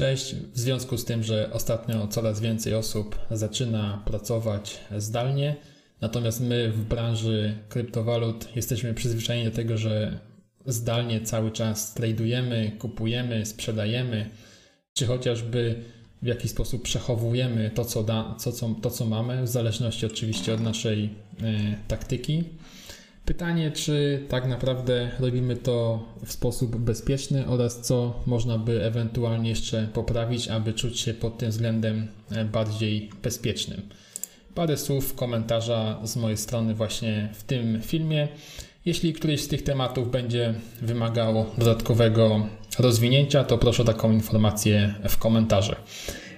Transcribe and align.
Cześć. 0.00 0.34
W 0.34 0.58
związku 0.58 0.98
z 0.98 1.04
tym, 1.04 1.22
że 1.22 1.50
ostatnio 1.52 2.06
coraz 2.06 2.40
więcej 2.40 2.74
osób 2.74 3.18
zaczyna 3.30 4.02
pracować 4.06 4.78
zdalnie, 4.98 5.56
natomiast 6.00 6.40
my 6.40 6.72
w 6.72 6.84
branży 6.84 7.58
kryptowalut 7.68 8.56
jesteśmy 8.56 8.94
przyzwyczajeni 8.94 9.50
do 9.50 9.56
tego, 9.56 9.78
że 9.78 10.18
zdalnie 10.66 11.20
cały 11.20 11.50
czas 11.50 11.94
tradujemy, 11.94 12.72
kupujemy, 12.78 13.46
sprzedajemy, 13.46 14.30
czy 14.94 15.06
chociażby 15.06 15.84
w 16.22 16.26
jakiś 16.26 16.50
sposób 16.50 16.82
przechowujemy 16.82 17.70
to, 17.74 17.84
co, 17.84 18.02
da, 18.02 18.36
to, 18.44 18.52
co, 18.52 18.74
to, 18.82 18.90
co 18.90 19.06
mamy, 19.06 19.42
w 19.42 19.48
zależności 19.48 20.06
oczywiście 20.06 20.54
od 20.54 20.60
naszej 20.60 21.04
y, 21.04 21.10
taktyki. 21.88 22.44
Pytanie, 23.30 23.70
czy 23.70 24.24
tak 24.28 24.48
naprawdę 24.48 25.10
robimy 25.20 25.56
to 25.56 26.04
w 26.24 26.32
sposób 26.32 26.76
bezpieczny 26.76 27.46
oraz 27.46 27.80
co 27.80 28.22
można 28.26 28.58
by 28.58 28.84
ewentualnie 28.84 29.50
jeszcze 29.50 29.88
poprawić, 29.94 30.48
aby 30.48 30.72
czuć 30.72 31.00
się 31.00 31.14
pod 31.14 31.38
tym 31.38 31.50
względem 31.50 32.08
e, 32.30 32.44
bardziej 32.44 33.10
bezpiecznym. 33.22 33.82
Parę 34.54 34.76
słów 34.76 35.14
komentarza 35.14 36.00
z 36.04 36.16
mojej 36.16 36.36
strony 36.36 36.74
właśnie 36.74 37.28
w 37.34 37.42
tym 37.42 37.80
filmie. 37.82 38.28
Jeśli 38.84 39.12
któryś 39.12 39.40
z 39.40 39.48
tych 39.48 39.62
tematów 39.62 40.10
będzie 40.10 40.54
wymagał 40.82 41.46
dodatkowego 41.58 42.46
rozwinięcia, 42.78 43.44
to 43.44 43.58
proszę 43.58 43.82
o 43.82 43.86
taką 43.86 44.12
informację 44.12 44.94
w 45.08 45.16
komentarzu. 45.16 45.74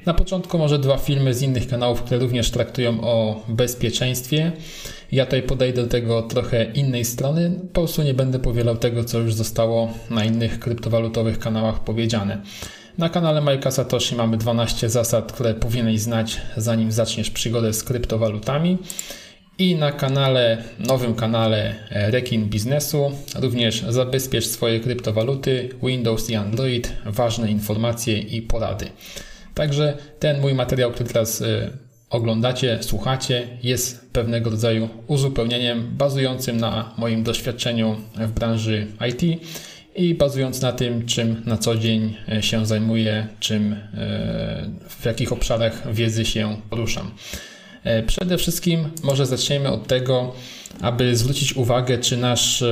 Na 0.07 0.15
początku 0.15 0.59
może 0.59 0.79
dwa 0.79 0.97
filmy 0.97 1.35
z 1.35 1.43
innych 1.43 1.69
kanałów, 1.69 2.03
które 2.03 2.21
również 2.21 2.51
traktują 2.51 3.01
o 3.01 3.43
bezpieczeństwie. 3.49 4.53
Ja 5.13 5.25
tutaj 5.25 5.43
podejdę 5.43 5.83
do 5.83 5.89
tego 5.89 6.23
trochę 6.23 6.65
innej 6.65 7.05
strony. 7.05 7.51
Po 7.73 7.81
prostu 7.81 8.03
nie 8.03 8.15
będę 8.15 8.39
powielał 8.39 8.77
tego, 8.77 9.05
co 9.05 9.19
już 9.19 9.35
zostało 9.35 9.89
na 10.11 10.25
innych 10.25 10.59
kryptowalutowych 10.59 11.39
kanałach 11.39 11.85
powiedziane. 11.85 12.43
Na 12.99 13.09
kanale 13.09 13.41
Majka 13.41 13.71
Satoshi 13.71 14.15
mamy 14.15 14.37
12 14.37 14.91
zasad, 14.91 15.33
które 15.33 15.55
powinieneś 15.55 16.01
znać, 16.01 16.41
zanim 16.57 16.93
zaczniesz 16.93 17.31
przygodę 17.31 17.73
z 17.73 17.85
kryptowalutami. 17.85 18.79
I 19.59 19.75
na 19.77 19.93
kanale, 19.93 20.65
nowym 20.79 21.15
kanale 21.15 21.75
Rekin 21.91 22.45
Biznesu 22.45 23.13
również 23.35 23.85
zabezpiecz 23.89 24.47
swoje 24.47 24.81
kryptowaluty, 24.81 25.69
Windows 25.83 26.31
i 26.31 26.35
Android, 26.35 26.93
ważne 27.07 27.51
informacje 27.51 28.19
i 28.19 28.43
porady. 28.43 28.87
Także 29.55 29.97
ten 30.19 30.41
mój 30.41 30.55
materiał, 30.55 30.91
który 30.93 31.09
teraz 31.09 31.41
y, 31.41 31.71
oglądacie, 32.11 32.79
słuchacie, 32.83 33.49
jest 33.63 34.13
pewnego 34.13 34.51
rodzaju 34.51 34.89
uzupełnieniem 35.07 35.97
bazującym 35.97 36.57
na 36.57 36.95
moim 36.99 37.23
doświadczeniu 37.23 37.97
w 38.15 38.33
branży 38.33 38.87
IT 39.09 39.43
i 39.97 40.15
bazując 40.15 40.61
na 40.61 40.73
tym, 40.73 41.07
czym 41.07 41.43
na 41.47 41.57
co 41.57 41.77
dzień 41.77 42.17
y, 42.39 42.43
się 42.43 42.67
zajmuję, 42.67 43.27
czym, 43.41 43.73
y, 43.73 43.77
w 44.89 45.05
jakich 45.05 45.33
obszarach 45.33 45.95
wiedzy 45.95 46.25
się 46.25 46.57
poruszam. 46.71 47.11
Przede 48.07 48.39
wszystkim 48.39 48.91
może 49.03 49.27
zaczniemy 49.27 49.69
od 49.69 49.87
tego, 49.87 50.33
aby 50.81 51.17
zwrócić 51.17 51.57
uwagę, 51.57 51.99
czy 51.99 52.17
nasz 52.17 52.65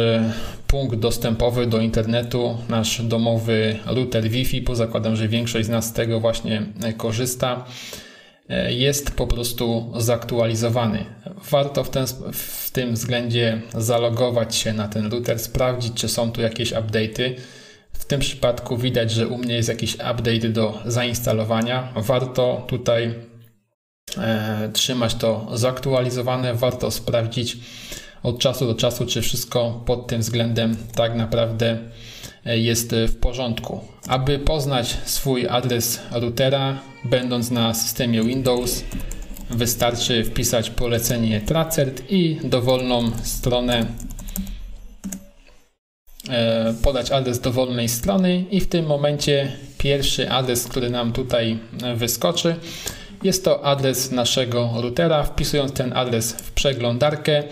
punkt 0.70 0.97
dostępowy 0.97 1.67
do 1.67 1.80
internetu, 1.80 2.58
nasz 2.69 3.02
domowy 3.02 3.77
router 3.86 4.28
Wi-Fi, 4.28 4.62
bo 4.62 4.77
zakładam, 4.77 5.17
że 5.17 5.28
większość 5.28 5.67
z 5.67 5.69
nas 5.70 5.86
z 5.86 5.92
tego 5.92 6.20
właśnie 6.20 6.62
korzysta, 6.97 7.64
e, 8.48 8.72
jest 8.72 9.11
po 9.11 9.27
prostu 9.27 9.92
zaktualizowany. 9.97 11.05
Warto 11.50 11.84
w, 11.84 11.91
ten, 11.91 12.06
w 12.33 12.70
tym 12.70 12.95
względzie 12.95 13.62
zalogować 13.74 14.56
się 14.56 14.72
na 14.72 14.89
ten 14.89 15.11
router, 15.11 15.39
sprawdzić, 15.39 15.95
czy 15.95 16.08
są 16.08 16.33
tu 16.33 16.41
jakieś 16.41 16.72
update'y. 16.72 17.34
W 17.92 18.05
tym 18.05 18.20
przypadku 18.20 18.77
widać, 18.77 19.11
że 19.11 19.28
u 19.28 19.39
mnie 19.39 19.55
jest 19.55 19.69
jakiś 19.69 19.95
update 19.95 20.48
do 20.48 20.78
zainstalowania. 20.86 21.92
Warto 21.97 22.64
tutaj 22.69 23.05
e, 23.05 23.30
trzymać 24.72 25.14
to 25.14 25.47
zaktualizowane, 25.55 26.55
warto 26.55 26.91
sprawdzić, 26.91 27.56
od 28.23 28.39
czasu 28.39 28.67
do 28.67 28.74
czasu, 28.74 29.07
czy 29.07 29.23
wszystko 29.23 29.83
pod 29.86 30.07
tym 30.07 30.20
względem 30.20 30.77
tak 30.95 31.14
naprawdę 31.14 31.79
e, 32.45 32.58
jest 32.58 32.95
w 33.08 33.17
porządku. 33.17 33.80
Aby 34.08 34.39
poznać 34.39 34.98
swój 35.05 35.48
adres 35.48 36.01
routera, 36.12 36.79
będąc 37.05 37.51
na 37.51 37.74
systemie 37.74 38.23
Windows, 38.23 38.85
wystarczy 39.51 40.24
wpisać 40.24 40.70
polecenie 40.70 41.40
tracert 41.40 42.02
i 42.08 42.40
dowolną 42.45 43.11
stronę 43.23 43.86
e, 46.29 46.74
podać 46.83 47.11
adres 47.11 47.40
dowolnej 47.40 47.89
strony 47.89 48.45
i 48.51 48.61
w 48.61 48.68
tym 48.68 48.86
momencie 48.86 49.52
pierwszy 49.79 50.30
adres, 50.30 50.64
który 50.64 50.90
nam 50.90 51.12
tutaj 51.12 51.58
wyskoczy, 51.96 52.56
jest 53.23 53.45
to 53.45 53.64
adres 53.64 54.11
naszego 54.11 54.70
routera. 54.77 55.23
Wpisując 55.23 55.73
ten 55.73 55.92
adres 55.92 56.33
w 56.33 56.53
przeglądarkę, 56.53 57.42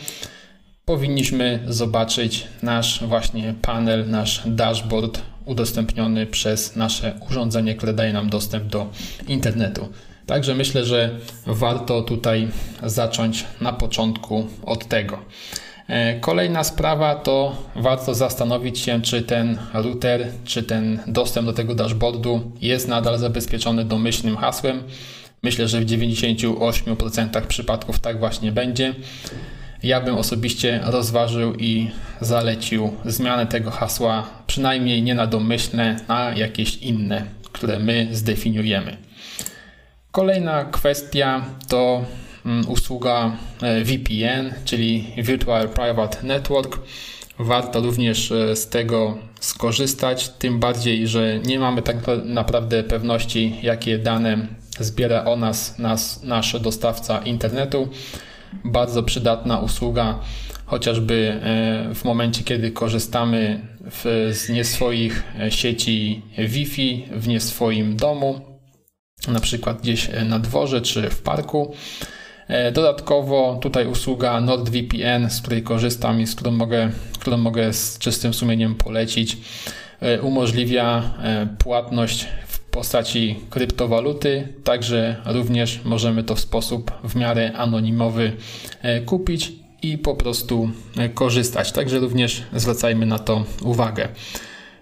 powinniśmy 0.84 1.58
zobaczyć 1.66 2.46
nasz 2.62 3.04
właśnie 3.04 3.54
panel, 3.62 4.10
nasz 4.10 4.42
dashboard 4.46 5.20
udostępniony 5.44 6.26
przez 6.26 6.76
nasze 6.76 7.20
urządzenie, 7.30 7.74
które 7.74 7.92
daje 7.92 8.12
nam 8.12 8.30
dostęp 8.30 8.64
do 8.64 8.86
internetu. 9.28 9.88
Także 10.26 10.54
myślę, 10.54 10.84
że 10.84 11.10
warto 11.46 12.02
tutaj 12.02 12.48
zacząć 12.82 13.44
na 13.60 13.72
początku 13.72 14.46
od 14.66 14.88
tego. 14.88 15.18
E, 15.88 16.20
kolejna 16.20 16.64
sprawa 16.64 17.14
to 17.14 17.56
warto 17.76 18.14
zastanowić 18.14 18.78
się, 18.78 19.02
czy 19.02 19.22
ten 19.22 19.58
router, 19.74 20.26
czy 20.44 20.62
ten 20.62 20.98
dostęp 21.06 21.46
do 21.46 21.52
tego 21.52 21.74
dashboardu 21.74 22.52
jest 22.60 22.88
nadal 22.88 23.18
zabezpieczony 23.18 23.84
domyślnym 23.84 24.36
hasłem. 24.36 24.82
Myślę, 25.42 25.68
że 25.68 25.80
w 25.80 25.86
98% 25.86 27.46
przypadków 27.46 28.00
tak 28.00 28.18
właśnie 28.18 28.52
będzie 28.52 28.94
ja 29.82 30.00
bym 30.00 30.14
osobiście 30.14 30.80
rozważył 30.84 31.54
i 31.54 31.90
zalecił 32.20 32.92
zmianę 33.04 33.46
tego 33.46 33.70
hasła, 33.70 34.30
przynajmniej 34.46 35.02
nie 35.02 35.14
na 35.14 35.26
domyślne, 35.26 35.96
a 36.08 36.30
jakieś 36.36 36.76
inne, 36.76 37.24
które 37.52 37.78
my 37.78 38.08
zdefiniujemy. 38.12 38.96
Kolejna 40.12 40.64
kwestia 40.64 41.44
to 41.68 42.04
mm, 42.46 42.68
usługa 42.68 43.36
e, 43.62 43.84
VPN, 43.84 44.54
czyli 44.64 45.04
Virtual 45.16 45.68
Private 45.68 46.22
Network. 46.22 46.78
Warto 47.38 47.80
również 47.80 48.32
e, 48.32 48.56
z 48.56 48.68
tego 48.68 49.18
skorzystać, 49.40 50.28
tym 50.28 50.60
bardziej, 50.60 51.08
że 51.08 51.38
nie 51.38 51.58
mamy 51.58 51.82
tak 51.82 51.96
naprawdę 52.24 52.84
pewności, 52.84 53.54
jakie 53.62 53.98
dane 53.98 54.46
zbiera 54.80 55.24
o 55.24 55.36
nas, 55.36 55.78
nas 55.78 56.22
nasz 56.22 56.60
dostawca 56.60 57.18
internetu 57.18 57.88
bardzo 58.64 59.02
przydatna 59.02 59.58
usługa, 59.58 60.18
chociażby 60.66 61.40
e, 61.42 61.94
w 61.94 62.04
momencie, 62.04 62.44
kiedy 62.44 62.70
korzystamy 62.70 63.60
w, 63.90 64.30
z 64.32 64.48
nie 64.48 64.64
swoich 64.64 65.24
e, 65.40 65.50
sieci 65.50 66.22
Wi-Fi 66.38 67.04
w 67.12 67.28
nie 67.28 67.40
swoim 67.40 67.96
domu, 67.96 68.40
na 69.28 69.40
przykład 69.40 69.82
gdzieś 69.82 70.10
e, 70.10 70.24
na 70.24 70.38
dworze 70.38 70.80
czy 70.80 71.10
w 71.10 71.22
parku. 71.22 71.74
Dodatkowo 72.72 73.58
tutaj 73.62 73.86
usługa 73.86 74.40
NordVPN, 74.40 75.30
z 75.30 75.40
której 75.40 75.62
korzystam 75.62 76.20
i 76.20 76.26
z 76.26 76.34
którą 76.34 76.50
mogę, 76.50 76.90
którą 77.18 77.36
mogę 77.36 77.72
z 77.72 77.98
czystym 77.98 78.34
sumieniem 78.34 78.74
polecić, 78.74 79.36
umożliwia 80.22 81.14
płatność 81.58 82.26
postaci 82.70 83.36
kryptowaluty, 83.50 84.48
także 84.64 85.16
również 85.26 85.80
możemy 85.84 86.24
to 86.24 86.34
w 86.34 86.40
sposób 86.40 86.92
w 87.04 87.16
miarę 87.16 87.52
anonimowy 87.56 88.32
e, 88.82 89.00
kupić 89.00 89.52
i 89.82 89.98
po 89.98 90.14
prostu 90.14 90.70
e, 90.96 91.08
korzystać. 91.08 91.72
Także 91.72 91.98
również 91.98 92.42
zwracajmy 92.52 93.06
na 93.06 93.18
to 93.18 93.44
uwagę. 93.62 94.08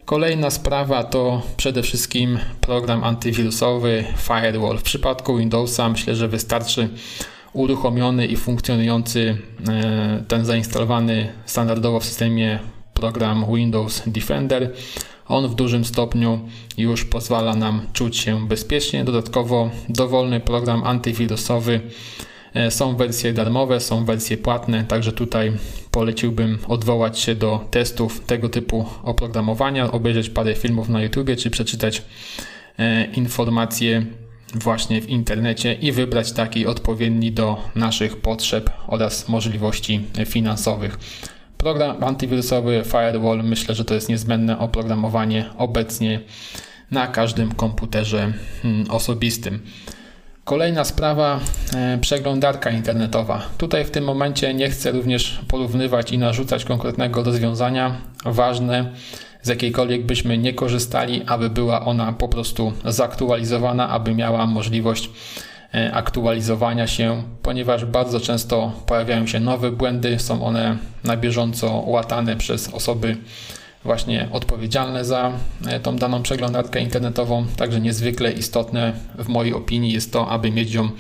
Kolejna 0.05 0.51
sprawa 0.51 1.05
to 1.05 1.43
przede 1.57 1.83
wszystkim 1.83 2.39
program 2.61 3.05
antywirusowy 3.05 4.05
Firewall. 4.17 4.79
W 4.79 4.83
przypadku 4.83 5.37
Windowsa 5.37 5.89
myślę, 5.89 6.15
że 6.17 6.29
wystarczy 6.29 6.89
uruchomiony 7.53 8.27
i 8.27 8.37
funkcjonujący 8.37 9.39
e, 9.69 10.25
ten 10.29 10.45
zainstalowany 10.45 11.33
standardowo 11.47 12.01
w 12.01 12.05
systemie 12.05 12.59
program 12.95 13.55
Windows 13.55 14.03
Defender. 14.07 14.73
On 15.29 15.49
w 15.49 15.55
dużym 15.55 15.85
stopniu 15.85 16.41
już 16.79 17.05
pozwala 17.05 17.55
nam 17.55 17.81
czuć 17.93 18.17
się 18.17 18.49
bezpiecznie. 18.49 19.05
Dodatkowo 19.05 19.71
dowolny 19.89 20.41
program 20.41 20.85
antywirusowy. 20.85 21.81
E, 22.55 22.71
są 22.71 22.97
wersje 22.97 23.33
darmowe, 23.33 23.81
są 23.81 24.05
wersje 24.05 24.37
płatne, 24.37 24.85
także 24.85 25.13
tutaj 25.13 25.53
poleciłbym 25.91 26.59
odwołać 26.69 27.19
się 27.19 27.35
do 27.35 27.69
testów 27.71 28.21
tego 28.21 28.49
typu 28.49 28.87
oprogramowania, 29.03 29.93
obejrzeć 29.93 30.31
parę 30.31 30.55
filmów 30.55 30.89
na 30.89 31.03
YouTube 31.03 31.37
czy 31.39 31.51
przeczytać 31.51 32.03
e, 32.79 33.05
informacje 33.05 34.07
właśnie 34.55 35.03
w 35.03 35.09
internecie 35.09 35.75
i 35.75 35.93
wybrać 35.93 36.33
taki 36.33 36.67
odpowiedni 36.67 37.33
do 37.33 37.57
naszych 37.75 38.17
potrzeb 38.17 38.71
oraz 38.87 39.29
możliwości 39.29 40.01
finansowych. 40.27 40.99
Program 41.59 42.05
antywirusowy 42.05 42.83
Firewall 42.85 43.45
myślę, 43.45 43.75
że 43.75 43.85
to 43.85 43.95
jest 43.95 44.09
niezbędne 44.09 44.59
oprogramowanie 44.59 45.45
obecnie 45.59 46.21
na 46.91 47.07
każdym 47.07 47.53
komputerze 47.55 48.33
hmm, 48.63 48.91
osobistym. 48.91 49.61
Kolejna 50.45 50.85
sprawa, 50.85 51.41
e, 51.77 51.99
przeglądarka 51.99 52.71
internetowa. 52.71 53.43
Tutaj 53.59 53.85
w 53.85 53.91
tym 53.91 54.05
momencie 54.05 54.55
nie 54.55 54.71
chcę 54.71 54.93
również 54.93 55.41
porównywać 55.49 56.13
i 56.13 56.19
narzucać 56.19 56.65
konkretnego 56.65 57.23
rozwiązania. 57.23 57.97
Ważne, 58.25 58.93
z 59.43 59.49
jakiejkolwiek 59.49 60.07
byśmy 60.07 60.39
nie 60.39 60.55
korzystali, 60.55 61.23
aby 61.27 61.51
była 61.51 61.85
ona 61.85 62.13
po 62.13 62.29
prostu 62.29 62.73
zaktualizowana, 62.85 63.89
aby 63.89 64.15
miała 64.15 64.47
możliwość 64.47 65.11
aktualizowania 65.93 66.87
się, 66.87 67.23
ponieważ 67.43 67.85
bardzo 67.85 68.21
często 68.21 68.73
pojawiają 68.87 69.27
się 69.27 69.41
nowe 69.41 69.71
błędy, 69.71 70.19
są 70.19 70.45
one 70.45 70.77
na 71.05 71.17
bieżąco 71.17 71.73
łatane 71.87 72.37
przez 72.37 72.69
osoby 72.69 73.17
właśnie 73.87 74.29
odpowiedzialne 74.33 75.05
za 75.05 75.33
e, 75.67 75.81
tą 75.81 75.97
daną 75.97 76.23
przeglądarkę 76.23 76.81
internetową. 76.81 77.47
Także 77.57 77.81
niezwykle 77.81 78.33
istotne 78.33 78.93
w 79.19 79.29
mojej 79.29 79.55
opinii 79.55 79.93
jest 79.93 80.13
to, 80.13 80.29
aby 80.29 80.51
mieć 80.51 80.75
ją 80.75 80.91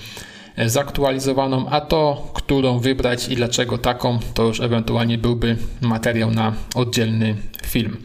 e, 0.57 0.69
zaktualizowaną, 0.69 1.69
a 1.69 1.81
to, 1.81 2.31
którą 2.35 2.79
wybrać 2.79 3.29
i 3.29 3.37
dlaczego 3.37 3.79
taką, 3.79 4.19
to 4.35 4.43
już 4.43 4.61
ewentualnie 4.61 5.19
byłby 5.19 5.57
materiał 5.81 6.31
na 6.31 6.53
oddzielny 6.75 7.35
film. 7.67 7.97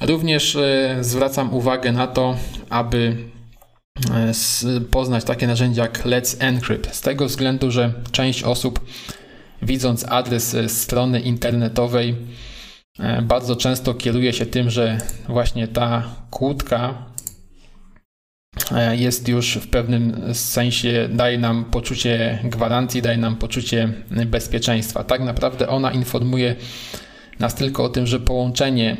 Również 0.00 0.56
e, 0.56 0.96
zwracam 1.00 1.54
uwagę 1.54 1.92
na 1.92 2.06
to, 2.06 2.36
aby 2.70 3.16
poznać 4.90 5.24
takie 5.24 5.46
narzędzia 5.46 5.82
jak 5.82 6.04
Let's 6.04 6.36
Encrypt, 6.38 6.94
z 6.94 7.00
tego 7.00 7.26
względu, 7.26 7.70
że 7.70 7.92
część 8.12 8.42
osób 8.42 8.80
widząc 9.62 10.04
adres 10.08 10.56
strony 10.68 11.20
internetowej 11.20 12.16
E, 12.98 13.22
bardzo 13.22 13.56
często 13.56 13.94
kieruje 13.94 14.32
się 14.32 14.46
tym, 14.46 14.70
że 14.70 14.98
właśnie 15.28 15.68
ta 15.68 16.14
kłódka 16.30 17.06
e, 18.72 18.96
jest 18.96 19.28
już 19.28 19.54
w 19.54 19.68
pewnym 19.68 20.34
sensie, 20.34 21.08
daje 21.12 21.38
nam 21.38 21.64
poczucie 21.64 22.38
gwarancji, 22.44 23.02
daje 23.02 23.18
nam 23.18 23.36
poczucie 23.36 23.92
bezpieczeństwa. 24.26 25.04
Tak 25.04 25.20
naprawdę 25.20 25.68
ona 25.68 25.92
informuje 25.92 26.56
nas 27.38 27.54
tylko 27.54 27.84
o 27.84 27.88
tym, 27.88 28.06
że 28.06 28.20
połączenie 28.20 28.96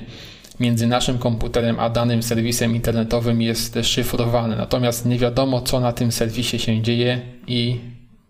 między 0.61 0.87
naszym 0.87 1.19
komputerem 1.19 1.81
a 1.81 1.91
danym 1.91 2.23
serwisem 2.23 2.75
internetowym 2.75 3.43
jest 3.43 3.79
szyfrowane. 3.83 4.57
Natomiast 4.57 5.07
nie 5.07 5.19
wiadomo, 5.19 5.61
co 5.61 5.81
na 5.81 5.93
tym 5.93 6.13
serwisie 6.13 6.59
się 6.59 6.83
dzieje 6.83 7.21
i 7.47 7.81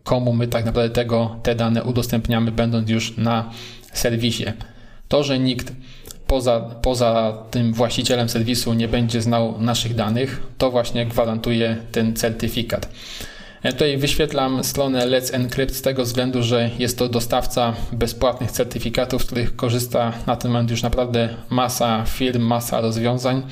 komu 0.04 0.32
my 0.32 0.48
tak 0.48 0.64
naprawdę 0.64 0.94
tego, 0.94 1.36
te 1.42 1.54
dane 1.54 1.84
udostępniamy, 1.84 2.52
będąc 2.52 2.90
już 2.90 3.16
na 3.16 3.50
serwisie. 3.92 4.44
To, 5.08 5.22
że 5.22 5.38
nikt 5.38 5.72
poza, 6.26 6.60
poza 6.60 7.38
tym 7.50 7.72
właścicielem 7.72 8.28
serwisu 8.28 8.74
nie 8.74 8.88
będzie 8.88 9.22
znał 9.22 9.60
naszych 9.60 9.94
danych, 9.94 10.42
to 10.58 10.70
właśnie 10.70 11.06
gwarantuje 11.06 11.76
ten 11.92 12.16
certyfikat. 12.16 12.88
Ja 13.64 13.72
tutaj 13.72 13.96
wyświetlam 13.96 14.64
stronę 14.64 15.06
Let's 15.06 15.34
Encrypt 15.34 15.74
z 15.74 15.82
tego 15.82 16.02
względu, 16.04 16.42
że 16.42 16.70
jest 16.78 16.98
to 16.98 17.08
dostawca 17.08 17.74
bezpłatnych 17.92 18.50
certyfikatów, 18.50 19.22
z 19.22 19.26
których 19.26 19.56
korzysta 19.56 20.12
na 20.26 20.36
ten 20.36 20.50
moment 20.50 20.70
już 20.70 20.82
naprawdę 20.82 21.28
masa 21.50 22.04
firm, 22.04 22.42
masa 22.42 22.80
rozwiązań. 22.80 23.42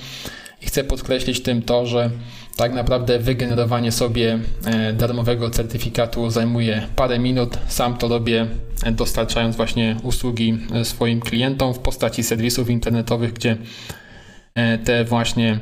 I 0.63 0.67
chcę 0.67 0.85
podkreślić 0.85 1.43
tym 1.43 1.63
to, 1.63 1.87
że 1.87 2.11
tak 2.57 2.73
naprawdę 2.73 3.19
wygenerowanie 3.19 3.93
sobie 3.93 4.39
e, 4.65 4.93
darmowego 4.93 5.51
certyfikatu 5.51 6.31
zajmuje 6.31 6.87
parę 6.97 7.19
minut. 7.19 7.59
Sam 7.69 7.97
to 7.97 8.09
robię 8.09 8.47
e, 8.83 8.93
dostarczając 8.93 9.57
właśnie 9.57 9.97
usługi 10.03 10.59
e, 10.75 10.85
swoim 10.85 11.21
klientom 11.21 11.75
w 11.75 11.79
postaci 11.79 12.23
serwisów 12.23 12.71
internetowych, 12.71 13.33
gdzie 13.33 13.57
te 14.85 15.05
właśnie 15.05 15.61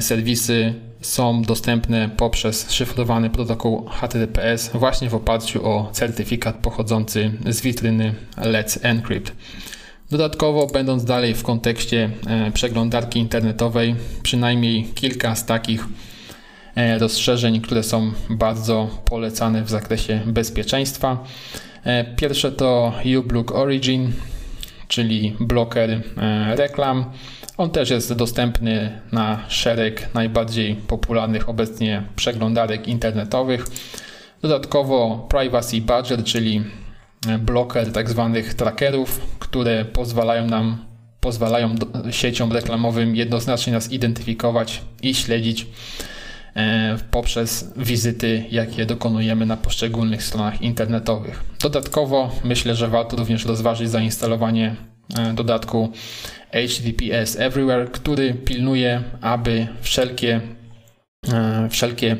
serwisy 0.00 0.74
są 1.00 1.42
dostępne 1.42 2.10
poprzez 2.16 2.70
szyfrowany 2.70 3.30
protokół 3.30 3.86
HTTPS 3.88 4.70
właśnie 4.74 5.10
w 5.10 5.14
oparciu 5.14 5.66
o 5.66 5.90
certyfikat 5.92 6.56
pochodzący 6.56 7.32
z 7.48 7.60
witryny 7.60 8.14
Let's 8.36 8.78
Encrypt. 8.82 9.32
Dodatkowo, 10.10 10.66
będąc 10.66 11.04
dalej 11.04 11.34
w 11.34 11.42
kontekście 11.42 12.10
przeglądarki 12.54 13.18
internetowej, 13.18 13.94
przynajmniej 14.22 14.84
kilka 14.94 15.36
z 15.36 15.46
takich 15.46 15.86
E, 16.78 16.98
rozszerzeń, 16.98 17.60
które 17.60 17.82
są 17.82 18.12
bardzo 18.30 18.88
polecane 19.04 19.62
w 19.62 19.70
zakresie 19.70 20.20
bezpieczeństwa. 20.26 21.24
E, 21.84 22.04
pierwsze 22.04 22.52
to 22.52 22.92
uBlock 23.18 23.52
Origin, 23.52 24.12
czyli 24.88 25.36
bloker 25.40 25.90
e, 25.90 26.00
reklam. 26.56 27.04
On 27.58 27.70
też 27.70 27.90
jest 27.90 28.12
dostępny 28.12 29.00
na 29.12 29.40
szereg 29.48 30.14
najbardziej 30.14 30.74
popularnych 30.74 31.48
obecnie 31.48 32.02
przeglądarek 32.16 32.88
internetowych. 32.88 33.64
Dodatkowo 34.42 35.26
Privacy 35.30 35.80
Badger, 35.80 36.24
czyli 36.24 36.64
bloker 37.38 37.92
tak 37.92 38.10
zwanych 38.10 38.54
trackerów, 38.54 39.20
które 39.38 39.84
pozwalają 39.84 40.46
nam 40.46 40.88
pozwalają 41.20 41.74
sieciom 42.10 42.52
reklamowym 42.52 43.16
jednoznacznie 43.16 43.72
nas 43.72 43.92
identyfikować 43.92 44.82
i 45.02 45.14
śledzić 45.14 45.66
E, 46.58 46.96
poprzez 47.10 47.72
wizyty, 47.76 48.44
jakie 48.50 48.86
dokonujemy 48.86 49.46
na 49.46 49.56
poszczególnych 49.56 50.22
stronach 50.22 50.62
internetowych. 50.62 51.44
Dodatkowo 51.60 52.30
myślę, 52.44 52.74
że 52.74 52.88
warto 52.88 53.16
również 53.16 53.44
rozważyć 53.44 53.90
zainstalowanie 53.90 54.66
e, 54.66 54.97
dodatku 55.34 55.92
HTTPS 56.52 57.36
Everywhere, 57.38 57.86
który 57.86 58.34
pilnuje, 58.34 59.02
aby 59.20 59.66
wszelkie, 59.80 60.40
e, 61.32 61.68
wszelkie 61.70 62.16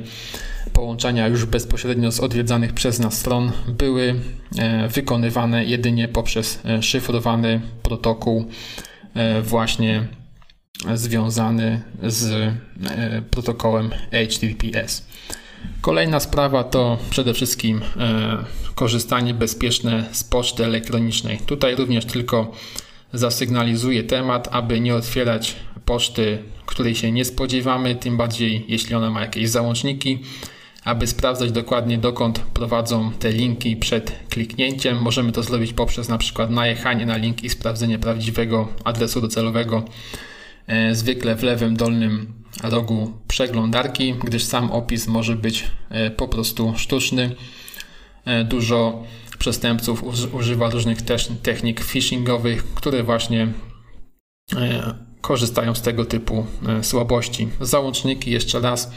połączenia 0.73 1.29
już 1.29 1.44
bezpośrednio 1.44 2.12
z 2.12 2.20
odwiedzanych 2.20 2.73
przez 2.73 2.99
nas 2.99 3.19
stron 3.19 3.52
były 3.69 4.14
wykonywane 4.88 5.64
jedynie 5.64 6.08
poprzez 6.08 6.62
szyfrowany 6.81 7.61
protokół 7.82 8.46
właśnie 9.43 10.08
związany 10.94 11.82
z 12.02 12.25
e, 12.31 13.23
protokołem 13.31 13.90
HTTPS. 14.12 15.06
Kolejna 15.81 16.21
sprawa 16.21 16.65
to 16.65 16.99
przede 17.11 17.35
wszystkim 17.35 17.81
e, 17.97 18.39
korzystanie 18.75 19.35
bezpieczne 19.35 20.05
z 20.13 20.25
poczty 20.25 20.65
elektronicznej. 20.65 21.39
Tutaj 21.39 21.75
również 21.75 22.05
tylko 22.05 22.53
zasygnalizuję 23.13 24.05
temat, 24.05 24.49
aby 24.51 24.81
nie 24.81 24.95
otwierać 24.95 25.57
poczty, 25.85 26.39
której 26.67 26.95
się 26.95 27.13
nie 27.13 27.25
spodziewamy, 27.25 27.95
tym 27.95 28.17
bardziej 28.17 28.65
jeśli 28.69 28.95
ona 28.95 29.11
ma 29.11 29.21
jakieś 29.21 29.49
załączniki. 29.49 30.19
Aby 30.85 31.07
sprawdzać 31.07 31.53
dokładnie 31.53 31.99
dokąd 31.99 32.38
prowadzą 32.38 33.12
te 33.12 33.33
linki 33.33 33.77
przed 33.77 34.12
kliknięciem, 34.29 35.03
możemy 35.03 35.33
to 35.33 35.43
zrobić 35.43 35.73
poprzez 35.73 36.09
na 36.09 36.19
przykład 36.19 36.50
najechanie 36.50 37.07
na 37.07 37.17
link 37.17 37.45
i 37.45 37.50
sprawdzenie 37.50 37.99
prawdziwego 37.99 38.69
adresu 38.85 39.21
docelowego 39.21 39.83
E, 40.69 40.95
zwykle 40.95 41.37
w 41.37 41.43
lewym 41.43 41.77
dolnym 41.77 42.33
rogu 42.62 43.12
przeglądarki, 43.29 44.15
gdyż 44.25 44.45
sam 44.45 44.71
opis 44.71 45.07
może 45.07 45.37
być 45.37 45.65
e, 45.91 46.11
po 46.11 46.29
prostu 46.29 46.75
sztuczny. 46.77 47.35
E, 48.25 48.45
dużo 48.45 49.05
przestępców 49.38 50.03
używa 50.35 50.71
różnych 50.71 50.99
technik 51.43 51.85
phishingowych, 51.85 52.75
które 52.75 53.03
właśnie 53.03 53.53
korzystają 55.21 55.75
z 55.75 55.83
tego 55.83 56.05
typu 56.05 56.47
słabości. 56.83 57.49
Załączniki 57.61 58.31
jeszcze 58.31 58.61
raz. 58.61 58.93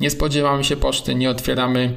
Nie 0.00 0.10
spodziewamy 0.10 0.64
się 0.64 0.76
poczty, 0.76 1.14
nie 1.14 1.30
otwieramy 1.30 1.96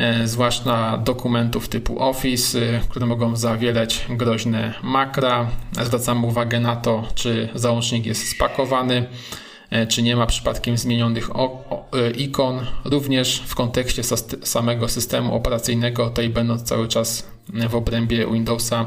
E, 0.00 0.28
zwłaszcza 0.28 0.98
dokumentów 0.98 1.68
typu 1.68 2.02
Office, 2.02 2.58
e, 2.58 2.80
które 2.88 3.06
mogą 3.06 3.36
zawierać 3.36 4.06
groźne 4.08 4.74
makra. 4.82 5.48
Zwracamy 5.82 6.26
uwagę 6.26 6.60
na 6.60 6.76
to, 6.76 7.08
czy 7.14 7.48
załącznik 7.54 8.06
jest 8.06 8.28
spakowany, 8.28 8.96
e, 8.96 9.06
czy 9.88 10.02
nie 10.02 10.16
ma 10.16 10.26
przypadkiem 10.26 10.78
zmienionych 10.78 11.30
ikon. 12.18 12.66
Również 12.84 13.42
w 13.46 13.54
kontekście 13.54 14.02
samego 14.42 14.88
systemu 14.88 15.34
operacyjnego, 15.34 16.10
tej 16.10 16.28
będąc 16.28 16.62
cały 16.62 16.88
czas 16.88 17.28
w 17.68 17.74
obrębie 17.74 18.26
Windowsa, 18.32 18.86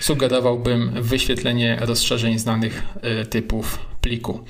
sugerowałbym 0.00 1.02
wyświetlenie 1.02 1.78
rozszerzeń 1.80 2.38
znanych 2.38 2.82
typów 3.30 3.78
pliku. 4.00 4.44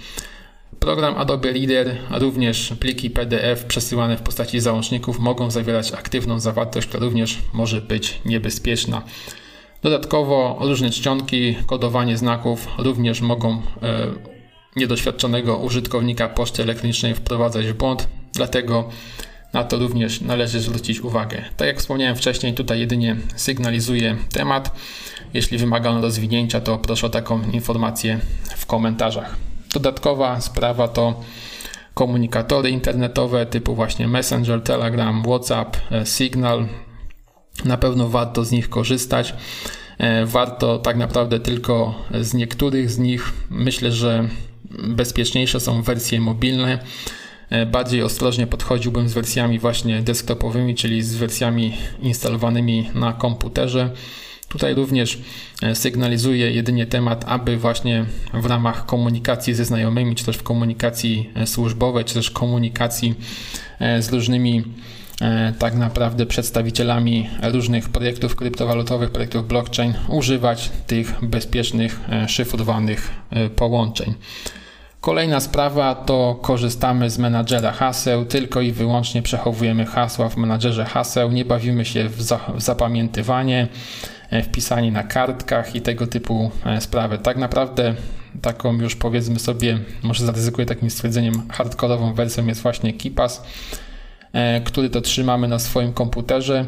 Program 0.78 1.14
Adobe 1.16 1.52
Reader, 1.52 1.96
również 2.10 2.72
pliki 2.80 3.10
PDF 3.10 3.64
przesyłane 3.64 4.16
w 4.16 4.22
postaci 4.22 4.60
załączników 4.60 5.18
mogą 5.18 5.50
zawierać 5.50 5.92
aktywną 5.92 6.40
zawartość, 6.40 6.88
która 6.88 7.04
również 7.04 7.38
może 7.52 7.80
być 7.80 8.20
niebezpieczna. 8.24 9.02
Dodatkowo 9.82 10.58
różne 10.60 10.90
czcionki, 10.90 11.56
kodowanie 11.66 12.16
znaków 12.16 12.68
również 12.78 13.20
mogą 13.20 13.62
e, 13.82 14.37
niedoświadczonego 14.78 15.56
użytkownika 15.56 16.28
poczty 16.28 16.62
elektronicznej 16.62 17.14
wprowadzać 17.14 17.66
w 17.66 17.74
błąd, 17.74 18.08
dlatego 18.32 18.88
na 19.52 19.64
to 19.64 19.78
również 19.78 20.20
należy 20.20 20.60
zwrócić 20.60 21.00
uwagę. 21.00 21.44
Tak 21.56 21.68
jak 21.68 21.78
wspomniałem 21.78 22.16
wcześniej, 22.16 22.54
tutaj 22.54 22.80
jedynie 22.80 23.16
sygnalizuję 23.36 24.16
temat. 24.32 24.76
Jeśli 25.34 25.58
wymaga 25.58 25.90
on 25.90 26.02
rozwinięcia, 26.02 26.60
to 26.60 26.78
proszę 26.78 27.06
o 27.06 27.10
taką 27.10 27.42
informację 27.52 28.20
w 28.56 28.66
komentarzach. 28.66 29.36
Dodatkowa 29.74 30.40
sprawa 30.40 30.88
to 30.88 31.20
komunikatory 31.94 32.70
internetowe 32.70 33.46
typu 33.46 33.74
właśnie 33.74 34.08
Messenger, 34.08 34.62
Telegram, 34.62 35.22
WhatsApp, 35.22 35.76
Signal. 36.04 36.66
Na 37.64 37.76
pewno 37.76 38.08
warto 38.08 38.44
z 38.44 38.50
nich 38.50 38.68
korzystać. 38.68 39.34
Warto 40.24 40.78
tak 40.78 40.96
naprawdę 40.96 41.40
tylko 41.40 41.94
z 42.20 42.34
niektórych 42.34 42.90
z 42.90 42.98
nich. 42.98 43.32
Myślę, 43.50 43.92
że 43.92 44.28
bezpieczniejsze 44.88 45.60
są 45.60 45.82
wersje 45.82 46.20
mobilne. 46.20 46.78
E, 47.50 47.66
bardziej 47.66 48.02
ostrożnie 48.02 48.46
podchodziłbym 48.46 49.08
z 49.08 49.12
wersjami 49.12 49.58
właśnie 49.58 50.02
desktopowymi, 50.02 50.74
czyli 50.74 51.02
z 51.02 51.14
wersjami 51.14 51.72
instalowanymi 52.02 52.90
na 52.94 53.12
komputerze. 53.12 53.90
Tutaj 54.48 54.74
również 54.74 55.18
e, 55.62 55.74
sygnalizuję 55.74 56.50
jedynie 56.50 56.86
temat, 56.86 57.24
aby 57.28 57.56
właśnie 57.56 58.06
w 58.34 58.46
ramach 58.46 58.86
komunikacji 58.86 59.54
ze 59.54 59.64
znajomymi, 59.64 60.14
czy 60.14 60.24
też 60.24 60.36
w 60.36 60.42
komunikacji 60.42 61.30
e, 61.34 61.46
służbowej, 61.46 62.04
czy 62.04 62.14
też 62.14 62.30
komunikacji 62.30 63.14
z 64.00 64.12
różnymi 64.12 64.64
tak 65.58 65.74
naprawdę 65.74 66.26
przedstawicielami 66.26 67.30
różnych 67.42 67.88
projektów 67.88 68.36
kryptowalutowych, 68.36 69.10
projektów 69.10 69.48
blockchain, 69.48 69.94
używać 70.08 70.70
tych 70.86 71.24
bezpiecznych, 71.24 72.00
szyfrowanych 72.26 73.10
połączeń. 73.56 74.14
Kolejna 75.00 75.40
sprawa 75.40 75.94
to 75.94 76.38
korzystamy 76.42 77.10
z 77.10 77.18
menadżera 77.18 77.72
haseł, 77.72 78.24
tylko 78.24 78.60
i 78.60 78.72
wyłącznie 78.72 79.22
przechowujemy 79.22 79.86
hasła 79.86 80.28
w 80.28 80.36
menadżerze 80.36 80.84
haseł, 80.84 81.30
nie 81.32 81.44
bawimy 81.44 81.84
się 81.84 82.08
w, 82.08 82.22
za, 82.22 82.40
w 82.54 82.62
zapamiętywanie, 82.62 83.68
e, 84.30 84.42
wpisanie 84.42 84.92
na 84.92 85.02
kartkach 85.02 85.74
i 85.74 85.80
tego 85.80 86.06
typu 86.06 86.50
e, 86.66 86.80
sprawy. 86.80 87.18
Tak 87.18 87.36
naprawdę 87.36 87.94
taką 88.42 88.74
już 88.74 88.96
powiedzmy 88.96 89.38
sobie, 89.38 89.78
może 90.02 90.26
zaryzykuję 90.26 90.66
takim 90.66 90.90
stwierdzeniem, 90.90 91.48
hardkorową 91.50 92.14
wersją 92.14 92.46
jest 92.46 92.62
właśnie 92.62 92.92
KeePass, 92.92 93.42
e, 93.42 93.87
który 94.64 94.90
to 94.90 95.00
trzymamy 95.00 95.48
na 95.48 95.58
swoim 95.58 95.92
komputerze. 95.92 96.66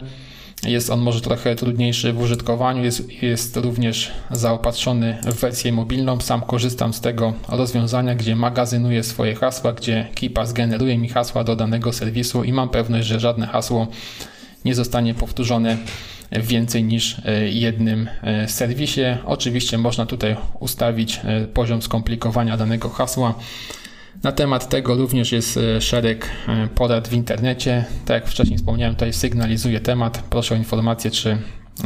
Jest 0.67 0.91
on 0.91 1.01
może 1.01 1.21
trochę 1.21 1.57
trudniejszy 1.57 2.13
w 2.13 2.21
użytkowaniu, 2.21 2.85
jest, 2.85 3.23
jest 3.23 3.57
również 3.57 4.11
zaopatrzony 4.31 5.19
w 5.23 5.41
wersję 5.41 5.73
mobilną. 5.73 6.21
Sam 6.21 6.41
korzystam 6.41 6.93
z 6.93 7.01
tego 7.01 7.33
rozwiązania, 7.49 8.15
gdzie 8.15 8.37
magazynuję 8.37 9.03
swoje 9.03 9.35
hasła, 9.35 9.73
gdzie 9.73 10.09
KeePass 10.15 10.53
generuje 10.53 10.99
mi 10.99 11.09
hasła 11.09 11.45
do 11.45 11.57
danego 11.57 11.93
serwisu 11.93 12.45
i 12.45 12.53
mam 12.53 12.69
pewność, 12.69 13.09
że 13.09 13.21
żadne 13.21 13.47
hasło 13.47 13.87
nie 14.65 14.75
zostanie 14.75 15.15
powtórzone 15.15 15.77
więcej 16.33 16.85
niż 16.85 17.17
e, 17.25 17.49
jednym 17.49 18.09
e, 18.23 18.49
serwisie. 18.49 19.03
Oczywiście 19.25 19.79
można 19.79 20.07
tutaj 20.07 20.37
ustawić 20.61 21.21
e, 21.25 21.47
poziom 21.47 21.83
skomplikowania 21.83 22.57
danego 22.57 22.89
hasła 22.89 23.35
na 24.23 24.33
temat 24.33 24.69
tego 24.69 24.95
również 24.95 25.33
jest 25.33 25.57
e, 25.57 25.81
szereg 25.81 26.31
e, 26.49 26.69
porad 26.75 27.09
w 27.09 27.13
internecie. 27.13 27.85
Tak 28.05 28.15
jak 28.15 28.31
wcześniej 28.31 28.59
wspomniałem, 28.59 28.95
tutaj 28.95 29.13
sygnalizuję 29.13 29.81
temat. 29.81 30.23
Proszę 30.31 30.55
o 30.55 30.59
informację, 30.59 31.11
czy 31.11 31.39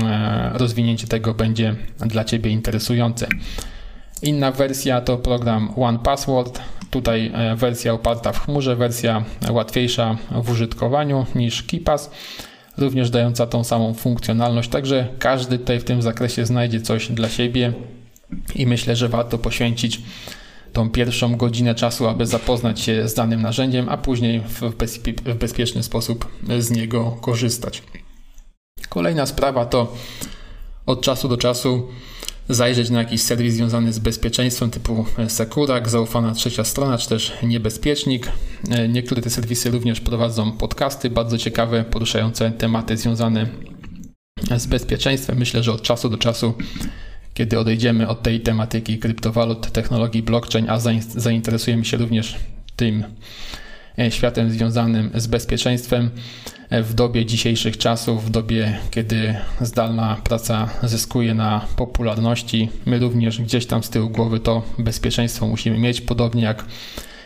e, 0.03 0.51
rozwinięcie 0.55 1.07
tego 1.07 1.35
będzie 1.35 1.77
dla 1.99 2.25
Ciebie 2.25 2.51
interesujące. 2.51 3.27
Inna 4.23 4.53
wersja 4.53 5.01
to 5.01 5.19
program 5.19 5.73
One 5.77 5.99
Password. 5.99 6.61
Tutaj 6.91 7.33
wersja 7.57 7.93
oparta 7.93 8.33
w 8.33 8.45
chmurze, 8.45 8.77
wersja 8.77 9.25
łatwiejsza 9.51 10.17
w 10.45 10.51
użytkowaniu 10.51 11.27
niż 11.35 11.63
KeePass, 11.63 12.11
również 12.79 13.11
dająca 13.11 13.47
tą 13.47 13.65
samą 13.65 13.95
funkcjonalność. 13.95 14.69
Także 14.71 15.09
każdy 15.19 15.59
tutaj 15.59 15.81
w 15.81 15.85
tym 15.85 16.03
zakresie 16.03 16.47
znajdzie 16.47 16.81
coś 16.81 17.09
dla 17.09 17.29
siebie 17.29 17.73
i 18.55 18.67
myślę, 18.67 18.97
że 18.97 19.09
warto 19.09 19.39
poświęcić 19.39 20.01
tą 20.75 20.91
pierwszą 20.91 21.37
godzinę 21.37 21.75
czasu, 21.75 22.09
aby 22.09 22.27
zapoznać 22.27 22.81
się 22.81 23.09
z 23.09 23.15
danym 23.15 23.43
narzędziem, 23.43 23.89
a 23.89 23.97
później 23.97 24.41
w, 24.41 24.75
bezpie 24.75 25.13
w 25.13 25.35
bezpieczny 25.35 25.83
sposób 25.83 26.29
z 26.59 26.71
niego 26.71 27.19
korzystać. 27.21 27.83
Kolejna 28.89 29.27
sprawa 29.27 29.67
to 29.67 29.95
od 30.87 31.03
czasu 31.03 31.29
do 31.29 31.37
czasu 31.37 31.89
zajrzeć 32.49 32.91
na 32.91 32.99
jakiś 32.99 33.23
serwis 33.23 33.55
związany 33.55 33.93
z 33.93 33.99
bezpieczeństwem 33.99 34.71
typu 34.71 35.05
Securak, 35.29 35.89
zaufana 35.89 36.35
trzecia 36.35 36.65
strona, 36.65 36.99
czy 36.99 37.09
też 37.09 37.33
niebezpiecznik. 37.43 38.33
Niektóre 38.89 39.23
te 39.23 39.31
serwisy 39.31 39.71
również 39.71 40.01
prowadzą 40.01 40.53
podcasty 40.53 41.11
bardzo 41.11 41.39
ciekawe, 41.39 41.85
poruszające 41.85 42.51
tematy 42.51 42.97
związane 42.97 43.47
z 44.57 44.67
bezpieczeństwem. 44.67 45.39
Myślę, 45.39 45.63
że 45.63 45.73
od 45.73 45.83
czasu 45.83 46.09
do 46.09 46.19
czasu 46.19 46.55
kiedy 47.35 47.59
odejdziemy 47.59 48.09
od 48.09 48.23
tej 48.23 48.41
tematyki 48.41 48.99
kryptowalut, 48.99 49.73
technologii 49.73 50.23
blockchain, 50.23 50.71
a 50.71 50.79
zainteresujemy 51.09 51.85
się 51.85 51.97
również 51.97 52.37
tym 52.77 53.05
e, 53.99 54.11
światem 54.11 54.51
związanym 54.51 55.11
z 55.15 55.27
bezpieczeństwem 55.27 56.11
e, 56.71 56.83
w 56.83 56.95
dobie 56.95 57.27
dzisiejszych 57.27 57.79
czasów, 57.79 58.27
w 58.27 58.31
dobie, 58.31 58.79
kiedy 58.91 59.35
zdalna 59.61 60.17
praca 60.25 60.69
zyskuje 60.83 61.35
na 61.35 61.67
popularności, 61.77 62.69
my 62.87 62.99
również 62.99 63.41
gdzieś 63.41 63.67
tam 63.67 63.83
z 63.83 63.91
tyłu 63.91 64.11
głowy 64.11 64.41
to 64.41 64.63
bezpieczeństwo 64.79 65.47
musimy 65.47 65.79
mieć, 65.79 66.01
podobnie 66.01 66.43
jak 66.43 66.65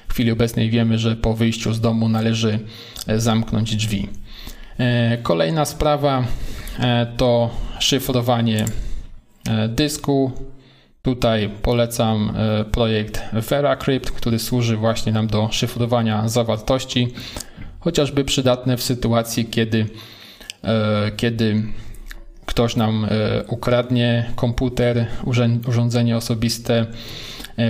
w 0.09 0.13
chwili 0.13 0.31
obecnej 0.31 0.71
wiemy, 0.71 0.99
że 0.99 1.17
po 1.17 1.35
wyjściu 1.35 1.75
z 1.75 1.81
domu 1.81 2.09
należy 2.09 2.59
e, 3.07 3.21
zamknąć 3.21 3.77
drzwi. 3.77 4.09
Kolejna 5.23 5.65
sprawa 5.65 6.25
to 7.17 7.51
szyfrowanie 7.79 8.65
dysku. 9.69 10.33
Tutaj 11.03 11.51
polecam 11.63 12.33
e, 12.37 12.65
projekt 12.65 13.23
VeraCrypt, 13.33 14.11
który 14.11 14.39
służy 14.39 14.77
właśnie 14.77 15.13
nam 15.13 15.27
do 15.27 15.49
szyfrowania 15.53 16.29
zawartości, 16.29 17.09
chociażby 17.81 18.25
przydatne 18.25 18.77
w 18.77 18.83
sytuacji, 18.83 19.47
kiedy, 19.47 19.87
e, 20.65 21.11
kiedy 21.17 21.63
ktoś 22.47 22.77
nam 22.77 23.07
ukradnie 23.49 24.31
komputer, 24.37 25.07
urządzenie 25.67 26.17
osobiste, 26.17 26.87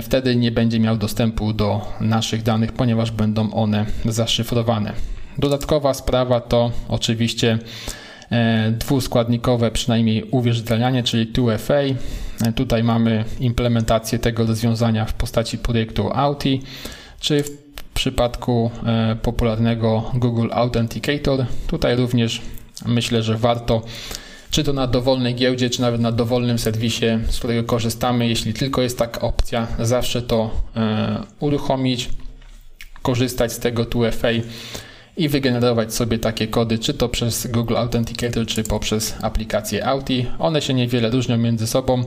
wtedy 0.01 0.35
nie 0.35 0.51
będzie 0.51 0.79
miał 0.79 0.97
dostępu 0.97 1.53
do 1.53 1.81
naszych 2.01 2.43
danych, 2.43 2.73
ponieważ 2.73 3.11
będą 3.11 3.53
one 3.53 3.85
zaszyfrowane. 4.05 4.93
Dodatkowa 5.37 5.93
sprawa 5.93 6.41
to 6.41 6.71
oczywiście 6.87 7.59
E, 7.59 7.59
dwuskładnikowe 8.71 9.71
przynajmniej 9.71 10.23
uwierzytelnianie, 10.23 11.03
czyli 11.03 11.33
2FA. 11.33 11.95
E, 12.45 12.53
tutaj 12.53 12.83
mamy 12.83 13.25
implementację 13.39 14.19
tego 14.19 14.45
rozwiązania 14.45 15.05
w 15.05 15.13
postaci 15.13 15.57
projektu 15.57 16.09
Auti, 16.13 16.61
czy 17.19 17.43
w 17.43 17.49
przypadku 17.93 18.71
e, 18.85 19.15
popularnego 19.21 20.11
Google 20.13 20.47
Authenticator. 20.51 21.45
Tutaj 21.67 21.95
również 21.95 22.41
myślę, 22.85 23.23
że 23.23 23.37
warto 23.37 23.81
czy 24.51 24.63
to 24.63 24.73
na 24.73 24.87
dowolnej 24.87 25.35
giełdzie, 25.35 25.69
czy 25.69 25.81
nawet 25.81 26.01
na 26.01 26.11
dowolnym 26.11 26.59
serwisie, 26.59 27.05
z 27.29 27.39
którego 27.39 27.63
korzystamy, 27.63 28.27
jeśli 28.27 28.53
tylko 28.53 28.81
jest 28.81 28.97
taka 28.97 29.21
opcja, 29.21 29.67
zawsze 29.79 30.21
to 30.21 30.51
uruchomić, 31.39 32.09
korzystać 33.01 33.53
z 33.53 33.59
tego 33.59 33.83
2FA 33.83 34.41
i 35.19 35.29
wygenerować 35.29 35.93
sobie 35.93 36.19
takie 36.19 36.47
kody, 36.47 36.79
czy 36.79 36.93
to 36.93 37.09
przez 37.09 37.47
Google 37.47 37.77
Authenticator, 37.77 38.45
czy 38.45 38.63
poprzez 38.63 39.15
aplikację 39.21 39.85
Auti. 39.85 40.25
One 40.39 40.61
się 40.61 40.73
niewiele 40.73 41.09
różnią 41.09 41.37
między 41.37 41.67
sobą. 41.67 42.03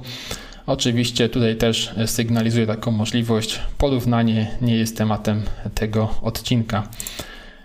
Oczywiście 0.66 1.28
tutaj 1.28 1.56
też 1.56 1.94
sygnalizuję 2.06 2.66
taką 2.66 2.90
możliwość. 2.90 3.60
Porównanie 3.78 4.50
nie 4.60 4.76
jest 4.76 4.96
tematem 4.96 5.42
tego 5.74 6.14
odcinka. 6.22 6.88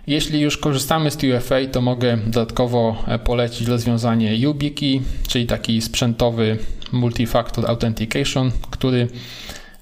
Jeśli 0.08 0.40
już 0.40 0.58
korzystamy 0.58 1.12
z 1.12 1.18
TUFA, 1.18 1.56
to 1.72 1.82
mogę 1.82 2.18
dodatkowo 2.18 3.04
polecić 3.24 3.68
rozwiązanie 3.68 4.36
YubiKey, 4.36 5.02
czyli 5.28 5.46
taki 5.46 5.82
sprzętowy 5.82 6.58
Multifactor 6.92 7.70
Authentication, 7.70 8.52
który 8.72 9.08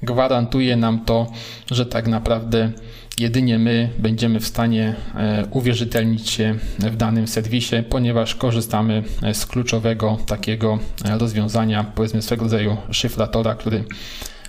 gwarantuje 0.04 0.76
nam 0.76 1.06
to, 1.06 1.32
że 1.72 1.86
tak 1.86 2.08
naprawdę 2.08 2.72
jedynie 3.20 3.60
my 3.60 3.90
będziemy 4.00 4.40
w 4.40 4.48
stanie 4.48 4.96
e, 5.16 5.46
uwierzytelnić 5.52 6.30
się 6.30 6.56
w 6.80 6.96
danym 6.96 7.28
serwisie, 7.28 7.76
ponieważ 7.90 8.36
korzystamy 8.36 9.04
e, 9.24 9.34
z 9.34 9.46
kluczowego 9.46 10.18
takiego 10.26 10.80
e, 11.06 11.18
rozwiązania, 11.18 11.84
powiedzmy 11.84 12.22
swego 12.22 12.44
rodzaju 12.44 12.78
szyfratora, 12.92 13.56
który 13.56 13.84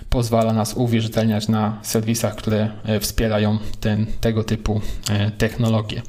pozwala 0.09 0.53
nas 0.53 0.73
uwierzytelniać 0.73 1.47
na 1.47 1.79
serwisach, 1.81 2.35
które 2.35 2.71
wspierają 3.01 3.57
ten, 3.79 4.05
tego 4.21 4.43
typu 4.43 4.81
technologie. 5.37 6.01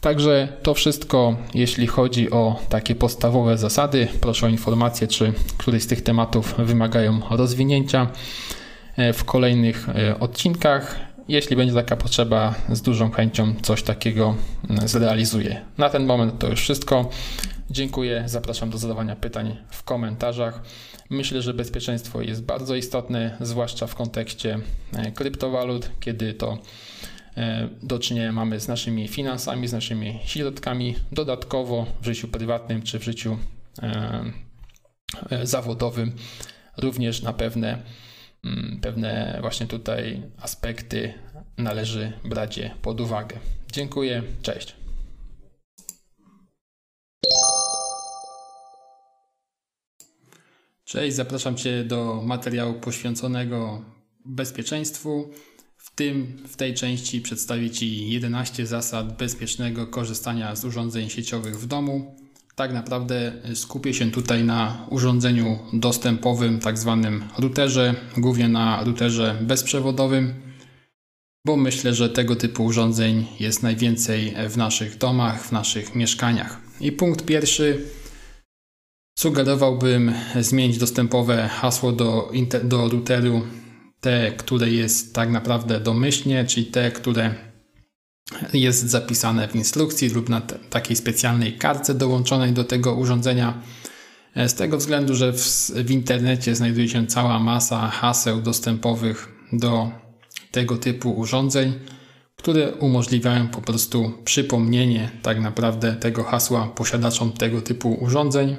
Także 0.00 0.48
to 0.62 0.74
wszystko, 0.74 1.36
jeśli 1.54 1.86
chodzi 1.86 2.30
o 2.30 2.60
takie 2.68 2.94
podstawowe 2.94 3.58
zasady. 3.58 4.08
Proszę 4.20 4.46
o 4.46 4.48
informację, 4.48 5.06
czy 5.06 5.32
któryś 5.58 5.82
z 5.82 5.86
tych 5.86 6.02
tematów 6.02 6.54
wymagają 6.58 7.20
rozwinięcia 7.30 8.06
w 9.14 9.24
kolejnych 9.24 9.86
odcinkach. 10.20 11.15
Jeśli 11.28 11.56
będzie 11.56 11.74
taka 11.74 11.96
potrzeba, 11.96 12.54
z 12.72 12.82
dużą 12.82 13.10
chęcią 13.10 13.54
coś 13.62 13.82
takiego 13.82 14.34
mm, 14.70 14.88
zrealizuję. 14.88 15.64
Na 15.78 15.90
ten 15.90 16.06
moment 16.06 16.38
to 16.38 16.48
już 16.48 16.60
wszystko. 16.60 17.10
Dziękuję, 17.70 18.24
zapraszam 18.26 18.70
do 18.70 18.78
zadawania 18.78 19.16
pytań 19.16 19.56
w 19.70 19.82
komentarzach. 19.82 20.62
Myślę, 21.10 21.42
że 21.42 21.54
bezpieczeństwo 21.54 22.22
jest 22.22 22.42
bardzo 22.44 22.74
istotne, 22.74 23.36
zwłaszcza 23.40 23.86
w 23.86 23.94
kontekście 23.94 24.58
e, 24.92 25.12
kryptowalut, 25.12 25.90
kiedy 26.00 26.34
to 26.34 26.58
e, 27.36 27.68
do 27.82 27.98
czynienia 27.98 28.32
mamy 28.32 28.60
z 28.60 28.68
naszymi 28.68 29.08
finansami, 29.08 29.68
z 29.68 29.72
naszymi 29.72 30.18
środkami, 30.24 30.94
dodatkowo 31.12 31.86
w 32.00 32.04
życiu 32.04 32.28
prywatnym 32.28 32.82
czy 32.82 32.98
w 32.98 33.04
życiu 33.04 33.38
zawodowym, 35.42 36.12
również 36.76 37.22
na 37.22 37.32
pewne, 37.32 37.78
pewne 38.82 39.38
właśnie 39.40 39.66
tutaj 39.66 40.22
aspekty 40.42 41.14
należy 41.58 42.12
brać 42.24 42.58
je 42.58 42.70
pod 42.82 43.00
uwagę. 43.00 43.36
Dziękuję, 43.72 44.22
cześć. 44.42 44.76
Cześć, 50.84 51.16
zapraszam 51.16 51.56
Cię 51.56 51.84
do 51.84 52.22
materiału 52.24 52.74
poświęconego 52.74 53.84
bezpieczeństwu. 54.24 55.30
W 55.76 55.94
tym, 55.94 56.42
w 56.48 56.56
tej 56.56 56.74
części 56.74 57.20
przedstawię 57.20 57.70
Ci 57.70 58.10
11 58.10 58.66
zasad 58.66 59.16
bezpiecznego 59.16 59.86
korzystania 59.86 60.56
z 60.56 60.64
urządzeń 60.64 61.10
sieciowych 61.10 61.60
w 61.60 61.66
domu. 61.66 62.16
Tak 62.58 62.72
naprawdę 62.72 63.32
skupię 63.54 63.94
się 63.94 64.10
tutaj 64.10 64.44
na 64.44 64.86
urządzeniu 64.90 65.58
dostępowym, 65.72 66.60
tak 66.60 66.78
zwanym 66.78 67.24
routerze, 67.38 67.94
głównie 68.16 68.48
na 68.48 68.84
routerze 68.84 69.38
bezprzewodowym, 69.40 70.34
bo 71.46 71.56
myślę, 71.56 71.94
że 71.94 72.10
tego 72.10 72.36
typu 72.36 72.64
urządzeń 72.64 73.26
jest 73.40 73.62
najwięcej 73.62 74.34
w 74.48 74.56
naszych 74.56 74.98
domach, 74.98 75.42
w 75.42 75.52
naszych 75.52 75.94
mieszkaniach. 75.94 76.60
I 76.80 76.92
punkt 76.92 77.24
pierwszy 77.24 77.84
Sugerowałbym 79.18 80.12
zmienić 80.40 80.78
dostępowe 80.78 81.48
hasło 81.48 81.92
do, 81.92 82.32
do 82.64 82.88
routeru, 82.88 83.42
te, 84.00 84.32
które 84.32 84.70
jest 84.70 85.14
tak 85.14 85.30
naprawdę 85.30 85.80
domyślnie, 85.80 86.44
czyli 86.44 86.66
te, 86.66 86.90
które 86.90 87.34
jest 88.52 88.90
zapisane 88.90 89.48
w 89.48 89.56
instrukcji 89.56 90.08
lub 90.08 90.28
na 90.28 90.40
takiej 90.70 90.96
specjalnej 90.96 91.58
kartce 91.58 91.94
dołączonej 91.94 92.52
do 92.52 92.64
tego 92.64 92.94
urządzenia. 92.94 93.62
Z 94.36 94.54
tego 94.54 94.78
względu, 94.78 95.14
że 95.14 95.32
w, 95.32 95.70
w 95.70 95.90
internecie 95.90 96.56
znajduje 96.56 96.88
się 96.88 97.06
cała 97.06 97.38
masa 97.38 97.88
haseł 97.88 98.40
dostępowych 98.42 99.28
do 99.52 99.90
tego 100.50 100.76
typu 100.76 101.12
urządzeń, 101.12 101.72
które 102.36 102.74
umożliwiają 102.74 103.48
po 103.48 103.60
prostu 103.60 104.12
przypomnienie 104.24 105.10
tak 105.22 105.40
naprawdę 105.40 105.96
tego 105.96 106.24
hasła 106.24 106.66
posiadaczom 106.66 107.32
tego 107.32 107.62
typu 107.62 107.94
urządzeń. 107.94 108.56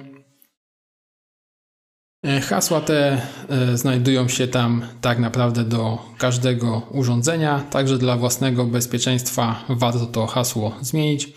E, 2.24 2.41
hasła 2.41 2.81
te 2.81 3.21
e, 3.50 3.77
znajdują 3.77 4.27
się 4.27 4.47
tam 4.47 4.81
tak 5.01 5.19
naprawdę 5.19 5.63
do 5.63 5.97
każdego 6.17 6.81
urządzenia, 6.91 7.59
także 7.59 7.97
dla 7.97 8.17
własnego 8.17 8.65
bezpieczeństwa 8.65 9.65
warto 9.69 10.05
to 10.05 10.27
hasło 10.27 10.75
zmienić. 10.81 11.33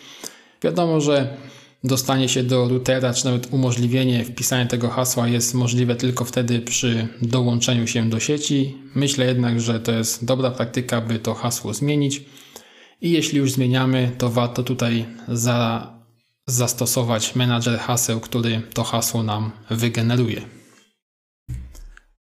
Wiadomo, 0.62 1.00
że 1.00 1.36
dostanie 1.84 2.28
się 2.28 2.42
do 2.42 2.68
routera, 2.68 3.14
czy 3.14 3.24
nawet 3.24 3.52
umożliwienie 3.52 4.24
wpisania 4.24 4.66
tego 4.66 4.88
hasła 4.88 5.28
jest 5.28 5.54
możliwe 5.54 5.96
tylko 5.96 6.24
wtedy 6.24 6.60
przy 6.60 7.08
dołączeniu 7.22 7.86
się 7.86 8.10
do 8.10 8.20
sieci. 8.20 8.76
Myślę 8.94 9.26
jednak, 9.26 9.60
że 9.60 9.80
to 9.80 9.92
jest 9.92 10.24
dobra 10.24 10.50
praktyka, 10.50 11.00
by 11.00 11.18
to 11.18 11.34
hasło 11.34 11.74
zmienić. 11.74 12.22
I 13.00 13.10
jeśli 13.10 13.38
już 13.38 13.52
zmieniamy, 13.52 14.10
to 14.18 14.30
warto 14.30 14.62
tutaj 14.62 15.06
za, 15.28 15.92
zastosować 16.46 17.34
menadżer 17.36 17.78
haseł, 17.78 18.20
który 18.20 18.62
to 18.74 18.84
hasło 18.84 19.22
nam 19.22 19.50
wygeneruje. 19.70 20.59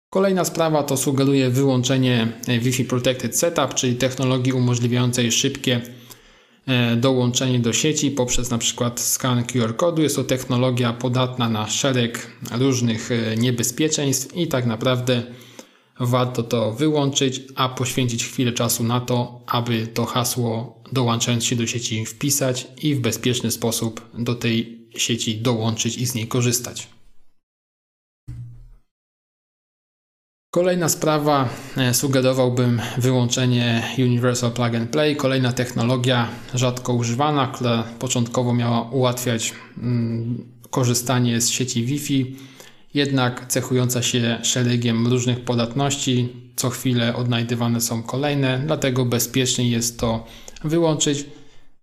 Kolejna 0.10 0.46
sprawa 0.46 0.84
to 0.84 0.98
sugeruje 0.98 1.50
wyłączenie 1.50 2.28
e, 2.48 2.60
Wi-Fi 2.60 2.86
Protected 2.86 3.38
Setup, 3.38 3.74
czyli 3.74 3.96
technologii 3.96 4.54
umożliwiającej 4.54 5.32
szybkie 5.32 5.82
e, 6.68 6.96
dołączenie 6.96 7.60
do 7.60 7.74
sieci 7.74 8.12
poprzez 8.12 8.50
na 8.50 8.58
przykład 8.58 9.00
skan 9.00 9.44
QR 9.44 9.76
kodu. 9.76 10.02
Jest 10.02 10.16
to 10.16 10.24
technologia 10.24 10.94
podatna 10.94 11.50
na 11.50 11.68
szereg 11.68 12.28
różnych 12.52 13.12
e, 13.12 13.38
niebezpieczeństw 13.38 14.38
i 14.38 14.48
tak 14.48 14.66
naprawdę 14.66 15.24
warto 16.00 16.44
to 16.44 16.72
wyłączyć, 16.72 17.42
a 17.56 17.70
poświęcić 17.70 18.26
chwilę 18.26 18.52
czasu 18.52 18.84
na 18.84 19.02
to, 19.02 19.42
aby 19.48 19.88
to 19.88 20.06
hasło 20.06 20.84
dołączając 20.92 21.46
się 21.46 21.56
do 21.56 21.68
sieci 21.68 22.06
wpisać 22.06 22.68
i 22.82 22.96
w 22.96 23.00
bezpieczny 23.00 23.52
sposób 23.52 24.02
do 24.14 24.36
tej 24.36 24.88
sieci 24.98 25.38
dołączyć 25.38 25.98
i 25.98 26.06
z 26.06 26.16
niej 26.16 26.28
korzystać. 26.28 26.99
Kolejna 30.52 30.90
sprawa, 30.90 31.50
e, 31.78 31.94
sugerowałbym 31.94 32.82
wyłączenie 32.98 33.84
Universal 33.98 34.52
Plug 34.52 34.76
and 34.76 34.90
Play. 34.90 35.16
Kolejna 35.16 35.54
technologia 35.54 36.28
rzadko 36.54 36.94
używana, 36.94 37.48
która 37.48 37.84
początkowo 38.00 38.54
miała 38.54 38.82
ułatwiać 38.82 39.54
mm, 39.78 40.46
korzystanie 40.70 41.42
z 41.42 41.50
sieci 41.50 41.86
Wi-Fi, 41.86 42.36
jednak 42.94 43.46
cechująca 43.48 44.02
się 44.04 44.40
szeregiem 44.44 45.08
różnych 45.08 45.46
podatności. 45.46 46.30
Co 46.56 46.70
chwilę 46.70 47.16
odnajdywane 47.16 47.82
są 47.82 48.04
kolejne, 48.04 48.62
dlatego 48.66 49.06
bezpieczniej 49.06 49.72
jest 49.72 50.00
to 50.00 50.26
wyłączyć. 50.64 51.26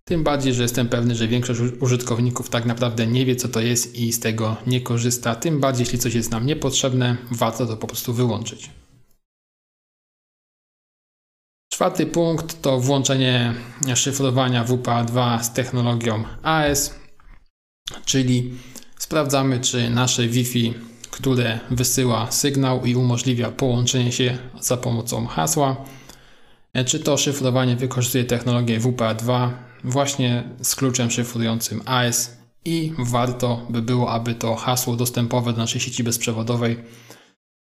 Tym 0.07 0.23
bardziej, 0.23 0.53
że 0.53 0.63
jestem 0.63 0.89
pewny, 0.89 1.15
że 1.15 1.27
większość 1.27 1.59
użytkowników 1.79 2.49
tak 2.49 2.65
naprawdę 2.65 3.07
nie 3.07 3.25
wie, 3.25 3.35
co 3.35 3.47
to 3.47 3.59
jest 3.59 3.95
i 3.95 4.13
z 4.13 4.19
tego 4.19 4.57
nie 4.67 4.81
korzysta. 4.81 5.35
Tym 5.35 5.59
bardziej, 5.59 5.83
jeśli 5.83 5.99
coś 5.99 6.13
jest 6.13 6.31
nam 6.31 6.45
niepotrzebne, 6.45 7.17
warto 7.31 7.65
to 7.65 7.77
po 7.77 7.87
prostu 7.87 8.13
wyłączyć. 8.13 8.69
Czwarty 11.69 12.05
punkt 12.05 12.61
to 12.61 12.79
włączenie 12.79 13.53
szyfrowania 13.95 14.65
WPA2 14.65 15.43
z 15.43 15.53
technologią 15.53 16.23
AS, 16.43 16.95
czyli 18.05 18.53
sprawdzamy, 18.97 19.59
czy 19.59 19.89
nasze 19.89 20.27
Wi-Fi, 20.27 20.73
które 21.11 21.59
wysyła 21.71 22.31
sygnał 22.31 22.85
i 22.85 22.95
umożliwia 22.95 23.51
połączenie 23.51 24.11
się 24.11 24.37
za 24.61 24.77
pomocą 24.77 25.27
hasła, 25.27 25.85
czy 26.85 26.99
to 26.99 27.17
szyfrowanie 27.17 27.75
wykorzystuje 27.75 28.23
technologię 28.23 28.79
WPA2 28.79 29.51
właśnie 29.83 30.43
z 30.61 30.75
kluczem 30.75 31.11
szyfrującym 31.11 31.81
AES 31.85 32.37
i 32.65 32.93
warto 32.99 33.65
by 33.69 33.81
było, 33.81 34.11
aby 34.11 34.35
to 34.35 34.55
hasło 34.55 34.95
dostępowe 34.95 35.53
do 35.53 35.57
naszej 35.57 35.81
sieci 35.81 36.03
bezprzewodowej 36.03 36.77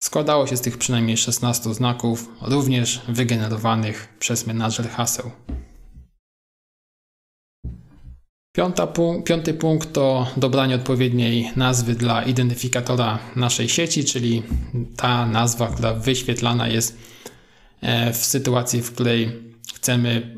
składało 0.05 0.47
się 0.47 0.57
z 0.57 0.61
tych 0.61 0.77
przynajmniej 0.77 1.17
16 1.17 1.73
znaków, 1.73 2.29
również 2.41 3.01
wygenerowanych 3.07 4.15
przez 4.19 4.47
menadżer 4.47 4.89
haseł. 4.89 5.31
piąty 9.25 9.53
punkt 9.53 9.93
to 9.93 10.27
dobranie 10.37 10.75
odpowiedniej 10.75 11.51
nazwy 11.55 11.95
dla 11.95 12.23
identyfikatora 12.23 13.19
naszej 13.35 13.69
sieci, 13.69 14.05
czyli 14.05 14.43
ta 14.95 15.25
nazwa, 15.25 15.67
która 15.67 15.93
wyświetlana 15.93 16.67
jest 16.67 16.97
e, 17.81 18.13
w 18.13 18.17
sytuacji, 18.17 18.81
w 18.81 18.91
której 18.91 19.43
chcemy 19.75 20.35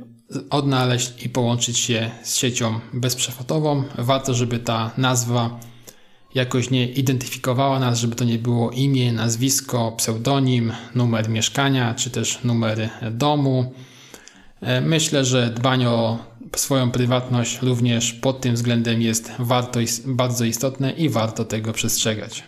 odnaleźć 0.50 1.26
i 1.26 1.30
połączyć 1.30 1.78
się 1.78 2.12
z 2.24 2.36
siecią 2.36 2.80
bezprzewodową. 2.94 3.84
Warto, 3.98 4.34
żeby 4.34 4.60
ta 4.60 4.92
nazwa 4.98 5.60
jakoś 6.36 6.70
nie 6.70 6.88
identyfikowała 6.88 7.80
nas, 7.80 8.00
żeby 8.00 8.16
to 8.16 8.26
nie 8.26 8.40
było 8.40 8.72
imię, 8.72 9.14
nazwisko, 9.14 9.92
pseudonim, 9.92 10.74
numer 10.96 11.30
mieszkania 11.30 11.94
czy 11.94 12.10
też 12.10 12.44
numer 12.44 12.90
domu. 13.12 13.74
E, 14.62 14.82
myślę, 14.82 15.26
że 15.26 15.50
dbanie 15.50 15.90
o 15.90 16.18
swoją 16.56 16.92
prywatność 16.92 17.62
również 17.62 18.14
pod 18.14 18.42
tym 18.42 18.56
względem 18.56 19.02
jest 19.02 19.32
warto, 19.40 19.80
bardzo 20.06 20.46
istotne 20.46 20.92
i 20.92 21.10
warto 21.10 21.46
tego 21.46 21.74
przestrzegać. 21.74 22.44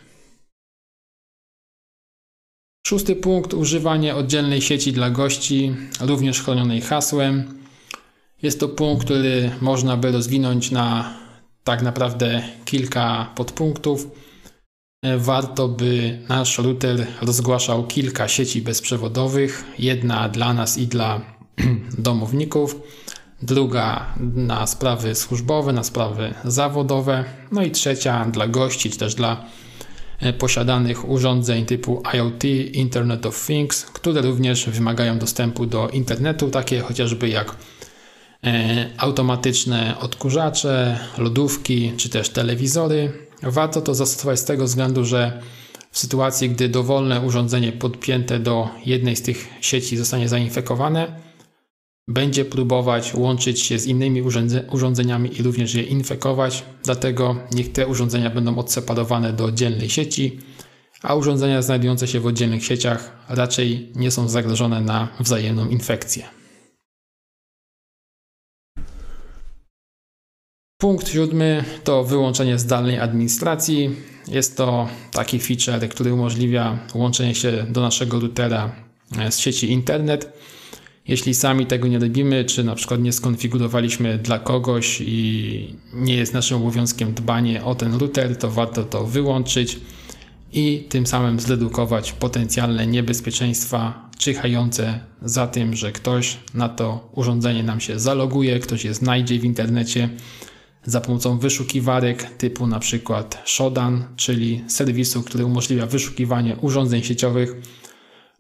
Szósty 2.88 3.16
punkt: 3.16 3.54
używanie 3.54 4.16
oddzielnej 4.16 4.62
sieci 4.62 4.94
dla 4.94 5.10
gości, 5.10 5.76
również 6.02 6.42
chronionej 6.42 6.82
hasłem. 6.82 7.60
Jest 8.42 8.60
to 8.60 8.70
punkt, 8.70 9.06
który 9.06 9.52
można 9.62 9.98
by 9.98 10.12
rozwinąć 10.12 10.72
na 10.72 11.14
tak 11.64 11.82
naprawdę 11.82 12.42
kilka 12.66 13.32
podpunktów. 13.36 14.08
Warto, 15.18 15.68
by 15.68 16.20
nasz 16.30 16.58
router 16.58 17.08
rozgłaszał 17.22 17.88
kilka 17.88 18.28
sieci 18.28 18.62
bezprzewodowych. 18.62 19.64
Jedna 19.80 20.30
dla 20.30 20.54
nas 20.54 20.78
i 20.78 20.88
dla 20.88 21.22
domowników, 21.98 22.76
druga 23.42 24.14
na 24.36 24.68
sprawy 24.68 25.16
służbowe, 25.16 25.74
na 25.74 25.84
sprawy 25.84 26.34
zawodowe, 26.46 27.26
no 27.52 27.64
i 27.64 27.72
trzecia 27.72 28.26
dla 28.26 28.48
gości, 28.48 28.90
czy 28.90 28.98
też 28.98 29.16
dla 29.16 29.46
e, 30.20 30.34
posiadanych 30.34 31.10
urządzeń 31.10 31.66
typu 31.66 32.04
IoT, 32.14 32.44
Internet 32.74 33.26
of 33.26 33.46
Things, 33.48 33.86
które 33.86 34.22
również 34.22 34.70
wymagają 34.70 35.20
dostępu 35.20 35.66
do 35.66 35.90
internetu, 35.90 36.50
takie 36.50 36.80
chociażby 36.80 37.30
jak 37.30 37.50
e, 37.52 37.79
automatyczne 38.98 39.96
odkurzacze, 40.00 41.00
lodówki 41.18 41.94
czy 41.98 42.10
też 42.10 42.30
telewizory. 42.30 43.12
Warto 43.44 43.82
to 43.82 43.96
zastosować 43.96 44.40
z 44.40 44.46
tego 44.46 44.66
względu, 44.66 45.06
że 45.06 45.42
w 45.92 46.00
sytuacji, 46.00 46.50
gdy 46.50 46.70
dowolne 46.70 47.22
urządzenie 47.22 47.72
podpięte 47.72 48.40
do 48.40 48.70
jednej 48.86 49.16
z 49.16 49.22
tych 49.22 49.48
sieci 49.62 49.98
zostanie 49.98 50.30
zainfekowane, 50.30 51.20
będzie 52.08 52.46
próbować 52.46 53.14
łączyć 53.14 53.62
się 53.62 53.80
z 53.80 53.86
innymi 53.86 54.24
urządzeniami 54.72 55.40
i 55.40 55.44
również 55.44 55.74
je 55.74 55.84
infekować. 55.84 56.64
Dlatego 56.84 57.36
niech 57.52 57.72
te 57.72 57.88
urządzenia 57.88 58.30
będą 58.30 58.58
odseparowane 58.58 59.34
do 59.34 59.46
oddzielnej 59.46 59.90
sieci, 59.90 60.40
a 61.02 61.16
urządzenia 61.16 61.62
znajdujące 61.62 62.08
się 62.08 62.20
w 62.20 62.26
oddzielnych 62.26 62.66
sieciach 62.66 63.26
raczej 63.30 63.92
nie 63.96 64.12
są 64.12 64.30
zagrożone 64.30 64.82
na 64.82 65.08
wzajemną 65.20 65.68
infekcję. 65.68 66.39
Punkt 70.82 71.10
siódmy 71.10 71.64
to 71.84 72.04
wyłączenie 72.04 72.60
zdalnej 72.60 73.00
administracji. 73.00 73.90
Jest 74.28 74.58
to 74.58 74.88
taki 75.12 75.40
feature, 75.40 75.90
który 75.90 76.14
umożliwia 76.14 76.80
łączenie 76.94 77.36
się 77.36 77.66
do 77.70 77.82
naszego 77.82 78.20
routera 78.20 78.72
z 79.30 79.38
sieci 79.38 79.72
internet. 79.72 80.34
Jeśli 81.08 81.34
sami 81.34 81.66
tego 81.66 81.88
nie 81.88 82.00
robimy, 82.00 82.46
czy 82.46 82.64
na 82.64 82.76
przykład 82.76 83.02
nie 83.02 83.14
skonfigurowaliśmy 83.14 84.18
dla 84.18 84.40
kogoś 84.40 85.02
i 85.02 85.76
nie 85.94 86.16
jest 86.16 86.34
naszym 86.34 86.58
obowiązkiem 86.58 87.14
dbanie 87.14 87.64
o 87.64 87.76
ten 87.76 87.96
router, 87.96 88.38
to 88.38 88.52
warto 88.52 88.84
to 88.84 89.06
wyłączyć 89.06 89.80
i 90.54 90.86
tym 90.90 91.08
samym 91.08 91.40
zredukować 91.40 92.12
potencjalne 92.12 92.88
niebezpieczeństwa 92.88 94.10
czyhające 94.18 95.00
za 95.22 95.48
tym, 95.48 95.76
że 95.76 95.92
ktoś 95.92 96.38
na 96.54 96.70
to 96.70 97.10
urządzenie 97.16 97.64
nam 97.64 97.80
się 97.80 98.00
zaloguje, 98.00 98.60
ktoś 98.60 98.86
je 98.86 98.94
znajdzie 98.94 99.40
w 99.40 99.46
internecie 99.46 100.10
za 100.90 101.02
pomocą 101.02 101.40
wyszukiwarek 101.40 102.24
typu 102.24 102.68
na 102.68 102.80
przykład 102.80 103.42
Shodan, 103.46 104.04
czyli 104.16 104.64
serwisu, 104.68 105.24
który 105.24 105.46
umożliwia 105.46 105.86
wyszukiwanie 105.86 106.58
urządzeń 106.62 107.04
sieciowych 107.04 107.56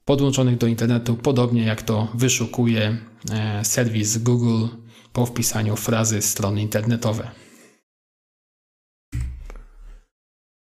podłączonych 0.06 0.58
do 0.58 0.68
internetu, 0.68 1.16
podobnie 1.16 1.64
jak 1.64 1.82
to 1.82 2.08
wyszukuje 2.14 2.98
e, 3.32 3.66
serwis 3.66 4.18
Google 4.18 4.68
po 5.14 5.26
wpisaniu 5.26 5.76
frazy 5.76 6.22
strony 6.22 6.62
internetowe. 6.62 7.32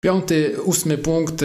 Piąty, 0.05 0.63
ósmy 0.65 0.99
punkt. 0.99 1.45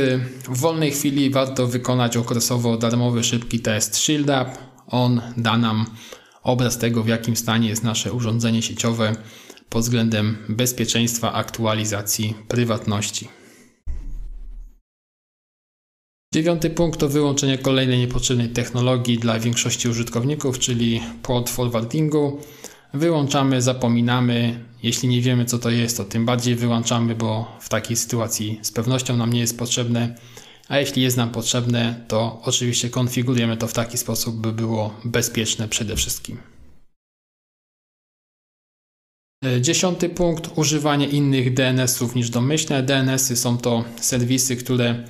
W 0.49 0.57
wolnej 0.59 0.91
chwili 0.91 1.29
warto 1.29 1.67
wykonać 1.67 2.17
okresowo 2.17 2.77
darmowy 2.77 3.23
szybki 3.23 3.59
test 3.59 3.97
Shield 3.97 4.29
Up. 4.29 4.51
On 4.87 5.21
da 5.37 5.57
nam 5.57 5.85
obraz 6.43 6.77
tego, 6.77 7.03
w 7.03 7.07
jakim 7.07 7.35
stanie 7.35 7.69
jest 7.69 7.83
nasze 7.83 8.13
urządzenie 8.13 8.61
sieciowe 8.61 9.15
pod 9.69 9.81
względem 9.81 10.37
bezpieczeństwa, 10.49 11.33
aktualizacji, 11.33 12.33
prywatności. 12.47 13.27
Dziewiąty 16.33 16.69
punkt 16.69 16.99
to 16.99 17.09
wyłączenie 17.09 17.57
kolejnej 17.57 17.99
niepotrzebnej 17.99 18.49
technologii 18.49 19.17
dla 19.17 19.39
większości 19.39 19.89
użytkowników, 19.89 20.59
czyli 20.59 21.01
port 21.23 21.49
forwardingu. 21.49 22.39
Wyłączamy, 22.93 23.61
zapominamy. 23.61 24.65
Jeśli 24.83 25.09
nie 25.09 25.21
wiemy, 25.21 25.45
co 25.45 25.59
to 25.59 25.69
jest, 25.69 25.97
to 25.97 26.03
tym 26.03 26.25
bardziej 26.25 26.55
wyłączamy, 26.55 27.15
bo 27.15 27.57
w 27.61 27.69
takiej 27.69 27.97
sytuacji 27.97 28.59
z 28.61 28.71
pewnością 28.71 29.17
nam 29.17 29.33
nie 29.33 29.39
jest 29.39 29.59
potrzebne. 29.59 30.15
A 30.67 30.79
jeśli 30.79 31.01
jest 31.01 31.17
nam 31.17 31.29
potrzebne, 31.29 32.05
to 32.07 32.41
oczywiście 32.43 32.89
konfigurujemy 32.89 33.57
to 33.57 33.67
w 33.67 33.73
taki 33.73 33.97
sposób, 33.97 34.35
by 34.35 34.53
było 34.53 34.93
bezpieczne 35.05 35.67
przede 35.67 35.95
wszystkim. 35.95 36.37
E, 39.55 39.61
dziesiąty 39.61 40.09
punkt 40.09 40.49
używanie 40.55 41.07
innych 41.07 41.53
DNS-ów 41.53 42.15
niż 42.15 42.29
domyślne. 42.29 42.83
DNS-y 42.83 43.35
są 43.35 43.57
to 43.57 43.83
serwisy, 44.01 44.55
które 44.55 45.03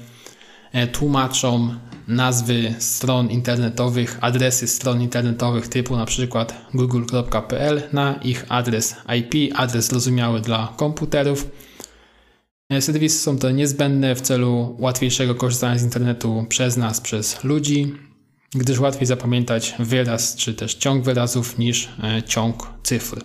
E, 0.71 0.87
tłumaczą 0.87 1.75
nazwy 2.07 2.75
stron 2.79 3.29
internetowych, 3.29 4.17
adresy 4.21 4.67
stron 4.67 5.01
internetowych 5.01 5.67
typu 5.67 5.95
na 5.95 6.05
przykład 6.05 6.67
google.pl 6.73 7.81
na 7.93 8.15
ich 8.23 8.45
adres 8.49 8.95
IP, 9.17 9.53
adres 9.55 9.87
zrozumiały 9.87 10.41
dla 10.41 10.73
komputerów. 10.77 11.49
E, 12.69 12.81
serwisy 12.81 13.19
są 13.19 13.37
to 13.37 13.51
niezbędne 13.51 14.15
w 14.15 14.21
celu 14.21 14.75
łatwiejszego 14.79 15.35
korzystania 15.35 15.77
z 15.77 15.83
internetu 15.83 16.45
przez 16.49 16.77
nas, 16.77 17.01
przez 17.01 17.43
ludzi, 17.43 17.95
gdyż 18.55 18.79
łatwiej 18.79 19.07
zapamiętać 19.07 19.75
wyraz 19.79 20.35
czy 20.35 20.53
też 20.53 20.75
ciąg 20.75 21.03
wyrazów 21.03 21.57
niż 21.57 21.89
ciąg 22.27 22.67
cyfr. 22.83 23.23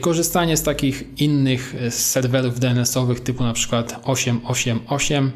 Korzystanie 0.00 0.56
z 0.56 0.62
takich 0.62 1.20
innych 1.20 1.74
serwerów 1.90 2.60
DNS-owych 2.60 3.20
typu 3.20 3.42
na 3.42 3.52
przykład 3.52 4.00
888 4.04 5.32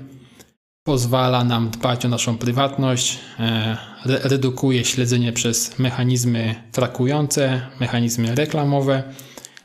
pozwala 0.86 1.44
nam 1.44 1.70
dbać 1.70 2.04
o 2.04 2.08
naszą 2.08 2.38
prywatność, 2.38 3.18
e, 3.38 3.76
redukuje 4.04 4.84
śledzenie 4.84 5.32
przez 5.32 5.78
mechanizmy 5.78 6.54
trakujące, 6.72 7.60
mechanizmy 7.80 8.34
reklamowe, 8.34 9.02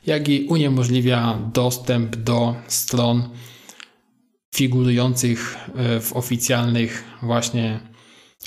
jak 0.05 0.29
i 0.29 0.45
uniemożliwia 0.49 1.37
dostęp 1.53 2.15
do 2.15 2.55
stron 2.67 3.29
figurujących 4.55 5.57
e, 5.75 5.99
w 5.99 6.13
oficjalnych 6.13 7.03
właśnie 7.21 7.79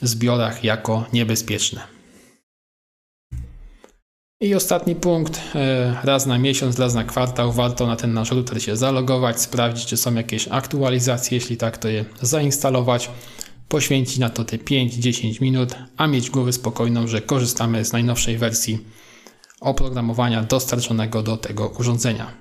zbiorach 0.02 0.64
jako 0.64 1.04
niebezpieczne. 1.12 1.93
I 4.44 4.54
ostatni 4.54 4.94
punkt, 4.94 5.40
e, 5.54 5.96
raz 6.02 6.26
na 6.26 6.38
miesiąc, 6.38 6.78
raz 6.78 6.94
na 6.94 7.04
kwartał 7.04 7.52
warto 7.52 7.86
na 7.86 7.96
ten 7.96 8.12
nasz 8.12 8.30
router 8.30 8.62
się 8.62 8.76
zalogować, 8.76 9.40
sprawdzić 9.40 9.86
czy 9.86 9.96
są 9.96 10.14
jakieś 10.14 10.48
aktualizacje, 10.48 11.38
jeśli 11.38 11.56
tak 11.56 11.78
to 11.78 11.88
je 11.88 12.04
zainstalować, 12.22 13.10
poświęcić 13.68 14.18
na 14.18 14.30
to 14.30 14.44
te 14.44 14.56
5-10 14.56 15.40
minut, 15.40 15.74
a 15.96 16.06
mieć 16.06 16.30
głowę 16.30 16.52
spokojną, 16.52 17.06
że 17.06 17.20
korzystamy 17.20 17.84
z 17.84 17.92
najnowszej 17.92 18.38
wersji 18.38 18.78
oprogramowania 19.60 20.42
dostarczonego 20.42 21.22
do 21.22 21.36
tego 21.36 21.68
urządzenia. 21.68 22.34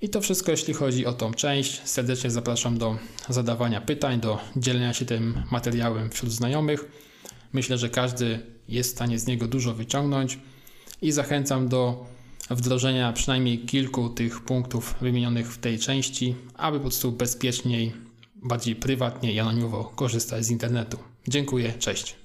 I 0.00 0.08
to 0.08 0.20
wszystko 0.20 0.50
jeśli 0.50 0.74
chodzi 0.74 1.06
o 1.06 1.12
tą 1.12 1.34
część. 1.34 1.80
Serdecznie 1.84 2.30
zapraszam 2.30 2.78
do 2.78 2.96
zadawania 3.28 3.80
pytań, 3.80 4.20
do 4.20 4.38
dzielenia 4.56 4.92
się 4.94 5.04
tym 5.04 5.42
materiałem 5.50 6.10
wśród 6.10 6.32
znajomych. 6.32 6.84
Myślę, 7.52 7.78
że 7.78 7.88
każdy 7.88 8.40
jest 8.68 8.90
w 8.90 8.92
stanie 8.92 9.18
z 9.18 9.26
niego 9.26 9.48
dużo 9.48 9.74
wyciągnąć 9.74 10.38
i 11.04 11.12
zachęcam 11.12 11.68
do 11.68 12.06
wdrożenia 12.50 13.12
przynajmniej 13.12 13.58
kilku 13.58 14.08
tych 14.08 14.40
punktów 14.40 14.94
wymienionych 15.00 15.52
w 15.52 15.58
tej 15.58 15.78
części, 15.78 16.34
aby 16.54 16.78
po 16.78 16.82
prostu 16.82 17.12
bezpieczniej, 17.12 17.92
bardziej 18.36 18.76
prywatnie 18.76 19.32
i 19.32 19.40
anonimowo 19.40 19.84
korzystać 19.84 20.44
z 20.44 20.50
internetu. 20.50 20.98
Dziękuję, 21.28 21.72
cześć. 21.72 22.16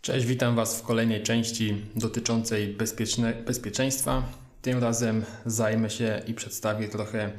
Cześć, 0.00 0.26
witam 0.26 0.56
Was 0.56 0.80
w 0.80 0.82
kolejnej 0.82 1.22
części 1.22 1.76
dotyczącej 1.96 2.76
bezpieczeństwa. 3.46 4.22
Tym 4.62 4.78
razem 4.78 5.24
zajmę 5.46 5.90
się 5.90 6.22
i 6.26 6.34
przedstawię 6.34 6.88
trochę 6.88 7.32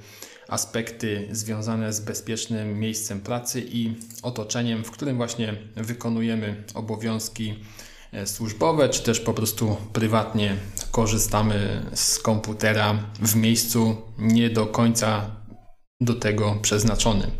aspekty 0.47 1.27
związane 1.31 1.93
z 1.93 1.99
bezpiecznym 1.99 2.79
miejscem 2.79 3.21
pracy 3.21 3.63
i 3.67 3.93
otoczeniem, 4.23 4.83
w 4.83 4.91
którym 4.91 5.17
właśnie 5.17 5.55
wykonujemy 5.75 6.63
obowiązki 6.73 7.55
e, 8.11 8.27
służbowe, 8.27 8.89
czy 8.89 9.03
też 9.03 9.19
po 9.19 9.33
prostu 9.33 9.77
prywatnie 9.93 10.55
korzystamy 10.91 11.85
z 11.93 12.19
komputera 12.19 12.99
w 13.19 13.35
miejscu 13.35 13.97
nie 14.17 14.49
do 14.49 14.65
końca 14.65 15.31
do 16.01 16.13
tego 16.13 16.57
przeznaczonym. 16.61 17.31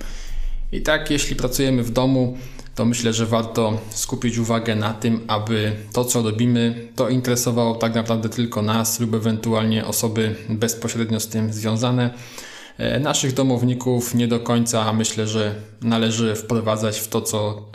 I 0.72 0.82
tak, 0.82 1.12
jeśli 1.12 1.36
pracujemy 1.36 1.84
w 1.84 1.92
domu, 1.92 2.38
to 2.76 2.86
myślę, 2.86 3.14
że 3.14 3.26
warto 3.26 3.78
skupić 3.90 4.38
uwagę 4.38 4.76
na 4.76 4.94
tym, 4.94 5.24
aby 5.28 5.76
to, 5.94 6.06
co 6.06 6.22
robimy, 6.22 6.88
to 6.96 7.10
interesowało 7.10 7.76
tak 7.76 7.96
naprawdę 7.96 8.30
tylko 8.30 8.62
nas 8.62 9.00
lub 9.00 9.14
ewentualnie 9.14 9.86
osoby 9.86 10.36
bezpośrednio 10.50 11.20
z 11.20 11.28
tym 11.28 11.54
związane 11.54 12.14
naszych 13.00 13.34
domowników 13.34 14.16
nie 14.16 14.28
do 14.28 14.40
końca 14.40 14.94
myślę, 14.94 15.28
że 15.28 15.56
należy 15.82 16.36
wprowadzać 16.36 17.00
w 17.00 17.08
to, 17.08 17.22
co 17.22 17.70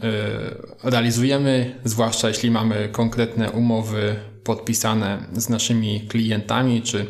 e, 0.82 0.90
realizujemy, 0.90 1.74
zwłaszcza 1.84 2.28
jeśli 2.28 2.50
mamy 2.50 2.88
konkretne 2.92 3.50
umowy 3.50 4.16
podpisane 4.44 5.18
z 5.32 5.48
naszymi 5.48 6.00
klientami 6.00 6.82
czy 6.82 7.06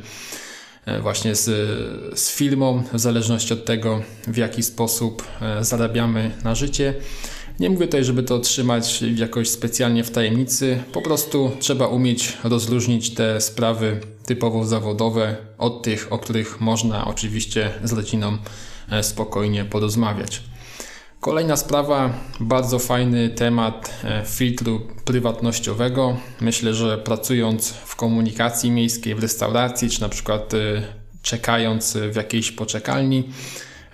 e, 0.86 1.00
właśnie 1.00 1.34
z, 1.34 1.44
z 2.18 2.30
firmą, 2.30 2.82
w 2.92 2.98
zależności 2.98 3.52
od 3.52 3.64
tego, 3.64 4.02
w 4.26 4.36
jaki 4.36 4.62
sposób 4.62 5.26
zarabiamy 5.60 6.30
na 6.44 6.54
życie. 6.54 6.94
Nie 7.60 7.70
mówię 7.70 7.86
tutaj, 7.86 8.04
żeby 8.04 8.22
to 8.22 8.38
trzymać 8.38 9.02
jakoś 9.02 9.48
specjalnie 9.48 10.04
w 10.04 10.10
tajemnicy, 10.10 10.82
po 10.92 11.02
prostu 11.02 11.50
trzeba 11.60 11.86
umieć 11.86 12.38
rozróżnić 12.44 13.14
te 13.14 13.40
sprawy 13.40 14.00
typowo 14.26 14.64
zawodowe 14.64 15.36
od 15.58 15.82
tych, 15.82 16.12
o 16.12 16.18
których 16.18 16.60
można 16.60 17.06
oczywiście 17.06 17.70
z 17.84 17.92
rodziną 17.92 18.38
e, 18.90 19.02
spokojnie 19.02 19.64
porozmawiać. 19.64 20.42
Kolejna 21.20 21.56
sprawa, 21.56 22.14
bardzo 22.40 22.78
fajny 22.78 23.28
temat 23.28 24.00
e, 24.04 24.22
filtru 24.26 24.80
prywatnościowego. 25.04 26.16
Myślę, 26.40 26.74
że 26.74 26.98
pracując 26.98 27.70
w 27.70 27.96
komunikacji 27.96 28.70
miejskiej, 28.70 29.14
w 29.14 29.18
restauracji, 29.18 29.90
czy 29.90 30.00
na 30.00 30.08
przykład 30.08 30.54
e, 30.54 30.82
czekając 31.22 31.96
w 32.10 32.16
jakiejś 32.16 32.52
poczekalni, 32.52 33.24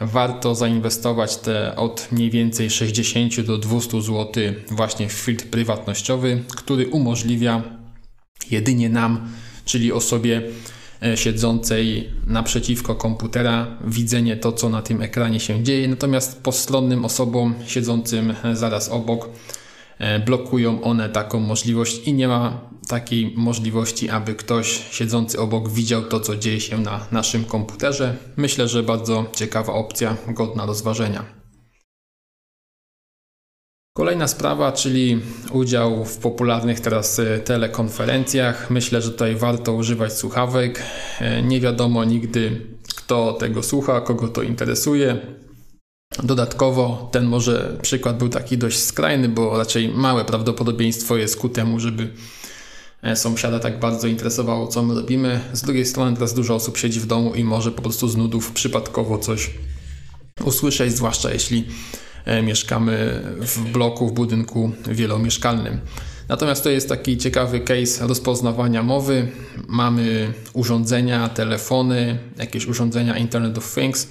warto 0.01 0.55
zainwestować 0.55 1.37
te 1.37 1.77
od 1.77 2.09
mniej 2.13 2.31
więcej 2.31 2.71
60 2.71 3.41
do 3.41 3.59
200 3.59 4.03
zł 4.03 4.43
właśnie 4.71 5.09
w 5.09 5.13
filtr 5.13 5.47
prywatnościowy, 5.47 6.43
który 6.57 6.87
umożliwia 6.89 7.63
jedynie 8.51 8.89
nam, 8.89 9.29
czyli 9.65 9.93
osobie 9.93 10.43
e, 11.03 11.17
siedzącej 11.17 12.11
naprzeciwko 12.27 12.95
komputera, 12.95 13.79
widzenie 13.85 14.37
to, 14.37 14.53
co 14.53 14.69
na 14.69 14.83
tym 14.83 15.03
ekranie 15.03 15.41
się 15.41 15.63
dzieje, 15.63 15.89
natomiast 15.89 16.43
postronnym 16.43 17.05
osobom 17.05 17.55
siedzącym 17.67 18.35
zaraz 18.53 18.89
obok 18.89 19.27
e, 19.27 19.31
blokują 20.27 20.83
one 20.83 21.09
taką 21.09 21.41
możliwość 21.41 22.09
i 22.09 22.15
nie 22.15 22.29
ma 22.29 22.61
takiej 22.89 23.33
możliwości, 23.37 24.11
aby 24.11 24.35
ktoś 24.35 24.85
siedzący 24.91 25.41
obok 25.41 25.69
widział 25.69 26.03
to, 26.03 26.21
co 26.21 26.37
dzieje 26.37 26.61
się 26.61 26.79
na 26.79 27.07
naszym 27.13 27.45
komputerze. 27.45 28.17
Myślę, 28.37 28.69
że 28.69 28.83
bardzo 28.83 29.27
ciekawa 29.33 29.73
opcja, 29.73 30.17
godna 30.29 30.67
rozważenia. 30.67 31.37
Kolejna 33.97 34.29
sprawa, 34.29 34.73
czyli 34.73 35.21
udział 35.53 36.05
w 36.05 36.19
popularnych 36.19 36.81
teraz 36.81 37.19
e, 37.19 37.39
telekonferencjach. 37.39 38.71
Myślę, 38.71 39.03
że 39.03 39.11
tutaj 39.11 39.37
warto 39.37 39.73
używać 39.73 40.13
słuchawek. 40.13 40.83
E, 41.21 41.43
nie 41.43 41.61
wiadomo 41.61 42.05
nigdy, 42.05 42.67
kto 42.97 43.33
tego 43.33 43.63
słucha, 43.63 44.01
kogo 44.01 44.29
to 44.29 44.43
interesuje. 44.43 45.17
Dodatkowo 46.23 47.09
ten 47.13 47.25
może 47.25 47.79
przykład 47.83 48.19
był 48.19 48.29
taki 48.29 48.59
dość 48.59 48.79
skrajny, 48.79 49.29
bo 49.29 49.59
raczej 49.59 49.89
małe 49.89 50.25
prawdopodobieństwo 50.25 51.17
jest 51.17 51.37
ku 51.37 51.49
temu, 51.49 51.81
żeby 51.81 52.11
e, 53.03 53.17
sąsiada 53.17 53.59
tak 53.59 53.81
bardzo 53.81 54.07
interesowało, 54.07 54.67
co 54.69 54.83
my 54.83 54.95
robimy. 54.95 55.41
Z 55.53 55.63
drugiej 55.63 55.87
strony 55.87 56.15
teraz 56.15 56.35
dużo 56.35 56.55
osób 56.55 56.77
siedzi 56.77 57.01
w 57.01 57.07
domu 57.07 57.35
i 57.35 57.45
może 57.45 57.73
po 57.73 57.83
prostu 57.83 58.09
z 58.09 58.17
nudów 58.17 58.53
przypadkowo 58.53 59.19
coś 59.19 59.51
usłyszeć, 60.45 60.97
zwłaszcza 60.97 61.31
jeśli 61.31 61.65
E, 62.27 62.43
mieszkamy 62.43 63.23
w 63.41 63.73
bloku, 63.73 64.09
w 64.09 64.13
budynku 64.13 64.73
wielomieszkalnym. 64.87 65.81
Natomiast 66.29 66.65
to 66.65 66.71
jest 66.71 66.89
taki 66.89 67.19
ciekawy 67.19 67.61
case 67.61 68.07
rozpoznawania 68.07 68.83
mowy. 68.83 69.29
Mamy 69.69 70.33
urządzenia, 70.53 71.29
telefony, 71.29 72.19
jakieś 72.39 72.67
urządzenia 72.67 73.17
Internet 73.17 73.59
of 73.59 73.75
Things, 73.75 74.09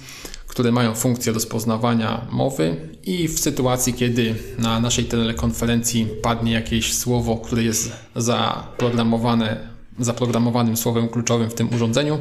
które 0.56 0.72
mają 0.72 0.94
funkcję 0.94 1.32
rozpoznawania 1.32 2.26
mowy 2.30 2.76
i 3.04 3.28
w 3.28 3.38
sytuacji, 3.40 3.94
kiedy 3.94 4.34
na 4.58 4.80
naszej 4.80 5.04
telekonferencji 5.04 6.08
padnie 6.22 6.52
jakieś 6.52 6.94
słowo, 6.94 7.36
które 7.36 7.62
jest 7.62 7.92
zaprogramowane, 8.14 9.68
zaprogramowanym 9.98 10.76
słowem 10.76 11.08
kluczowym 11.08 11.50
w 11.50 11.54
tym 11.54 11.74
urządzeniu, 11.74 12.18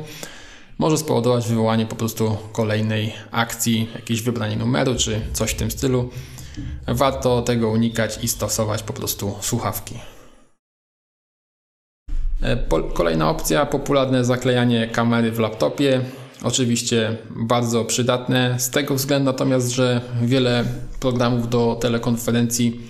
może 0.78 0.98
spowodować 0.98 1.48
wywołanie 1.48 1.86
po 1.86 1.96
prostu 1.96 2.38
kolejnej 2.52 3.14
akcji, 3.32 3.90
jakieś 3.96 4.22
wybranie 4.22 4.56
numeru 4.56 4.96
czy 4.96 5.22
coś 5.34 5.52
w 5.52 5.56
tym 5.56 5.72
stylu. 5.72 6.10
Warto 6.88 7.42
tego 7.42 7.70
unikać 7.70 8.20
i 8.24 8.28
stosować 8.28 8.84
po 8.84 8.94
prostu 8.94 9.36
słuchawki. 9.42 9.96
E, 12.42 12.58
kolejna 12.94 13.30
opcja, 13.30 13.66
popularne 13.66 14.26
zaklejanie 14.26 14.88
kamery 14.88 15.32
w 15.32 15.40
laptopie. 15.40 16.02
Oczywiście 16.44 17.18
bardzo 17.36 17.86
przydatne 17.86 18.60
z 18.60 18.70
tego 18.70 18.96
względu 18.96 19.26
natomiast, 19.26 19.72
że 19.72 20.02
wiele 20.24 20.66
programów 21.00 21.50
do 21.50 21.78
telekonferencji 21.82 22.82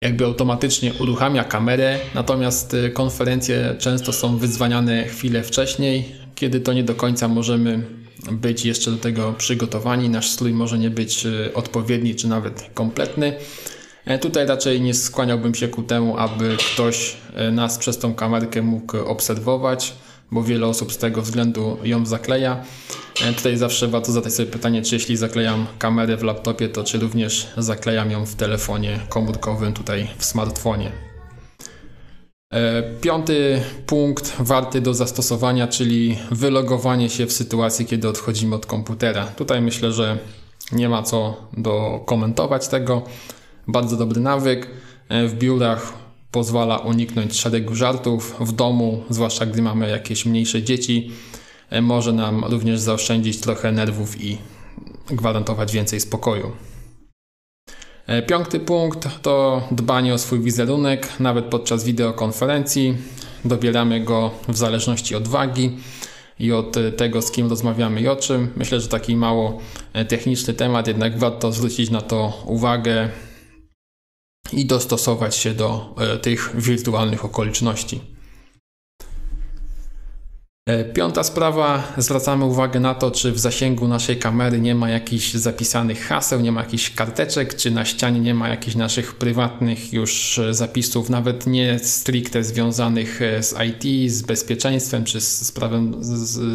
jakby 0.00 0.24
automatycznie 0.24 0.92
uruchamia 1.00 1.44
kamerę, 1.44 1.98
natomiast 2.14 2.74
e, 2.74 2.90
konferencje 2.90 3.76
często 3.78 4.12
są 4.12 4.38
wyzwaniane 4.38 5.04
chwilę 5.04 5.42
wcześniej, 5.42 6.04
kiedy 6.34 6.60
to 6.60 6.72
nie 6.72 6.84
do 6.84 6.94
końca 6.94 7.28
możemy 7.28 7.86
być 8.30 8.64
jeszcze 8.64 8.90
do 8.90 8.96
tego 8.96 9.32
przygotowani. 9.32 10.08
Nasz 10.08 10.30
strój 10.30 10.52
może 10.52 10.78
nie 10.78 10.90
być 10.90 11.26
e, 11.26 11.54
odpowiedni 11.54 12.14
czy 12.14 12.28
nawet 12.28 12.70
kompletny. 12.74 13.32
E, 14.04 14.18
tutaj 14.18 14.46
raczej 14.46 14.80
nie 14.80 14.94
skłaniałbym 14.94 15.54
się 15.54 15.68
ku 15.68 15.82
temu, 15.82 16.18
aby 16.18 16.56
ktoś 16.74 17.16
e, 17.34 17.50
nas 17.50 17.78
przez 17.78 17.98
tą 17.98 18.14
kamerkę 18.14 18.62
mógł 18.62 18.96
obserwować, 18.96 19.94
bo 20.32 20.42
wiele 20.42 20.66
osób 20.66 20.92
z 20.92 20.98
tego 20.98 21.22
względu 21.22 21.78
ją 21.84 22.06
zakleja. 22.06 22.64
Tutaj 23.36 23.56
zawsze 23.56 23.88
warto 23.88 24.12
zadać 24.12 24.34
sobie 24.34 24.50
pytanie, 24.50 24.82
czy 24.82 24.94
jeśli 24.94 25.16
zaklejam 25.16 25.66
kamerę 25.78 26.16
w 26.16 26.22
laptopie, 26.22 26.68
to 26.68 26.84
czy 26.84 26.98
również 26.98 27.48
zaklejam 27.56 28.10
ją 28.10 28.26
w 28.26 28.34
telefonie 28.34 29.00
komórkowym, 29.08 29.72
tutaj 29.72 30.08
w 30.18 30.24
smartfonie. 30.24 30.92
E, 32.52 32.82
piąty 33.00 33.62
punkt 33.86 34.36
warty 34.38 34.80
do 34.80 34.94
zastosowania, 34.94 35.68
czyli 35.68 36.18
wylogowanie 36.30 37.10
się 37.10 37.26
w 37.26 37.32
sytuacji, 37.32 37.86
kiedy 37.86 38.08
odchodzimy 38.08 38.54
od 38.54 38.66
komputera. 38.66 39.26
Tutaj 39.26 39.60
myślę, 39.60 39.92
że 39.92 40.18
nie 40.72 40.88
ma 40.88 41.02
co 41.02 41.36
do 41.56 42.00
komentować 42.06 42.68
tego. 42.68 43.02
Bardzo 43.68 43.96
dobry 43.96 44.20
nawyk. 44.20 44.70
E, 45.08 45.26
w 45.28 45.34
biurach 45.34 46.01
pozwala 46.32 46.78
uniknąć 46.78 47.40
szeregu 47.40 47.74
żartów. 47.74 48.36
W 48.40 48.52
domu, 48.52 49.02
zwłaszcza 49.10 49.46
gdy 49.46 49.62
mamy 49.62 49.88
jakieś 49.88 50.26
mniejsze 50.26 50.62
dzieci, 50.62 51.10
e, 51.70 51.82
może 51.82 52.12
nam 52.12 52.44
również 52.44 52.80
zaoszczędzić 52.80 53.40
trochę 53.40 53.72
nerwów 53.72 54.24
i 54.24 54.38
gwarantować 55.06 55.72
więcej 55.72 56.00
spokoju. 56.00 56.52
E, 58.06 58.22
piąty 58.22 58.60
punkt 58.60 59.08
to 59.22 59.62
dbanie 59.70 60.14
o 60.14 60.18
swój 60.18 60.40
wizerunek, 60.40 61.20
nawet 61.20 61.44
podczas 61.44 61.84
wideokonferencji. 61.84 62.96
Dobieramy 63.44 64.00
go 64.00 64.30
w 64.48 64.56
zależności 64.56 65.14
od 65.14 65.28
wagi 65.28 65.76
i 66.38 66.52
od 66.52 66.76
tego, 66.96 67.22
z 67.22 67.30
kim 67.30 67.48
rozmawiamy 67.48 68.00
i 68.00 68.08
o 68.08 68.16
czym. 68.16 68.52
Myślę, 68.56 68.80
że 68.80 68.88
taki 68.88 69.16
mało 69.16 69.58
e, 69.92 70.04
techniczny 70.04 70.54
temat, 70.54 70.86
jednak 70.86 71.18
warto 71.18 71.52
zwrócić 71.52 71.90
na 71.90 72.00
to 72.00 72.42
uwagę 72.46 73.08
i 74.54 74.66
dostosować 74.66 75.36
się 75.36 75.54
do 75.54 75.94
e, 75.98 76.18
tych 76.18 76.50
wirtualnych 76.54 77.24
okoliczności. 77.24 78.00
E, 80.66 80.84
piąta 80.84 81.22
sprawa, 81.22 81.92
zwracamy 81.96 82.44
uwagę 82.44 82.80
na 82.80 82.94
to, 82.94 83.10
czy 83.10 83.32
w 83.32 83.38
zasięgu 83.38 83.88
naszej 83.88 84.16
kamery 84.16 84.60
nie 84.60 84.74
ma 84.74 84.90
jakichś 84.90 85.32
zapisanych 85.32 86.06
haseł, 86.06 86.40
nie 86.40 86.52
ma 86.52 86.60
jakichś 86.60 86.90
karteczek, 86.90 87.54
czy 87.54 87.70
na 87.70 87.84
ścianie 87.84 88.20
nie 88.20 88.34
ma 88.34 88.48
jakichś 88.48 88.76
naszych 88.76 89.14
prywatnych 89.14 89.92
już 89.92 90.38
e, 90.38 90.54
zapisów, 90.54 91.10
nawet 91.10 91.46
nie 91.46 91.78
stricte 91.78 92.44
związanych 92.44 93.20
z 93.40 93.54
IT, 93.68 94.12
z 94.12 94.22
bezpieczeństwem, 94.22 95.04
czy 95.04 95.20
z 95.20 95.52
prawem, 95.52 96.04
z, 96.04 96.08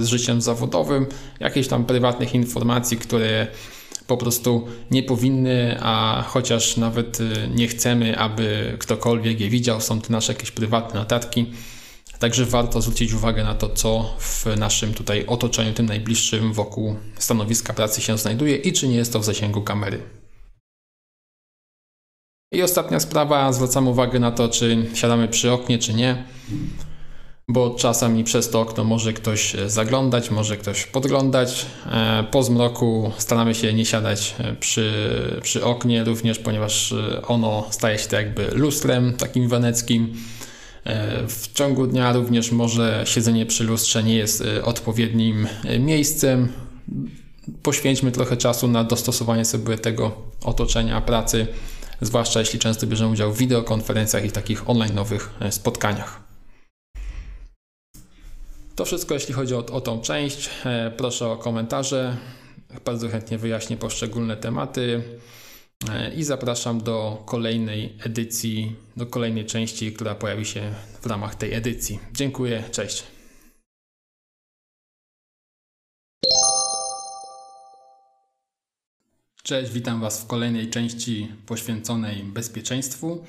z 0.03 0.07
życiem 0.07 0.41
zawodowym, 0.41 1.05
jakichś 1.39 1.67
tam 1.67 1.85
prywatnych 1.85 2.35
informacji, 2.35 2.97
które 2.97 3.47
po 4.07 4.17
prostu 4.17 4.67
nie 4.91 5.03
powinny, 5.03 5.77
a 5.81 6.23
chociaż 6.27 6.77
nawet 6.77 7.19
nie 7.55 7.67
chcemy, 7.67 8.17
aby 8.17 8.75
ktokolwiek 8.79 9.39
je 9.39 9.49
widział, 9.49 9.81
są 9.81 10.01
to 10.01 10.07
nasze 10.13 10.33
jakieś 10.33 10.51
prywatne 10.51 10.99
notatki 10.99 11.45
Także 12.19 12.45
warto 12.45 12.81
zwrócić 12.81 13.13
uwagę 13.13 13.43
na 13.43 13.55
to, 13.55 13.69
co 13.69 14.15
w 14.19 14.45
naszym 14.57 14.93
tutaj 14.93 15.25
otoczeniu, 15.25 15.73
tym 15.73 15.85
najbliższym 15.85 16.53
wokół 16.53 16.95
stanowiska 17.17 17.73
pracy 17.73 18.01
się 18.01 18.17
znajduje 18.17 18.55
i 18.55 18.73
czy 18.73 18.87
nie 18.87 18.95
jest 18.95 19.13
to 19.13 19.19
w 19.19 19.25
zasięgu 19.25 19.61
kamery. 19.61 20.03
I 22.51 22.61
ostatnia 22.61 22.99
sprawa, 22.99 23.53
zwracam 23.53 23.87
uwagę 23.87 24.19
na 24.19 24.31
to, 24.31 24.49
czy 24.49 24.85
siadamy 24.93 25.27
przy 25.27 25.51
oknie, 25.51 25.79
czy 25.79 25.93
nie, 25.93 26.23
bo 27.49 27.69
czasami 27.69 28.23
przez 28.23 28.49
to 28.49 28.61
okno 28.61 28.83
może 28.83 29.13
ktoś 29.13 29.55
zaglądać, 29.67 30.31
może 30.31 30.57
ktoś 30.57 30.85
podglądać. 30.85 31.65
E, 31.91 32.23
po 32.31 32.43
zmroku 32.43 33.11
staramy 33.17 33.55
się 33.55 33.73
nie 33.73 33.85
siadać 33.85 34.35
przy, 34.59 35.09
przy 35.43 35.65
oknie, 35.65 36.03
również 36.03 36.39
ponieważ 36.39 36.93
ono 37.27 37.67
staje 37.69 37.99
się 37.99 38.07
tak 38.07 38.25
jakby 38.25 38.47
lustrem 38.51 39.13
takim 39.13 39.49
weneckim 39.49 40.13
E, 40.87 41.27
w 41.27 41.53
ciągu 41.53 41.87
dnia 41.87 42.13
również 42.13 42.51
może 42.51 43.03
siedzenie 43.05 43.45
przy 43.45 43.63
lustrze 43.63 44.03
nie 44.03 44.15
jest 44.15 44.41
e, 44.41 44.65
odpowiednim 44.65 45.47
e, 45.65 45.79
miejscem. 45.79 46.51
Poświęćmy 47.63 48.11
trochę 48.11 48.37
czasu 48.37 48.67
na 48.67 48.83
dostosowanie 48.83 49.45
sobie 49.45 49.77
tego 49.77 50.11
otoczenia 50.43 51.01
pracy, 51.01 51.47
zwłaszcza 52.01 52.39
jeśli 52.39 52.59
często 52.59 52.87
bierzemy 52.87 53.11
udział 53.11 53.33
w 53.33 53.37
wideokonferencjach 53.37 54.25
i 54.25 54.31
takich 54.31 54.63
online'owych 54.63 55.19
spotkaniach. 55.49 56.26
To 58.77 58.85
wszystko, 58.85 59.13
jeśli 59.13 59.33
chodzi 59.33 59.55
o, 59.55 59.57
o 59.57 59.81
tą 59.81 60.01
część. 60.01 60.49
Proszę 60.97 61.29
o 61.29 61.37
komentarze. 61.37 62.17
Bardzo 62.85 63.09
chętnie 63.09 63.37
wyjaśnię 63.37 63.77
poszczególne 63.77 64.37
tematy. 64.37 65.03
E, 65.89 66.13
i 66.13 66.23
zapraszam 66.23 66.83
do 66.83 67.23
kolejnej 67.25 67.97
edycji, 68.05 68.75
do 68.97 69.05
kolejnej 69.05 69.45
części, 69.45 69.93
która 69.93 70.15
pojawi 70.15 70.45
się 70.45 70.73
w 71.01 71.05
ramach 71.05 71.35
tej 71.35 71.53
edycji. 71.53 71.99
Dziękuję, 72.13 72.63
cześć. 72.71 73.03
Cześć, 79.43 79.71
witam 79.71 80.01
Was 80.01 80.23
w 80.23 80.27
kolejnej 80.27 80.69
części 80.69 81.31
poświęconej 81.45 82.23
bezpieczeństwu. 82.23 83.25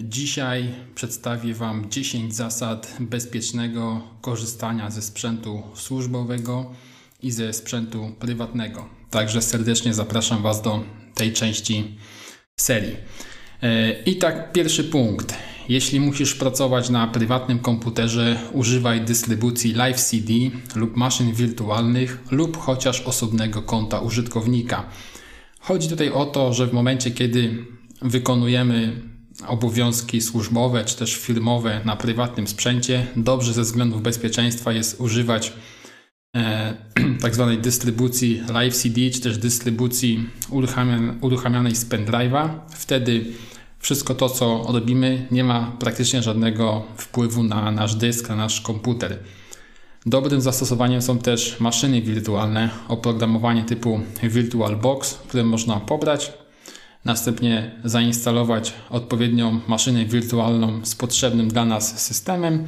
Dzisiaj 0.00 0.68
przedstawię 0.94 1.54
Wam 1.54 1.90
10 1.90 2.34
zasad 2.34 2.96
bezpiecznego 3.00 4.00
korzystania 4.20 4.90
ze 4.90 5.02
sprzętu 5.02 5.62
służbowego 5.74 6.70
i 7.22 7.30
ze 7.30 7.52
sprzętu 7.52 8.12
prywatnego. 8.18 8.88
Także 9.10 9.42
serdecznie 9.42 9.94
zapraszam 9.94 10.42
Was 10.42 10.62
do 10.62 10.84
tej 11.14 11.32
części 11.32 11.96
serii. 12.56 12.96
E, 13.62 14.02
I 14.02 14.16
tak, 14.16 14.52
pierwszy 14.52 14.84
punkt. 14.84 15.34
Jeśli 15.68 16.00
musisz 16.00 16.34
pracować 16.34 16.90
na 16.90 17.06
prywatnym 17.06 17.58
komputerze, 17.58 18.40
używaj 18.52 19.00
dystrybucji 19.00 19.72
Live 19.72 20.00
CD 20.00 20.32
lub 20.74 20.96
maszyn 20.96 21.32
wirtualnych 21.32 22.18
lub 22.30 22.56
chociaż 22.56 23.00
osobnego 23.00 23.62
konta 23.62 24.00
użytkownika. 24.00 24.84
Chodzi 25.60 25.88
tutaj 25.88 26.10
o 26.10 26.26
to, 26.26 26.52
że 26.52 26.66
w 26.66 26.72
momencie, 26.72 27.10
kiedy 27.10 27.64
wykonujemy 28.02 29.11
obowiązki 29.48 30.20
służbowe 30.20 30.84
czy 30.84 30.96
też 30.96 31.16
firmowe 31.16 31.80
na 31.84 31.96
prywatnym 31.96 32.46
sprzęcie, 32.46 33.06
dobrze 33.16 33.52
ze 33.52 33.62
względów 33.62 34.02
bezpieczeństwa 34.02 34.72
jest 34.72 35.00
używać 35.00 35.52
e, 36.36 36.74
tak 37.22 37.34
zwanej 37.34 37.58
dystrybucji 37.58 38.42
Live 38.52 38.76
CD 38.76 39.10
czy 39.10 39.20
też 39.20 39.38
dystrybucji 39.38 40.28
uruchamianej 41.20 41.76
z 41.76 41.88
pendrive'a. 41.90 42.48
Wtedy 42.70 43.24
wszystko 43.78 44.14
to, 44.14 44.28
co 44.28 44.66
robimy, 44.68 45.26
nie 45.30 45.44
ma 45.44 45.76
praktycznie 45.80 46.22
żadnego 46.22 46.82
wpływu 46.96 47.42
na 47.42 47.70
nasz 47.70 47.94
dysk, 47.94 48.28
na 48.28 48.36
nasz 48.36 48.60
komputer. 48.60 49.18
Dobrym 50.06 50.40
zastosowaniem 50.40 51.02
są 51.02 51.18
też 51.18 51.60
maszyny 51.60 52.02
wirtualne, 52.02 52.70
oprogramowanie 52.88 53.64
typu 53.64 54.00
VirtualBox, 54.22 55.14
które 55.14 55.44
można 55.44 55.80
pobrać, 55.80 56.32
następnie 57.04 57.80
zainstalować 57.84 58.72
odpowiednią 58.90 59.60
maszynę 59.68 60.04
wirtualną 60.04 60.84
z 60.84 60.94
potrzebnym 60.94 61.48
dla 61.48 61.64
nas 61.64 62.00
systemem 62.00 62.66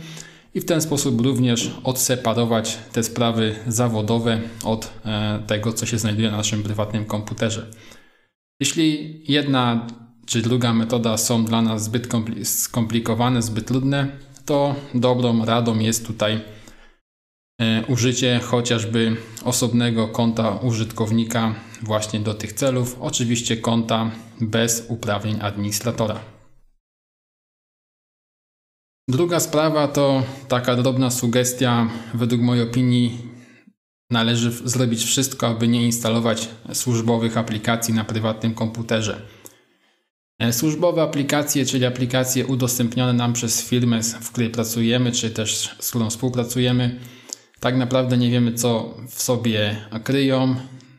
i 0.54 0.60
w 0.60 0.64
ten 0.64 0.80
sposób 0.80 1.20
również 1.20 1.70
odseparować 1.84 2.78
te 2.92 3.02
sprawy 3.02 3.54
zawodowe 3.66 4.40
od 4.64 4.90
e, 5.04 5.42
tego, 5.46 5.72
co 5.72 5.86
się 5.86 5.98
znajduje 5.98 6.30
na 6.30 6.36
naszym 6.36 6.62
prywatnym 6.62 7.04
komputerze. 7.04 7.66
Jeśli 8.60 9.20
jedna 9.32 9.86
czy 10.26 10.42
druga 10.42 10.72
metoda 10.72 11.16
są 11.16 11.44
dla 11.44 11.62
nas 11.62 11.84
zbyt 11.84 12.08
skomplikowane, 12.44 13.42
zbyt 13.42 13.66
trudne, 13.66 14.08
to 14.44 14.74
dobrą 14.94 15.44
radą 15.44 15.78
jest 15.78 16.06
tutaj 16.06 16.40
użycie 17.88 18.40
chociażby 18.44 19.16
osobnego 19.44 20.08
konta 20.08 20.50
użytkownika 20.50 21.54
właśnie 21.82 22.20
do 22.20 22.34
tych 22.34 22.52
celów, 22.52 22.96
oczywiście 23.00 23.56
konta 23.56 24.10
bez 24.40 24.86
uprawnień 24.88 25.38
administratora. 25.40 26.20
Druga 29.08 29.40
sprawa 29.40 29.88
to 29.88 30.22
taka 30.48 30.76
drobna 30.76 31.10
sugestia. 31.10 31.88
Według 32.14 32.40
mojej 32.40 32.68
opinii 32.68 33.18
należy 34.10 34.50
zrobić 34.50 35.04
wszystko, 35.04 35.46
aby 35.46 35.68
nie 35.68 35.82
instalować 35.86 36.48
służbowych 36.72 37.36
aplikacji 37.36 37.94
na 37.94 38.04
prywatnym 38.04 38.54
komputerze. 38.54 39.22
E, 40.38 40.52
służbowe 40.52 41.02
aplikacje, 41.02 41.66
czyli 41.66 41.84
aplikacje 41.86 42.46
udostępnione 42.46 43.12
nam 43.12 43.32
przez 43.32 43.62
firmę, 43.62 44.02
w 44.02 44.30
której 44.30 44.50
pracujemy, 44.50 45.12
czy 45.12 45.30
też 45.30 45.76
z 45.80 45.90
którą 45.90 46.10
współpracujemy, 46.10 47.00
tak 47.60 47.76
naprawdę 47.76 48.18
nie 48.18 48.30
wiemy, 48.30 48.52
co 48.52 48.94
w 49.08 49.22
sobie 49.22 49.76
kryją. 50.04 50.56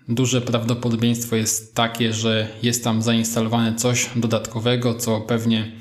Duże 0.09 0.41
prawdopodobieństwo 0.41 1.35
jest 1.35 1.75
takie, 1.75 2.13
że 2.13 2.47
jest 2.63 2.83
tam 2.83 3.01
zainstalowane 3.01 3.75
coś 3.75 4.09
dodatkowego, 4.15 4.93
co 4.93 5.21
pewnie 5.21 5.71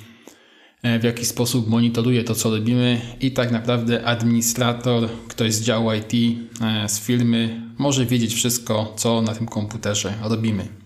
e, 0.83 0.99
w 0.99 1.05
jakiś 1.05 1.29
sposób 1.29 1.69
monitoruje 1.69 2.25
to, 2.25 2.35
co 2.35 2.51
robimy, 2.51 3.01
i 3.21 3.33
tak 3.33 3.51
naprawdę 3.51 4.05
administrator, 4.05 5.09
ktoś 5.29 5.55
z 5.55 5.63
działu 5.63 5.91
IT, 5.93 6.39
e, 6.61 6.89
z 6.89 7.01
firmy, 7.01 7.63
może 7.79 8.07
wiedzieć 8.07 8.35
wszystko, 8.35 8.93
co 8.97 9.23
na 9.23 9.35
tym 9.35 9.47
komputerze 9.47 10.15
robimy. 10.23 10.84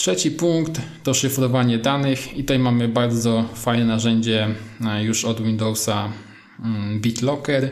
Trzeci 0.00 0.30
punkt 0.30 0.80
to 1.02 1.14
szyfrowanie 1.14 1.78
danych 1.78 2.38
i 2.38 2.40
tutaj 2.40 2.58
mamy 2.58 2.88
bardzo 2.88 3.44
fajne 3.54 3.84
narzędzie 3.84 4.48
e, 4.86 5.04
już 5.04 5.24
od 5.24 5.42
Windowsa 5.42 6.12
mm, 6.64 7.00
BitLocker 7.00 7.70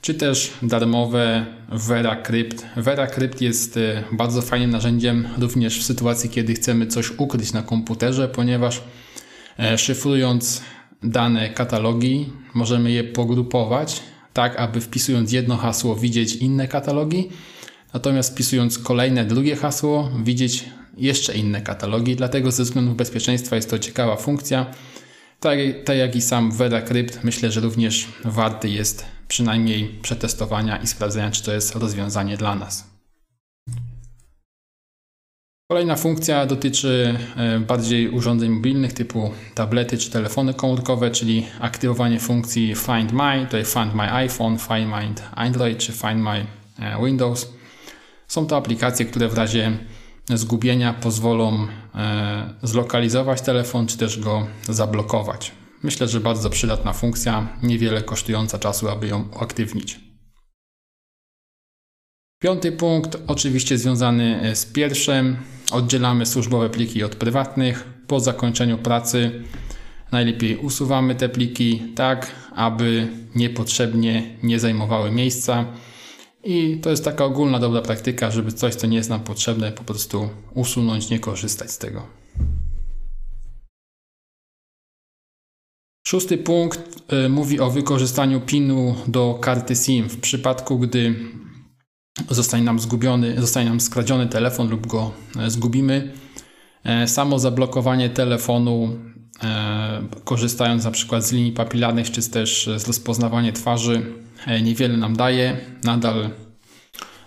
czy 0.00 0.14
też 0.14 0.52
darmowe 0.62 1.46
VeraCrypt. 1.72 2.66
VeraCrypt 2.76 3.40
jest 3.40 3.76
e, 3.76 4.04
bardzo 4.12 4.42
fajnym 4.42 4.70
narzędziem 4.70 5.28
również 5.38 5.80
w 5.80 5.84
sytuacji, 5.84 6.30
kiedy 6.30 6.54
chcemy 6.54 6.86
coś 6.86 7.10
ukryć 7.18 7.52
na 7.52 7.62
komputerze, 7.62 8.28
ponieważ 8.28 8.82
e, 9.58 9.78
szyfrując 9.78 10.62
dane 11.02 11.48
katalogi 11.48 12.32
możemy 12.54 12.90
je 12.90 13.04
pogrupować 13.04 14.00
tak, 14.32 14.56
aby 14.56 14.80
wpisując 14.80 15.32
jedno 15.32 15.56
hasło 15.56 15.96
widzieć 15.96 16.36
inne 16.36 16.68
katalogi, 16.68 17.28
natomiast 17.94 18.32
wpisując 18.32 18.78
kolejne 18.78 19.24
drugie 19.24 19.56
hasło 19.56 20.10
widzieć 20.24 20.64
jeszcze 20.98 21.34
inne 21.34 21.60
katalogi, 21.60 22.16
dlatego 22.16 22.52
ze 22.52 22.62
względów 22.62 22.96
bezpieczeństwa 22.96 23.56
jest 23.56 23.70
to 23.70 23.78
ciekawa 23.78 24.16
funkcja. 24.16 24.66
Tak, 25.40 25.58
tak 25.84 25.96
jak 25.96 26.16
i 26.16 26.20
sam 26.20 26.52
VeraCrypt, 26.52 27.24
myślę, 27.24 27.52
że 27.52 27.60
również 27.60 28.08
warty 28.24 28.68
jest 28.68 29.04
przynajmniej 29.28 29.98
przetestowania 30.02 30.76
i 30.76 30.86
sprawdzenia, 30.86 31.30
czy 31.30 31.42
to 31.42 31.52
jest 31.52 31.74
rozwiązanie 31.74 32.36
dla 32.36 32.54
nas. 32.54 32.98
Kolejna 35.70 35.96
funkcja 35.96 36.46
dotyczy 36.46 37.18
e, 37.36 37.60
bardziej 37.60 38.08
urządzeń 38.08 38.50
mobilnych 38.50 38.92
typu 38.92 39.30
tablety 39.54 39.98
czy 39.98 40.10
telefony 40.10 40.54
komórkowe, 40.54 41.10
czyli 41.10 41.46
aktywowanie 41.60 42.20
funkcji 42.20 42.74
Find 42.74 43.12
My, 43.12 43.44
tutaj 43.44 43.64
Find 43.64 43.94
My 43.94 44.12
iPhone, 44.12 44.58
Find 44.58 44.88
My 44.88 45.14
Android 45.34 45.78
czy 45.78 45.92
Find 45.92 46.16
My 46.16 46.46
e, 46.78 47.04
Windows. 47.04 47.52
Są 48.28 48.46
to 48.46 48.56
aplikacje, 48.56 49.06
które 49.06 49.28
w 49.28 49.34
razie 49.34 49.78
zgubienia 50.34 50.92
pozwolą 50.92 51.66
e, 51.94 52.54
zlokalizować 52.62 53.40
telefon, 53.40 53.86
czy 53.86 53.98
też 53.98 54.20
go 54.20 54.46
zablokować. 54.68 55.52
Myślę, 55.82 56.08
że 56.08 56.20
bardzo 56.20 56.50
przydatna 56.50 56.92
funkcja, 56.92 57.48
niewiele 57.62 58.02
kosztująca 58.02 58.58
czasu, 58.58 58.88
aby 58.88 59.06
ją 59.06 59.28
uaktywnić. 59.36 60.00
Piąty 62.42 62.72
punkt, 62.72 63.18
oczywiście 63.26 63.78
związany 63.78 64.40
e, 64.42 64.56
z 64.56 64.66
pierwszym. 64.66 65.36
Oddzielamy 65.72 66.26
służbowe 66.26 66.70
pliki 66.70 67.04
od 67.04 67.14
prywatnych. 67.14 67.84
Po 68.06 68.20
zakończeniu 68.20 68.78
pracy 68.78 69.44
najlepiej 70.12 70.56
usuwamy 70.56 71.14
te 71.14 71.28
pliki 71.28 71.82
tak, 71.94 72.30
aby 72.54 73.08
niepotrzebnie 73.34 74.36
nie 74.42 74.58
zajmowały 74.58 75.10
miejsca 75.10 75.64
i 76.44 76.78
to 76.82 76.90
jest 76.90 77.04
taka 77.04 77.24
ogólna 77.24 77.58
dobra 77.58 77.82
praktyka, 77.82 78.30
żeby 78.30 78.52
coś, 78.52 78.74
co 78.74 78.86
nie 78.86 78.96
jest 78.96 79.10
nam 79.10 79.20
potrzebne, 79.20 79.72
po 79.72 79.84
prostu 79.84 80.28
usunąć, 80.54 81.10
nie 81.10 81.18
korzystać 81.18 81.70
z 81.70 81.78
tego. 81.78 82.06
Szósty 86.06 86.38
punkt 86.38 87.12
y, 87.12 87.28
mówi 87.28 87.60
o 87.60 87.70
wykorzystaniu 87.70 88.40
PIN-u 88.40 88.94
do 89.06 89.38
karty 89.40 89.76
SIM 89.76 90.08
w 90.08 90.20
przypadku, 90.20 90.78
gdy 90.78 91.14
zostanie 92.30 92.64
nam 92.64 92.78
zgubiony, 92.78 93.40
zostanie 93.40 93.68
nam 93.68 93.80
skradziony 93.80 94.26
telefon 94.26 94.68
lub 94.68 94.86
go 94.86 95.12
e, 95.38 95.50
zgubimy. 95.50 96.12
E, 96.84 97.08
samo 97.08 97.38
zablokowanie 97.38 98.10
telefonu, 98.10 98.98
korzystając 100.24 100.84
na 100.84 100.90
przykład 100.90 101.24
z 101.24 101.32
linii 101.32 101.52
papilarnych 101.52 102.10
czy 102.10 102.30
też 102.30 102.70
z 102.76 102.86
rozpoznawania 102.86 103.52
twarzy, 103.52 104.02
E, 104.46 104.62
niewiele 104.62 104.96
nam 104.96 105.16
daje. 105.16 105.56
Nadal 105.84 106.30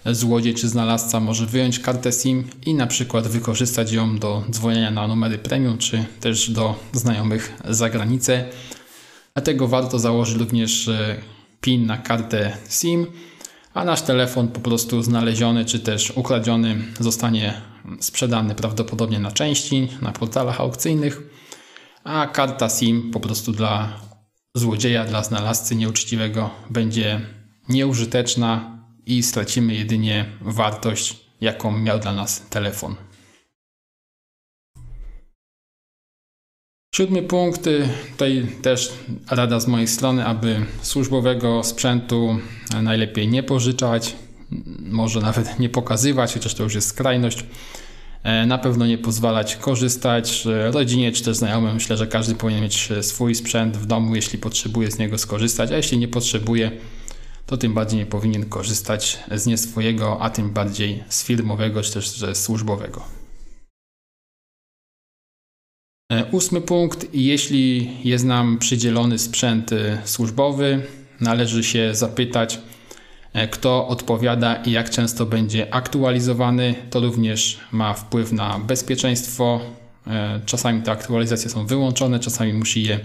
złodziej 0.06 0.54
czy 0.54 0.68
znalazca 0.68 1.20
może 1.20 1.46
wyjąć 1.46 1.80
kartę 1.80 2.12
SIM 2.12 2.48
i 2.66 2.74
na 2.74 2.88
przykład 2.88 3.28
wykorzystać 3.28 3.92
ją 3.92 4.20
do 4.20 4.44
dzwonienia 4.52 4.92
na 4.92 5.08
numery 5.08 5.38
premium, 5.38 5.78
czy 5.78 6.06
też 6.20 6.50
do 6.50 6.76
znajomych 6.94 7.54
za 7.70 7.90
granicę. 7.90 8.46
Dlatego 9.34 9.68
warto 9.68 10.00
założyć 10.00 10.38
również 10.38 10.88
e, 10.88 11.16
PIN 11.62 11.86
na 11.86 11.98
kartę 11.98 12.58
SIM, 12.70 13.08
a 13.74 13.86
nasz 13.86 14.02
telefon 14.02 14.48
po 14.48 14.60
prostu 14.60 15.04
znaleziony 15.04 15.66
czy 15.66 15.80
też 15.80 16.12
ukradziony 16.12 16.78
zostanie 17.00 17.62
sprzedany 18.00 18.56
prawdopodobnie 18.56 19.20
na 19.20 19.32
części 19.32 19.88
na 20.02 20.12
portalach 20.12 20.62
aukcyjnych, 20.62 21.22
a 22.04 22.28
karta 22.28 22.70
SIM 22.70 23.12
po 23.12 23.20
prostu 23.20 23.52
dla 23.52 24.00
złodzieja, 24.56 25.06
dla 25.06 25.24
znalazcy 25.24 25.76
nieuczciwego 25.76 26.50
będzie 26.70 27.22
nieużyteczna 27.70 28.78
i 29.06 29.24
stracimy 29.24 29.76
jedynie 29.76 30.26
wartość, 30.42 31.26
jaką 31.42 31.72
miał 31.72 32.00
dla 32.00 32.14
nas 32.14 32.46
telefon. 32.50 32.96
Siódmy 36.96 37.24
punkt, 37.24 37.68
y, 37.68 37.90
tutaj 38.12 38.48
też 38.62 38.94
rada 39.30 39.60
z 39.60 39.68
mojej 39.68 39.88
strony, 39.88 40.26
aby 40.26 40.66
służbowego 40.82 41.64
sprzętu 41.64 42.40
najlepiej 42.82 43.28
nie 43.28 43.44
pożyczać, 43.44 44.16
może 44.80 45.20
nawet 45.20 45.60
nie 45.60 45.70
pokazywać, 45.70 46.34
chociaż 46.34 46.54
to 46.54 46.64
już 46.64 46.76
jest 46.76 46.88
skrajność. 46.88 47.46
E, 48.24 48.46
na 48.46 48.58
pewno 48.58 48.88
nie 48.88 48.98
pozwalać 48.98 49.56
korzystać 49.56 50.48
rodzinie 50.72 51.12
czy 51.12 51.24
też 51.24 51.38
znajomym. 51.38 51.74
Myślę, 51.74 51.98
że 51.98 52.08
każdy 52.08 52.36
powinien 52.36 52.64
mieć 52.64 52.90
swój 53.02 53.36
sprzęt 53.36 53.78
w 53.78 53.86
domu, 53.86 54.16
jeśli 54.16 54.40
potrzebuje 54.40 54.92
z 54.92 54.98
niego 54.98 55.18
skorzystać, 55.18 55.72
a 55.72 55.78
jeśli 55.78 55.98
nie 55.98 56.08
potrzebuje, 56.08 56.72
to 57.46 57.58
tym 57.58 57.74
bardziej 57.74 58.00
nie 58.00 58.06
powinien 58.06 58.46
korzystać 58.46 59.20
z 59.32 59.46
nie 59.46 59.58
swojego, 59.58 60.22
a 60.22 60.30
tym 60.30 60.50
bardziej 60.50 61.04
z 61.10 61.24
firmowego 61.24 61.84
czy 61.84 61.94
też 61.94 62.16
służbowego. 62.34 63.22
E, 66.12 66.26
ósmy 66.32 66.62
punkt. 66.62 67.08
Jeśli 67.14 67.90
jest 68.04 68.26
nam 68.26 68.58
przydzielony 68.58 69.20
sprzęt 69.20 69.74
e, 69.74 70.02
służbowy, 70.06 70.82
należy 71.20 71.64
się 71.64 71.96
zapytać, 71.96 72.56
e, 72.56 72.60
kto 73.52 73.88
odpowiada 73.88 74.56
i 74.56 74.72
jak 74.72 74.90
często 74.90 75.26
będzie 75.26 75.74
aktualizowany. 75.74 76.76
To 76.90 77.00
również 77.00 77.60
ma 77.72 77.94
wpływ 77.94 78.32
na 78.32 78.60
bezpieczeństwo. 78.60 79.62
Czasami 80.46 80.82
te 80.82 80.92
aktualizacje 80.92 81.50
są 81.50 81.66
wyłączone, 81.66 82.20
czasami 82.20 82.54
musi 82.54 82.84
je 82.84 83.00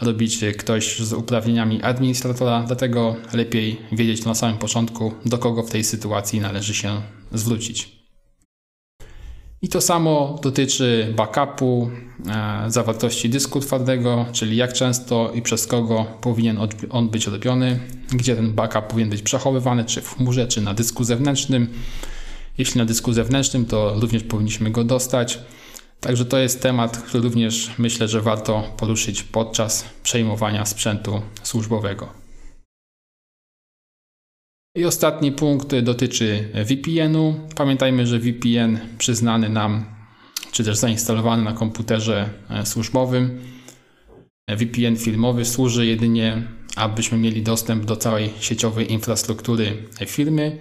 robić 0.00 0.40
ktoś 0.58 0.98
z 0.98 1.12
uprawnieniami 1.12 1.82
administratora, 1.82 2.64
dlatego 2.66 3.16
lepiej 3.32 3.80
wiedzieć 3.92 4.24
na 4.24 4.34
samym 4.34 4.58
początku, 4.58 5.14
do 5.24 5.38
kogo 5.38 5.62
w 5.62 5.70
tej 5.70 5.84
sytuacji 5.84 6.40
należy 6.40 6.74
się 6.74 7.02
zwrócić. 7.32 7.95
I 9.66 9.68
to 9.68 9.80
samo 9.80 10.38
dotyczy 10.42 11.14
backupu, 11.16 11.90
e, 12.26 12.70
zawartości 12.70 13.28
dysku 13.30 13.60
twardego, 13.60 14.26
czyli 14.32 14.56
jak 14.56 14.72
często 14.72 15.32
i 15.34 15.42
przez 15.42 15.66
kogo 15.66 16.06
powinien 16.20 16.58
on 16.90 17.08
być 17.08 17.26
robiony, 17.26 17.80
gdzie 18.12 18.36
ten 18.36 18.52
backup 18.52 18.86
powinien 18.86 19.10
być 19.10 19.22
przechowywany, 19.22 19.84
czy 19.84 20.02
w 20.02 20.14
chmurze, 20.14 20.48
czy 20.48 20.60
na 20.60 20.74
dysku 20.74 21.04
zewnętrznym. 21.04 21.68
Jeśli 22.58 22.78
na 22.78 22.84
dysku 22.84 23.12
zewnętrznym, 23.12 23.64
to 23.64 23.94
również 24.00 24.22
powinniśmy 24.22 24.70
go 24.70 24.84
dostać. 24.84 25.38
Także 26.00 26.24
to 26.24 26.38
jest 26.38 26.62
temat, 26.62 26.98
który 26.98 27.24
również 27.24 27.70
myślę, 27.78 28.08
że 28.08 28.20
warto 28.20 28.62
poruszyć 28.76 29.22
podczas 29.22 29.84
przejmowania 30.02 30.66
sprzętu 30.66 31.22
służbowego. 31.42 32.25
I 34.76 34.84
ostatni 34.84 35.32
punkt 35.32 35.76
dotyczy 35.80 36.48
VPN-u. 36.54 37.34
Pamiętajmy, 37.54 38.06
że 38.06 38.18
VPN 38.18 38.78
przyznany 38.98 39.48
nam, 39.48 39.84
czy 40.52 40.64
też 40.64 40.76
zainstalowany 40.76 41.44
na 41.44 41.52
komputerze 41.52 42.28
e, 42.50 42.66
służbowym, 42.66 43.40
VPN 44.48 44.96
filmowy 44.96 45.44
służy 45.44 45.86
jedynie, 45.86 46.42
abyśmy 46.76 47.18
mieli 47.18 47.42
dostęp 47.42 47.84
do 47.84 47.96
całej 47.96 48.30
sieciowej 48.40 48.92
infrastruktury 48.92 49.76
firmy. 50.06 50.58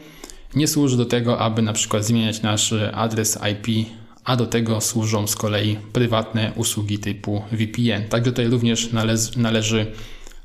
Nie 0.56 0.68
służy 0.68 0.98
do 0.98 1.06
tego, 1.06 1.40
aby 1.40 1.62
na 1.62 1.74
przykład 1.74 2.06
zmieniać 2.06 2.42
nasz 2.42 2.74
adres 2.94 3.40
IP 3.52 3.88
a 4.24 4.36
do 4.36 4.46
tego 4.46 4.82
służą 4.82 5.28
z 5.28 5.36
kolei 5.36 5.78
prywatne 5.94 6.52
usługi 6.56 7.00
typu 7.00 7.42
VPN. 7.52 8.08
Także 8.10 8.32
tutaj 8.32 8.48
również 8.48 8.92
należy, 8.92 9.40
należy 9.40 9.92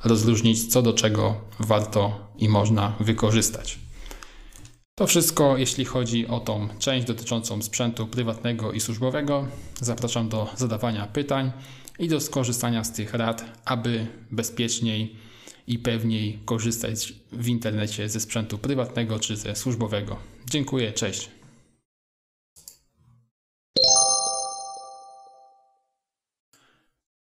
rozróżnić, 0.05 0.67
co 0.67 0.83
do 0.83 0.93
czego 0.93 1.35
warto 1.61 2.31
i 2.39 2.49
można 2.49 2.97
wykorzystać. 3.01 3.79
To 4.95 5.07
wszystko, 5.07 5.57
jeśli 5.57 5.85
chodzi 5.85 6.27
o 6.27 6.41
tą 6.41 6.69
część 6.79 7.07
dotyczącą 7.07 7.63
sprzętu 7.63 8.07
prywatnego 8.07 8.73
i 8.73 8.81
służbowego. 8.81 9.47
Zapraszam 9.81 10.29
do 10.29 10.49
zadawania 10.57 11.07
pytań 11.07 11.53
i 11.99 12.09
do 12.09 12.21
skorzystania 12.21 12.85
z 12.85 12.93
tych 12.93 13.15
rad, 13.15 13.45
aby 13.65 14.07
bezpieczniej 14.31 15.17
i 15.67 15.79
pewniej 15.79 16.39
korzystać 16.45 17.13
w 17.33 17.49
internecie 17.49 18.09
ze 18.09 18.21
sprzętu 18.21 18.59
prywatnego 18.59 19.19
czy 19.19 19.37
ze 19.37 19.57
służbowego. 19.57 20.17
Dziękuję, 20.51 20.93
cześć. 20.93 21.40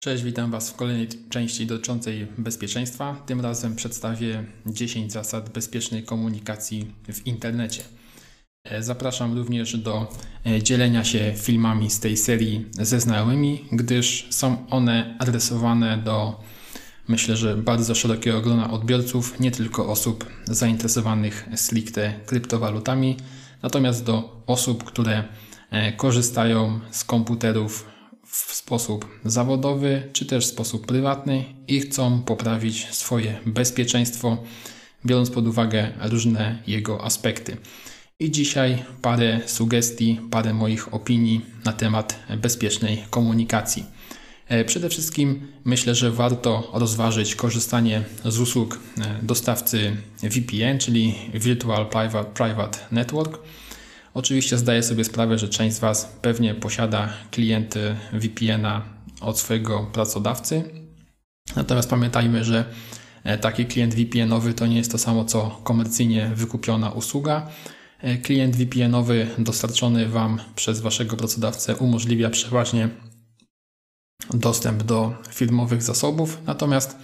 Cześć, 0.02 0.22
witam 0.22 0.50
Was 0.50 0.70
w 0.70 0.76
kolejnej 0.76 1.08
części 1.30 1.66
dotyczącej 1.66 2.26
bezpieczeństwa. 2.38 3.22
Tym 3.26 3.40
razem 3.40 3.76
przedstawię 3.76 4.44
10 4.66 5.12
zasad 5.12 5.50
bezpiecznej 5.50 6.02
komunikacji 6.02 6.94
w 7.12 7.26
internecie. 7.26 7.82
E, 8.64 8.82
zapraszam 8.82 9.36
również 9.36 9.76
do 9.76 10.06
e, 10.46 10.62
dzielenia 10.62 11.04
się 11.04 11.32
filmami 11.36 11.90
z 11.90 12.00
tej 12.00 12.16
serii 12.16 12.66
ze 12.72 13.00
znajomymi, 13.00 13.64
gdyż 13.72 14.26
są 14.30 14.66
one 14.70 15.16
adresowane 15.18 15.98
do 15.98 16.40
myślę, 17.08 17.36
że 17.36 17.56
bardzo 17.56 17.94
szerokiego 17.94 18.40
grona 18.40 18.70
odbiorców, 18.70 19.40
nie 19.40 19.50
tylko 19.50 19.88
osób 19.88 20.26
zainteresowanych 20.44 21.48
stricte 21.54 22.14
kryptowalutami, 22.26 23.16
natomiast 23.62 24.04
do 24.04 24.42
osób, 24.46 24.84
które 24.84 25.24
e, 25.70 25.92
korzystają 25.92 26.80
z 26.90 27.04
komputerów 27.04 27.89
w 28.30 28.54
sposób 28.54 29.18
zawodowy 29.24 30.02
czy 30.12 30.26
też 30.26 30.46
w 30.46 30.48
sposób 30.48 30.86
prywatny 30.86 31.44
i 31.68 31.80
chcą 31.80 32.22
poprawić 32.22 32.88
swoje 32.90 33.38
bezpieczeństwo, 33.46 34.38
biorąc 35.06 35.30
pod 35.30 35.46
uwagę 35.46 35.92
różne 36.00 36.62
jego 36.66 37.04
aspekty. 37.04 37.56
I 38.20 38.30
dzisiaj 38.30 38.84
parę 39.02 39.40
sugestii, 39.46 40.20
parę 40.30 40.54
moich 40.54 40.94
opinii 40.94 41.40
na 41.64 41.72
temat 41.72 42.18
bezpiecznej 42.36 43.04
komunikacji. 43.10 43.84
E, 44.48 44.64
przede 44.64 44.88
wszystkim 44.88 45.48
myślę, 45.64 45.94
że 45.94 46.10
warto 46.10 46.70
rozważyć 46.72 47.34
korzystanie 47.34 48.04
z 48.24 48.38
usług 48.38 48.78
e, 48.98 49.18
dostawcy 49.22 49.96
VPN, 50.22 50.78
czyli 50.78 51.14
Virtual 51.34 51.86
Private, 51.86 52.24
Private 52.24 52.78
Network 52.90 53.38
Oczywiście 54.14 54.58
zdaję 54.58 54.82
sobie 54.82 55.04
sprawę, 55.04 55.38
że 55.38 55.48
część 55.48 55.76
z 55.76 55.78
Was 55.78 56.16
pewnie 56.22 56.54
posiada 56.54 57.08
klienty 57.30 57.96
VPN-a 58.12 58.82
od 59.20 59.38
swojego 59.38 59.90
pracodawcy. 59.92 60.64
Natomiast 61.56 61.90
pamiętajmy, 61.90 62.44
że 62.44 62.64
e, 63.24 63.38
taki 63.38 63.66
klient 63.66 63.94
VPN-owy 63.94 64.54
to 64.54 64.66
nie 64.66 64.76
jest 64.76 64.92
to 64.92 64.98
samo 64.98 65.24
co 65.24 65.60
komercyjnie 65.64 66.30
wykupiona 66.34 66.90
usługa. 66.90 67.48
E, 68.00 68.18
klient 68.18 68.56
VPN-owy 68.56 69.26
dostarczony 69.38 70.08
Wam 70.08 70.40
przez 70.54 70.80
Waszego 70.80 71.16
pracodawcę 71.16 71.76
umożliwia 71.76 72.30
przeważnie 72.30 72.88
dostęp 74.34 74.82
do 74.82 75.14
firmowych 75.30 75.82
zasobów, 75.82 76.38
natomiast 76.46 76.96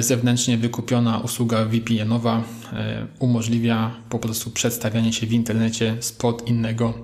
zewnętrznie 0.00 0.58
wykupiona 0.58 1.18
usługa 1.18 1.64
VPN-owa 1.64 2.44
e, 2.72 3.06
umożliwia 3.18 3.96
po 4.10 4.18
prostu 4.18 4.50
przedstawianie 4.50 5.12
się 5.12 5.26
w 5.26 5.32
internecie 5.32 5.96
spod 6.00 6.48
innego 6.48 6.94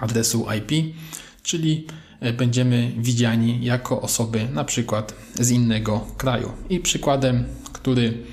adresu 0.00 0.46
IP, 0.58 0.94
czyli 1.42 1.86
e, 2.20 2.32
będziemy 2.32 2.92
widziani 2.98 3.64
jako 3.64 4.00
osoby 4.00 4.48
na 4.52 4.64
przykład 4.64 5.14
z 5.34 5.50
innego 5.50 6.06
kraju. 6.16 6.52
I 6.70 6.80
przykładem, 6.80 7.44
który 7.72 8.24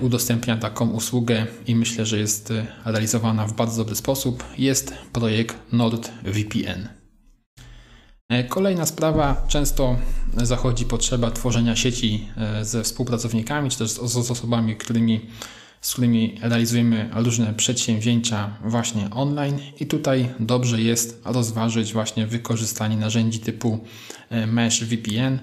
udostępnia 0.00 0.56
taką 0.56 0.90
usługę 0.90 1.46
i 1.66 1.76
myślę, 1.76 2.06
że 2.06 2.18
jest 2.18 2.52
realizowana 2.84 3.46
w 3.46 3.52
bardzo 3.52 3.76
dobry 3.76 3.96
sposób, 3.96 4.44
jest 4.58 4.94
projekt 5.12 5.72
NordVPN. 5.72 6.99
E, 8.30 8.44
kolejna 8.44 8.86
sprawa, 8.86 9.44
często 9.48 9.96
zachodzi 10.36 10.84
potrzeba 10.84 11.30
tworzenia 11.30 11.76
sieci 11.76 12.28
e, 12.36 12.64
ze 12.64 12.82
współpracownikami, 12.82 13.70
czy 13.70 13.78
też 13.78 13.90
z, 13.90 14.30
osobami, 14.30 14.76
którymi, 14.76 15.20
z 15.80 15.92
którymi 15.92 16.38
realizujemy 16.42 17.10
różne 17.14 17.54
przedsięwzięcia 17.54 18.56
właśnie 18.64 19.10
online 19.10 19.58
i 19.80 19.86
tutaj 19.86 20.28
dobrze 20.40 20.82
jest 20.82 21.22
rozważyć 21.24 21.92
właśnie 21.92 22.26
wykorzystanie 22.26 22.96
narzędzi 22.96 23.38
typu 23.38 23.78
e, 24.30 24.46
Mesh 24.46 24.84
VPN. 24.84 25.38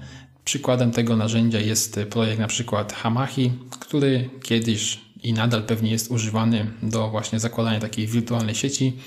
Przykładem 0.46 0.92
tego 0.92 1.16
narzędzia 1.16 1.60
jest 1.60 2.00
projekt 2.10 2.40
na 2.40 2.48
przykład 2.48 2.94
Hamachi, 2.94 3.54
który 3.80 4.30
kiedyś 4.44 5.00
i 5.24 5.34
nadal 5.34 5.64
pewnie 5.64 5.92
jest 5.92 6.12
używany 6.12 6.72
do 6.84 7.10
właśnie 7.10 7.40
zakładania 7.40 7.80
takiej 7.80 8.08
wirtualnej 8.08 8.56
sieci 8.56 8.98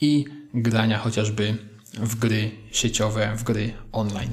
i 0.00 0.24
grania 0.54 0.98
chociażby 0.98 1.58
w 1.94 2.16
gry 2.16 2.50
sieciowe, 2.72 3.36
w 3.36 3.42
gry 3.42 3.72
online. 3.92 4.30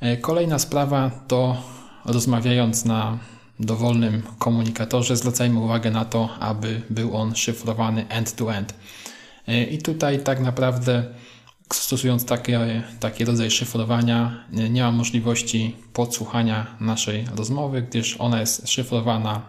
E, 0.00 0.16
kolejna 0.16 0.58
sprawa 0.58 1.10
to 1.28 1.62
rozmawiając 2.04 2.84
na 2.84 3.18
dowolnym 3.60 4.22
komunikatorze, 4.38 5.16
zwracajmy 5.16 5.60
uwagę 5.60 5.90
na 5.90 6.04
to, 6.04 6.28
aby 6.40 6.82
był 6.90 7.16
on 7.16 7.34
szyfrowany 7.34 8.08
end-to-end. 8.08 8.74
E, 9.48 9.64
I 9.64 9.78
tutaj 9.78 10.22
tak 10.22 10.40
naprawdę 10.40 11.04
stosując 11.72 12.24
taki, 12.24 12.52
taki 13.00 13.24
rodzaj 13.24 13.50
szyfrowania 13.50 14.44
e, 14.52 14.70
nie 14.70 14.82
ma 14.82 14.92
możliwości 14.92 15.76
podsłuchania 15.92 16.66
naszej 16.80 17.26
rozmowy, 17.36 17.82
gdyż 17.82 18.16
ona 18.18 18.40
jest 18.40 18.68
szyfrowana 18.68 19.42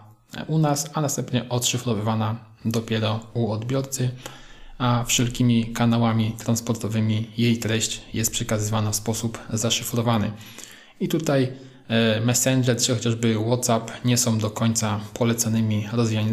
u 0.46 0.58
nas, 0.58 0.90
a 0.94 1.00
następnie 1.00 1.48
odszyfrowywana 1.48 2.36
dopiero 2.64 3.20
u 3.34 3.50
odbiorcy 3.52 4.10
a 4.80 5.04
wszelkimi 5.04 5.66
kanałami 5.66 6.32
transportowymi 6.32 7.30
jej 7.38 7.58
treść 7.58 8.02
jest 8.14 8.32
przekazywana 8.32 8.90
w 8.90 8.96
sposób 8.96 9.38
zaszyfrowany. 9.52 10.32
I 11.00 11.08
tutaj 11.08 11.52
e, 11.88 12.20
Messenger 12.20 12.76
czy 12.76 12.94
chociażby 12.94 13.34
WhatsApp 13.46 14.04
nie 14.04 14.16
są 14.16 14.38
do 14.38 14.50
końca 14.50 15.00
polecanymi 15.14 15.88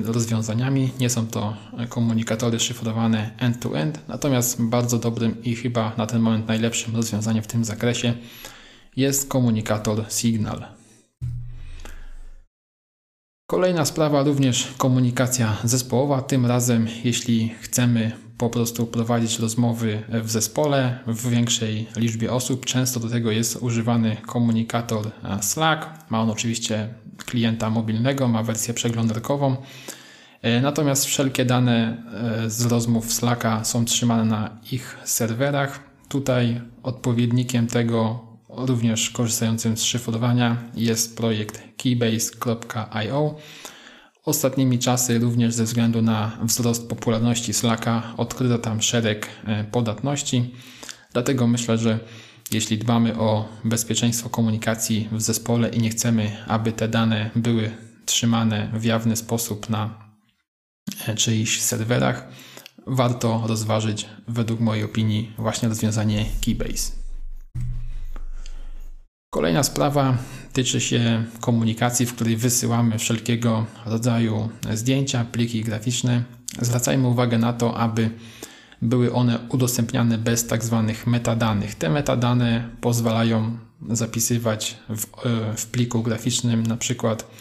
rozwiązaniami. 0.06 0.90
Nie 1.00 1.10
są 1.10 1.28
to 1.28 1.58
komunikatory 1.90 2.60
szyfrowane 2.60 3.32
end-to-end, 3.38 4.00
natomiast 4.08 4.62
bardzo 4.62 4.98
dobrym 4.98 5.44
i 5.44 5.56
chyba 5.56 5.92
na 5.98 6.06
ten 6.08 6.22
moment 6.22 6.48
najlepszym 6.48 6.96
rozwiązaniem 6.96 7.44
w 7.44 7.48
tym 7.48 7.66
zakresie 7.66 8.14
jest 8.96 9.30
komunikator 9.30 10.06
Signal. 10.10 10.66
Kolejna 13.50 13.86
sprawa 13.86 14.24
również 14.24 14.68
komunikacja 14.78 15.58
zespołowa. 15.64 16.22
Tym 16.22 16.46
razem, 16.46 16.88
jeśli 17.04 17.56
chcemy 17.62 18.27
po 18.38 18.50
prostu 18.50 18.88
prowadzić 18.88 19.40
rozmowy 19.40 20.04
w 20.10 20.32
zespole 20.32 21.00
w 21.08 21.30
większej 21.30 21.88
liczbie 21.96 22.32
osób, 22.32 22.66
często 22.66 23.00
do 23.00 23.10
tego 23.10 23.32
jest 23.32 23.56
używany 23.56 24.18
komunikator 24.26 25.12
Slack. 25.42 25.88
Ma 26.10 26.22
on 26.22 26.30
oczywiście 26.30 26.90
klienta 27.26 27.70
mobilnego, 27.70 28.28
ma 28.28 28.44
wersję 28.44 28.74
przeglądarkową. 28.74 29.56
E, 30.42 30.62
natomiast 30.62 31.06
wszelkie 31.06 31.46
dane 31.46 32.04
e, 32.46 32.50
z 32.50 32.66
rozmów 32.66 33.14
Slacka 33.14 33.64
są 33.64 33.86
trzymane 33.86 34.26
na 34.26 34.58
ich 34.72 34.98
serwerach. 35.04 35.80
Tutaj 36.10 36.62
odpowiednikiem 36.84 37.68
tego 37.68 38.28
również 38.50 39.10
korzystającym 39.10 39.78
z 39.78 39.84
szyfrowania 39.84 40.58
jest 40.76 41.18
projekt 41.18 41.64
keybase.io. 41.78 43.36
Ostatnimi 44.28 44.80
czasy, 44.80 45.20
również 45.20 45.54
ze 45.54 45.64
względu 45.64 46.02
na 46.02 46.38
wzrost 46.44 46.90
popularności 46.90 47.54
Slacka, 47.54 48.14
odkryto 48.18 48.58
tam 48.58 48.82
szereg 48.82 49.30
e, 49.46 49.64
podatności. 49.64 50.54
Dlatego 51.14 51.48
myślę, 51.48 51.78
że 51.78 52.00
jeśli 52.52 52.78
dbamy 52.78 53.20
o 53.20 53.50
bezpieczeństwo 53.64 54.30
komunikacji 54.30 55.10
w 55.12 55.22
zespole 55.22 55.70
i 55.70 55.80
nie 55.80 55.90
chcemy, 55.90 56.32
aby 56.48 56.72
te 56.72 56.88
dane 56.88 57.30
były 57.36 57.72
trzymane 58.06 58.72
w 58.74 58.84
jawny 58.84 59.16
sposób 59.16 59.70
na 59.70 60.10
e, 61.08 61.16
czyichś 61.16 61.60
serwerach, 61.60 62.28
warto 62.88 63.44
rozważyć, 63.46 64.06
według 64.28 64.60
mojej 64.60 64.84
opinii, 64.84 65.34
właśnie 65.38 65.70
rozwiązanie 65.70 66.26
Keybase. 66.46 67.07
Kolejna 69.30 69.64
sprawa 69.64 70.18
tyczy 70.54 70.82
się 70.82 71.24
komunikacji, 71.40 72.06
w 72.06 72.14
której 72.14 72.38
wysyłamy 72.38 73.00
wszelkiego 73.00 73.66
rodzaju 73.86 74.50
zdjęcia, 74.74 75.26
pliki 75.26 75.64
graficzne. 75.64 76.24
Zwracajmy 76.62 77.08
uwagę 77.08 77.38
na 77.38 77.54
to, 77.54 77.78
aby 77.78 78.10
były 78.82 79.14
one 79.14 79.40
udostępniane 79.50 80.18
bez 80.18 80.48
tak 80.48 80.64
zwanych 80.64 81.08
metadanych. 81.08 81.76
Te 81.76 81.90
metadane 81.90 82.70
pozwalają 82.82 83.58
zapisywać 83.90 84.78
w, 84.90 85.06
w 85.58 85.66
pliku 85.66 86.04
graficznym 86.04 86.64
na 86.64 86.78
przykład 86.78 87.32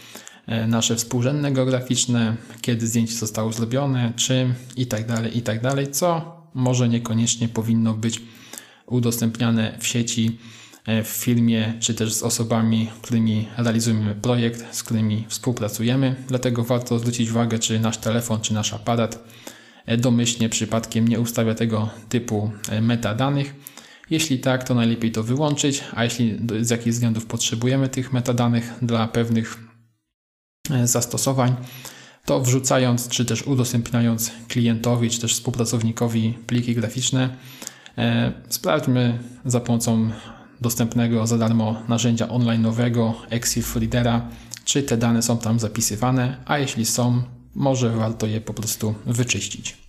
e, 0.47 0.67
nasze 0.67 0.95
współrzędne 0.95 1.51
geograficzne, 1.51 2.35
kiedy 2.61 2.87
zdjęcie 2.87 3.13
zostało 3.13 3.53
zrobione, 3.53 4.13
czym 4.15 4.53
i 4.75 4.87
tak 4.87 5.05
dalej, 5.05 5.37
i 5.37 5.41
tak 5.41 5.59
co 5.91 6.37
może 6.53 6.89
niekoniecznie 6.89 7.47
powinno 7.47 7.93
być 7.93 8.21
udostępniane 8.85 9.77
w 9.79 9.87
sieci 9.87 10.37
E, 10.37 10.66
w 10.87 11.07
firmie, 11.07 11.73
czy 11.79 11.93
też 11.93 12.13
z 12.13 12.23
osobami, 12.23 12.89
którymi 13.01 13.47
realizujemy 13.57 14.15
projekt, 14.15 14.75
z 14.75 14.83
którymi 14.83 15.25
współpracujemy. 15.29 16.15
Dlatego 16.27 16.63
warto 16.63 16.99
zwrócić 16.99 17.29
uwagę, 17.29 17.59
czy 17.59 17.79
nasz 17.79 17.97
telefon, 17.97 18.41
czy 18.41 18.53
nasz 18.53 18.73
aparat 18.73 19.23
e, 19.85 19.97
domyślnie 19.97 20.49
przypadkiem 20.49 21.07
nie 21.07 21.19
ustawia 21.19 21.55
tego 21.55 21.89
typu 22.09 22.51
e, 22.69 22.81
metadanych. 22.81 23.55
Jeśli 24.09 24.39
tak, 24.39 24.63
to 24.63 24.75
najlepiej 24.75 25.11
to 25.11 25.23
wyłączyć, 25.23 25.83
a 25.95 26.03
jeśli 26.03 26.37
z 26.61 26.69
jakichś 26.69 26.95
względów 26.95 27.25
potrzebujemy 27.25 27.89
tych 27.89 28.13
metadanych 28.13 28.73
dla 28.81 29.07
pewnych 29.07 29.57
zastosowań, 30.83 31.55
to 32.25 32.41
wrzucając 32.41 33.07
czy 33.07 33.25
też 33.25 33.43
udostępniając 33.43 34.31
klientowi 34.47 35.09
czy 35.09 35.21
też 35.21 35.33
współpracownikowi 35.33 36.37
pliki 36.47 36.75
graficzne, 36.75 37.29
sprawdźmy 38.49 39.19
za 39.45 39.59
pomocą 39.59 40.11
dostępnego 40.61 41.27
za 41.27 41.37
darmo 41.37 41.81
narzędzia 41.87 42.27
online'owego 42.27 43.13
Exif 43.29 43.75
Readera, 43.75 44.29
czy 44.65 44.83
te 44.83 44.97
dane 44.97 45.21
są 45.21 45.37
tam 45.37 45.59
zapisywane, 45.59 46.37
a 46.45 46.57
jeśli 46.57 46.85
są, 46.85 47.23
może 47.55 47.89
warto 47.89 48.27
je 48.27 48.41
po 48.41 48.53
prostu 48.53 48.95
wyczyścić. 49.05 49.87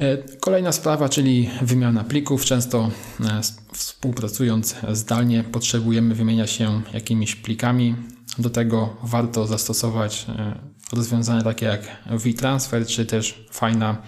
E, 0.00 0.18
kolejna 0.40 0.72
sprawa, 0.72 1.08
czyli 1.08 1.50
wymiana 1.62 2.04
plików. 2.04 2.44
Często 2.44 2.90
e, 3.20 3.40
współpracując 3.72 4.76
zdalnie 4.92 5.44
potrzebujemy 5.44 6.14
wymieniać 6.14 6.50
się 6.50 6.82
jakimiś 6.92 7.36
plikami. 7.36 7.94
Do 8.38 8.50
tego 8.50 8.96
warto 9.02 9.46
zastosować 9.46 10.26
e, 10.28 10.58
rozwiązania 10.92 11.42
takie 11.42 11.66
jak 11.66 11.82
WeTransfer, 12.10 12.86
czy 12.86 13.06
też 13.06 13.46
fajna 13.50 14.02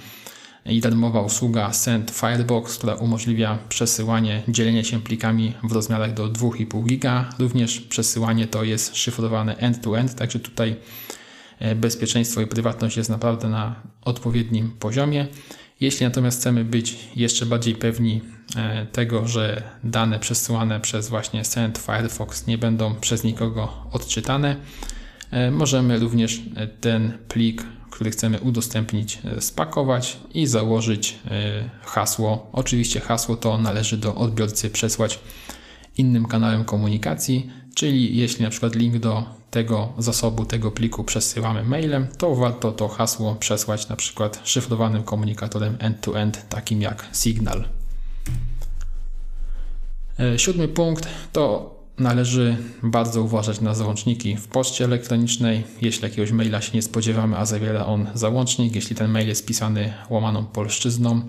i 0.69 0.81
darmowa 0.81 1.21
usługa 1.21 1.73
Send 1.73 2.11
Firebox, 2.11 2.79
która 2.79 2.95
umożliwia 2.95 3.59
przesyłanie, 3.69 4.43
dzielenie 4.49 4.85
się 4.85 5.01
plikami 5.01 5.55
w 5.63 5.73
rozmiarach 5.73 6.15
do 6.15 6.29
2,5 6.29 6.85
giga. 6.87 7.29
Również 7.39 7.81
przesyłanie 7.81 8.47
to 8.47 8.65
jest 8.65 8.97
szyfrowane 8.97 9.57
end-to-end, 9.57 10.15
także 10.15 10.41
tutaj 10.41 10.77
e, 11.59 11.75
bezpieczeństwo 11.75 12.41
i 12.41 12.47
prywatność 12.47 12.97
jest 12.97 13.11
naprawdę 13.11 13.49
na 13.49 13.75
odpowiednim 14.03 14.71
poziomie. 14.71 15.27
Jeśli 15.81 16.07
natomiast 16.07 16.41
chcemy 16.41 16.65
być 16.65 16.97
jeszcze 17.17 17.47
bardziej 17.47 17.75
pewni 17.75 18.21
e, 18.57 18.87
tego, 18.87 19.29
że 19.29 19.63
dane 19.85 20.19
przesyłane 20.19 20.81
przez 20.81 21.09
właśnie 21.09 21.45
Send 21.45 21.79
Firefox 21.79 22.47
nie 22.47 22.59
będą 22.59 22.95
przez 22.95 23.25
nikogo 23.25 23.73
odczytane, 23.93 24.57
możemy 25.51 25.99
również 25.99 26.43
ten 26.81 27.19
plik 27.29 27.65
który 27.97 28.11
chcemy 28.11 28.41
udostępnić, 28.41 29.19
e, 29.25 29.41
spakować 29.41 30.19
i 30.35 30.47
założyć 30.47 31.19
e, 31.31 31.71
hasło. 31.83 32.51
Oczywiście 32.53 33.01
hasło 33.01 33.37
to 33.37 33.59
należy 33.59 33.97
do 33.97 34.15
odbiorcy 34.15 34.71
przesłać 34.71 35.19
innym 35.99 36.27
kanałem 36.27 36.65
komunikacji, 36.65 37.51
czyli 37.75 38.17
jeśli 38.17 38.45
na 38.45 38.51
przykład 38.51 38.75
link 38.75 38.99
do 38.99 39.25
tego 39.51 39.93
zasobu, 39.99 40.45
tego 40.45 40.71
pliku 40.71 41.05
przesyłamy 41.05 41.65
mailem, 41.65 42.07
to 42.19 42.35
warto 42.35 42.73
to 42.73 42.89
hasło 42.89 43.35
przesłać 43.35 43.89
na 43.89 43.97
przykład 43.97 44.41
szyfrowanym 44.45 45.03
komunikatorem 45.03 45.77
end-to-end, 45.79 46.37
-end, 46.37 46.49
takim 46.49 46.83
jak 46.83 47.09
Signal. 47.13 47.65
E, 50.19 50.39
siódmy 50.39 50.69
punkt 50.69 51.09
to 51.33 51.76
Należy 51.99 52.57
bardzo 52.83 53.23
uważać 53.23 53.61
na 53.61 53.75
załączniki 53.75 54.37
w 54.37 54.49
poczcie 54.49 54.85
elektronicznej. 54.85 55.65
Jeśli 55.83 56.03
jakiegoś 56.03 56.33
maila 56.33 56.61
się 56.61 56.73
nie 56.75 56.83
spodziewamy, 56.83 57.37
a 57.39 57.45
zawiera 57.45 57.87
on 57.87 58.07
załącznik, 58.15 58.75
jeśli 58.75 58.97
ten 58.97 59.11
mail 59.11 59.29
jest 59.29 59.47
pisany 59.47 59.95
łamaną 60.11 60.45
polszczyzną, 60.47 61.23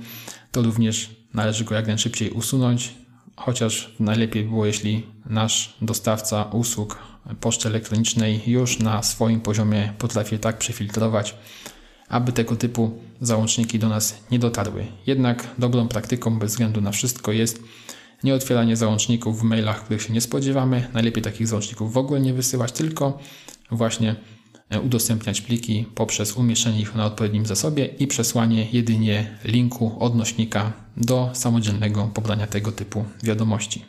to 0.52 0.62
również 0.62 1.10
należy 1.34 1.64
go 1.64 1.76
jak 1.76 1.88
najszybciej 1.88 2.30
usunąć, 2.30 2.94
chociaż 3.36 3.96
najlepiej 4.00 4.44
było, 4.44 4.66
jeśli 4.66 5.06
nasz 5.26 5.76
dostawca 5.82 6.44
usług 6.44 6.98
poczty 7.42 7.68
elektronicznej 7.68 8.42
już 8.48 8.80
na 8.80 9.04
swoim 9.04 9.42
poziomie 9.42 9.94
potrafi 9.98 10.40
tak 10.40 10.58
przefiltrować, 10.58 11.36
aby 12.10 12.32
tego 12.32 12.56
typu 12.56 13.00
załączniki 13.22 13.80
do 13.80 13.90
nas 13.90 14.18
nie 14.32 14.40
dotarły. 14.40 14.86
Jednak 15.06 15.48
dobrą 15.58 15.88
praktyką 15.88 16.40
bez 16.40 16.52
względu 16.52 16.82
na 16.82 16.92
wszystko 16.92 17.32
jest 17.32 17.64
nie 18.24 18.34
otwieranie 18.34 18.76
załączników 18.76 19.40
w 19.40 19.44
mailach, 19.44 19.84
których 19.84 20.02
się 20.02 20.14
nie 20.14 20.22
spodziewamy. 20.22 20.88
Najlepiej 20.94 21.24
takich 21.24 21.48
załączników 21.48 21.94
w 21.94 21.98
ogóle 21.98 22.20
nie 22.20 22.34
wysyłać, 22.34 22.72
tylko 22.72 23.20
właśnie 23.72 24.16
e, 24.70 24.82
udostępniać 24.82 25.42
pliki 25.42 25.86
poprzez 25.96 26.34
umieszczenie 26.34 26.82
ich 26.82 26.96
na 26.96 27.06
odpowiednim 27.06 27.46
zasobie 27.46 27.86
i 27.86 28.08
przesłanie 28.08 28.68
jedynie 28.72 29.38
linku 29.44 29.96
odnośnika 30.00 30.74
do 30.98 31.30
samodzielnego 31.34 32.12
pobrania 32.14 32.48
tego 32.48 32.72
typu 32.72 33.06
wiadomości. 33.24 33.86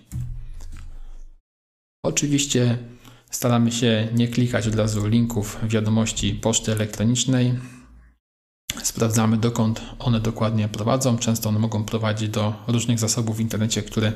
Oczywiście 2.02 2.78
staramy 3.30 3.72
się 3.72 4.08
nie 4.14 4.28
klikać 4.28 4.66
od 4.66 4.74
razu 4.74 5.06
linków 5.06 5.58
wiadomości 5.68 6.34
poczty 6.34 6.72
elektronicznej, 6.72 7.54
Sprawdzamy, 8.98 9.36
dokąd 9.36 9.80
one 9.98 10.20
dokładnie 10.20 10.68
prowadzą. 10.68 11.18
Często 11.18 11.48
one 11.48 11.58
mogą 11.58 11.84
prowadzić 11.84 12.28
do 12.28 12.54
różnych 12.66 12.98
zasobów 12.98 13.36
w 13.36 13.40
internecie, 13.40 13.82
które 13.82 14.12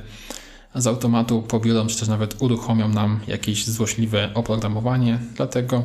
z 0.74 0.86
automatu 0.86 1.42
pobiorą, 1.42 1.86
czy 1.86 1.98
też 1.98 2.09
nawet 2.09 2.42
uruchomią 2.42 2.88
nam 2.88 3.20
jakieś 3.26 3.66
złośliwe 3.66 4.30
oprogramowanie. 4.34 5.18
Dlatego 5.36 5.84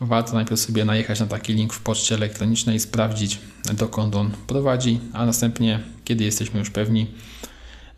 warto 0.00 0.34
najpierw 0.34 0.60
sobie 0.60 0.84
najechać 0.84 1.20
na 1.20 1.26
taki 1.26 1.54
link 1.54 1.72
w 1.72 1.80
poczcie 1.80 2.14
elektronicznej, 2.14 2.80
sprawdzić, 2.80 3.38
dokąd 3.72 4.16
on 4.16 4.30
prowadzi, 4.46 5.00
a 5.12 5.26
następnie, 5.26 5.80
kiedy 6.04 6.24
jesteśmy 6.24 6.58
już 6.58 6.70
pewni, 6.70 7.06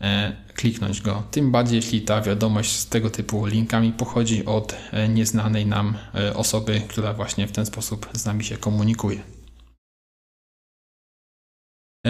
e, 0.01 0.35
kliknąć 0.55 1.01
go. 1.01 1.23
Tym 1.31 1.51
bardziej, 1.51 1.75
jeśli 1.75 2.01
ta 2.01 2.21
wiadomość 2.21 2.71
z 2.71 2.87
tego 2.87 3.09
typu 3.09 3.45
linkami 3.45 3.91
pochodzi 3.91 4.45
od 4.45 4.75
e, 4.91 5.09
nieznanej 5.09 5.65
nam 5.65 5.97
e, 6.15 6.33
osoby, 6.33 6.81
która 6.87 7.13
właśnie 7.13 7.47
w 7.47 7.51
ten 7.51 7.65
sposób 7.65 8.09
z 8.13 8.25
nami 8.25 8.43
się 8.43 8.57
komunikuje. 8.57 9.38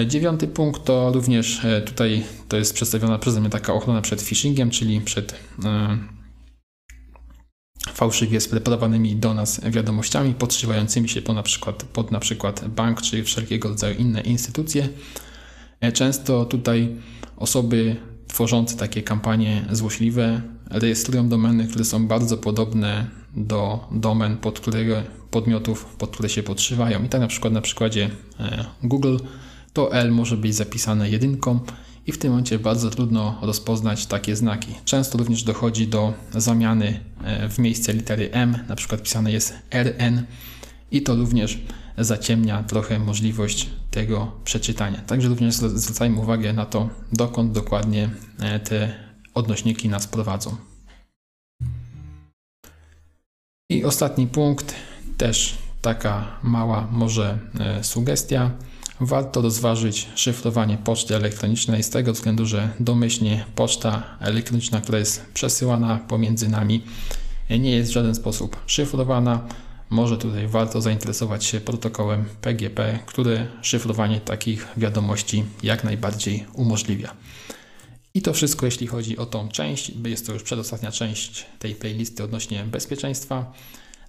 Dziewiąty 0.08 0.48
punkt 0.48 0.84
to 0.84 1.12
również 1.12 1.62
tutaj 1.86 2.24
to 2.48 2.58
jest 2.58 2.74
przedstawiona 2.74 3.20
przeze 3.20 3.42
mnie 3.42 3.50
taka 3.50 3.74
ochrona 3.74 4.02
przed 4.02 4.22
phishingiem, 4.22 4.70
czyli 4.70 5.02
przed 5.02 5.36
fałszywie 8.00 8.42
spreparowanymi 8.42 9.16
do 9.16 9.34
nas 9.34 9.62
wiadomościami 9.70 10.34
podszywającymi 10.34 11.10
się 11.10 11.22
pod 11.22 11.36
na 11.36 11.44
przykład, 11.44 11.84
pod 11.84 12.12
na 12.12 12.20
przykład 12.20 12.68
bank 12.68 13.02
czy 13.02 13.24
wszelkiego 13.24 13.70
rodzaju 13.70 13.96
inne 13.98 14.22
instytucje. 14.22 14.90
E, 15.82 15.92
często 15.92 16.46
tutaj 16.46 16.96
osoby 17.38 17.96
tworzące 18.28 18.78
takie 18.78 19.04
kampanie 19.04 19.66
złośliwe 19.72 20.42
rejestrują 20.70 21.30
domeny, 21.30 21.68
które 21.68 21.86
są 21.86 22.08
bardzo 22.08 22.38
podobne 22.38 23.08
do 23.36 23.88
domen, 23.92 24.38
pod 24.38 24.60
które, 24.60 25.04
podmiotów, 25.32 25.86
pod 25.86 26.12
które 26.12 26.30
się 26.30 26.44
podszywają. 26.44 27.04
I 27.04 27.10
tak 27.10 27.22
na 27.22 27.28
przykład 27.28 27.54
na 27.54 27.62
przykładzie 27.62 28.10
e, 28.40 28.66
Google 28.84 29.18
to 29.74 29.94
L 29.94 30.12
może 30.12 30.38
być 30.38 30.56
zapisane 30.56 31.10
jedynką 31.10 31.60
i 32.08 32.12
w 32.12 32.18
tym 32.18 32.30
momencie 32.30 32.60
bardzo 32.60 32.90
trudno 32.90 33.40
rozpoznać 33.42 34.06
takie 34.06 34.36
znaki. 34.36 34.76
Często 34.86 35.18
również 35.18 35.44
dochodzi 35.44 35.88
do 35.88 36.14
zamiany 36.32 37.00
e, 37.24 37.50
w 37.50 37.60
miejsce 37.60 37.94
litery 37.94 38.30
M, 38.32 38.60
na 38.68 38.76
przykład 38.76 39.02
pisane 39.02 39.32
jest 39.32 39.54
RN 39.72 40.26
i 40.92 41.02
to 41.02 41.16
również 41.16 41.60
zaciemnia 41.98 42.64
trochę 42.64 43.00
możliwość 43.00 43.70
tego 43.92 44.32
przeczytania. 44.44 45.02
Także 45.02 45.30
również 45.30 45.56
zwracajmy 45.56 46.20
uwagę 46.20 46.54
na 46.54 46.66
to, 46.66 46.90
dokąd 47.14 47.52
dokładnie 47.52 48.10
e, 48.40 48.60
te 48.60 48.94
odnośniki 49.34 49.90
nas 49.90 50.08
prowadzą. 50.08 50.56
I 53.70 53.84
ostatni 53.84 54.28
punkt, 54.28 54.76
też 55.18 55.58
taka 55.82 56.40
mała 56.44 56.88
może 56.92 57.40
e, 57.60 57.84
sugestia. 57.84 58.52
Warto 59.02 59.42
rozważyć 59.42 60.08
szyfrowanie 60.16 60.78
poczty 60.78 61.16
elektronicznej 61.16 61.84
z 61.84 61.90
tego 61.90 62.14
względu, 62.14 62.46
że 62.46 62.70
domyślnie 62.80 63.46
poczta 63.56 64.04
elektroniczna, 64.20 64.82
która 64.82 65.00
jest 65.00 65.26
przesyłana 65.34 65.98
pomiędzy 65.98 66.50
nami, 66.50 66.84
nie 67.50 67.72
jest 67.72 67.92
w 67.92 67.94
żaden 67.94 68.16
sposób 68.16 68.58
szyfrowana. 68.66 69.48
Może 69.90 70.18
tutaj 70.18 70.48
warto 70.48 70.82
zainteresować 70.82 71.46
się 71.46 71.60
protokołem 71.60 72.26
PGP, 72.42 73.00
który 73.06 73.48
szyfrowanie 73.62 74.22
takich 74.22 74.68
wiadomości 74.78 75.44
jak 75.64 75.84
najbardziej 75.84 76.46
umożliwia. 76.54 77.14
I 78.14 78.22
to 78.22 78.34
wszystko, 78.34 78.66
jeśli 78.66 78.88
chodzi 78.88 79.18
o 79.18 79.26
tą 79.26 79.50
część. 79.50 79.92
Jest 80.06 80.28
to 80.28 80.34
już 80.34 80.44
przedostatnia 80.44 80.92
część 80.92 81.46
tej 81.60 81.76
playlisty 81.76 82.24
odnośnie 82.24 82.64
bezpieczeństwa. 82.64 83.54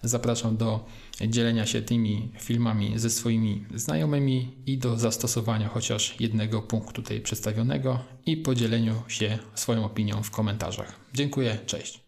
Zapraszam 0.03 0.57
do 0.57 0.85
dzielenia 1.29 1.67
się 1.67 1.83
tymi 1.83 2.33
filmami 2.39 2.99
ze 2.99 3.11
swoimi 3.11 3.65
znajomymi 3.75 4.55
i 4.67 4.79
do 4.79 4.97
zastosowania 4.97 5.69
chociaż 5.69 6.21
jednego 6.21 6.63
punktu 6.63 6.93
tutaj 6.93 7.21
przedstawionego 7.21 8.05
i 8.27 8.37
podzieleniu 8.37 9.03
się 9.09 9.39
swoją 9.55 9.85
opinią 9.85 10.23
w 10.23 10.31
komentarzach. 10.31 11.01
Dziękuję, 11.15 11.59
cześć. 11.67 12.01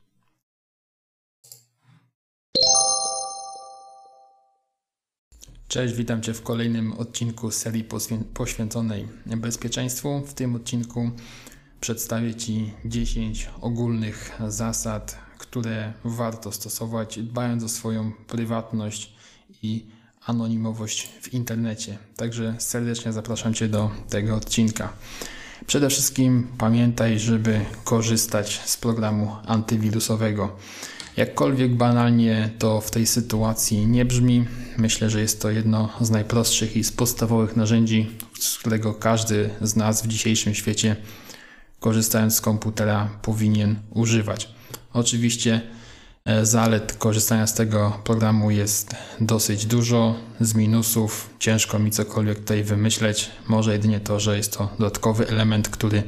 Cześć, 5.69 5.95
witam 5.95 6.23
Cię 6.23 6.35
w 6.35 6.43
kolejnym 6.43 6.93
odcinku 6.93 7.51
serii 7.51 7.85
poświęconej 8.35 9.09
bezpieczeństwu. 9.27 10.23
W 10.27 10.35
tym 10.35 10.57
odcinku 10.57 11.11
przedstawię 11.81 12.35
Ci 12.35 12.73
10 12.85 13.51
ogólnych 13.61 14.39
zasad 14.49 15.19
które 15.53 15.93
warto 16.05 16.53
stosować, 16.53 17.19
dbając 17.19 17.65
o 17.65 17.69
swoją 17.69 18.13
prywatność 18.13 19.13
i 19.63 19.87
anonimowość 20.27 21.09
w 21.23 21.35
internecie. 21.35 21.99
Także 22.17 22.55
serdecznie 22.59 23.13
zapraszam 23.13 23.55
Cię 23.55 23.69
do 23.69 23.91
tego 24.09 24.37
odcinka. 24.37 24.93
Przede 25.67 25.89
wszystkim 25.89 26.49
pamiętaj, 26.59 27.19
żeby 27.19 27.61
korzystać 27.85 28.61
z 28.65 28.77
programu 28.77 29.37
antywirusowego. 29.47 30.57
Jakkolwiek 31.17 31.77
banalnie 31.77 32.51
to 32.59 32.81
w 32.81 32.91
tej 32.91 33.07
sytuacji 33.07 33.87
nie 33.87 34.05
brzmi, 34.05 34.47
myślę, 34.79 35.11
że 35.11 35.21
jest 35.21 35.43
to 35.43 35.51
jedno 35.51 35.89
z 36.01 36.11
najprostszych 36.11 36.77
i 36.77 36.85
z 36.85 36.93
podstawowych 36.93 37.57
narzędzi, 37.57 38.11
z 38.41 38.59
którego 38.59 38.95
każdy 38.95 39.51
z 39.61 39.77
nas 39.77 40.03
w 40.03 40.07
dzisiejszym 40.07 40.55
świecie, 40.55 40.97
korzystając 41.81 42.35
z 42.35 42.41
komputera, 42.41 43.09
powinien 43.23 43.77
używać. 43.91 44.62
Oczywiście 44.93 45.61
e, 46.25 46.47
zalet 46.47 46.93
korzystania 46.93 47.47
z 47.47 47.55
tego 47.55 48.01
programu 48.05 48.51
jest 48.51 48.97
dosyć 49.21 49.67
dużo. 49.67 50.15
Z 50.41 50.55
minusów 50.55 51.31
ciężko 51.39 51.79
mi 51.79 51.91
cokolwiek 51.91 52.39
tutaj 52.39 52.65
wymyśleć. 52.65 53.31
Może 53.49 53.73
jedynie 53.73 54.01
to, 54.01 54.21
że 54.21 54.37
jest 54.37 54.59
to 54.59 54.69
dodatkowy 54.79 55.29
element, 55.29 55.69
który 55.69 56.03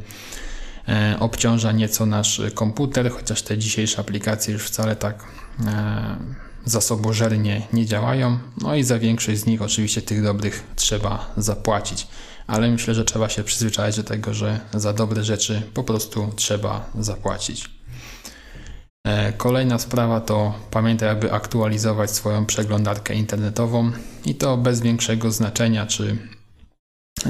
e, 0.88 1.16
obciąża 1.20 1.72
nieco 1.72 2.06
nasz 2.06 2.42
komputer, 2.54 3.10
chociaż 3.10 3.42
te 3.42 3.58
dzisiejsze 3.58 3.98
aplikacje 3.98 4.52
już 4.52 4.64
wcale 4.64 4.96
tak 4.96 5.24
e, 5.66 6.16
zasobożernie 6.64 7.62
nie 7.72 7.86
działają. 7.86 8.38
No 8.62 8.74
i 8.74 8.84
za 8.84 8.98
większość 8.98 9.40
z 9.40 9.46
nich 9.46 9.62
oczywiście 9.62 10.02
tych 10.02 10.22
dobrych 10.22 10.62
trzeba 10.76 11.32
zapłacić. 11.36 12.06
Ale 12.46 12.70
myślę, 12.70 12.94
że 12.94 13.04
trzeba 13.04 13.28
się 13.28 13.44
przyzwyczaić 13.44 13.96
do 13.96 14.02
tego, 14.02 14.34
że 14.34 14.60
za 14.74 14.92
dobre 14.92 15.24
rzeczy 15.24 15.62
po 15.74 15.84
prostu 15.84 16.32
trzeba 16.36 16.90
zapłacić. 16.98 17.70
E, 19.04 19.32
kolejna 19.32 19.78
sprawa 19.78 20.20
to 20.20 20.54
pamiętaj, 20.70 21.08
aby 21.08 21.32
aktualizować 21.32 22.10
swoją 22.10 22.46
przeglądarkę 22.46 23.14
internetową 23.14 23.92
i 24.24 24.34
to 24.34 24.56
bez 24.56 24.80
większego 24.80 25.32
znaczenia, 25.32 25.86
czy 25.86 26.18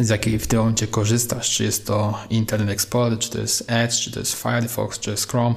z 0.01 0.09
jakiej 0.09 0.39
w 0.39 0.47
tym 0.47 0.59
momencie 0.59 0.87
korzystasz, 0.87 1.51
czy 1.51 1.65
jest 1.65 1.87
to 1.87 2.19
Internet 2.31 2.71
Explorer, 2.71 3.19
czy 3.19 3.31
to 3.31 3.39
jest 3.39 3.65
Edge, 3.71 3.95
czy 3.95 4.11
to 4.11 4.21
jest 4.21 4.43
Firefox, 4.43 4.99
czy 4.99 5.11
jest 5.11 5.31
Chrome, 5.31 5.57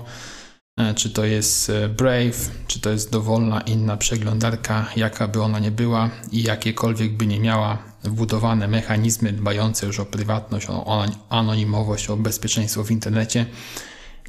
e, 0.79 0.93
czy 0.93 1.09
to 1.09 1.25
jest 1.25 1.69
e, 1.69 1.89
Brave, 1.89 2.51
czy 2.67 2.79
to 2.79 2.89
jest 2.89 3.11
dowolna 3.11 3.61
inna 3.61 3.97
przeglądarka, 3.97 4.85
jaka 4.95 5.27
by 5.27 5.41
ona 5.41 5.59
nie 5.59 5.71
była 5.71 6.09
i 6.31 6.43
jakiekolwiek 6.43 7.17
by 7.17 7.27
nie 7.27 7.39
miała 7.39 7.77
wbudowane 8.03 8.67
mechanizmy 8.67 9.33
dbające 9.33 9.85
już 9.85 9.99
o 9.99 10.05
prywatność, 10.05 10.67
o 10.69 11.05
anonimowość, 11.29 12.09
o 12.09 12.17
bezpieczeństwo 12.17 12.83
w 12.83 12.91
internecie 12.91 13.45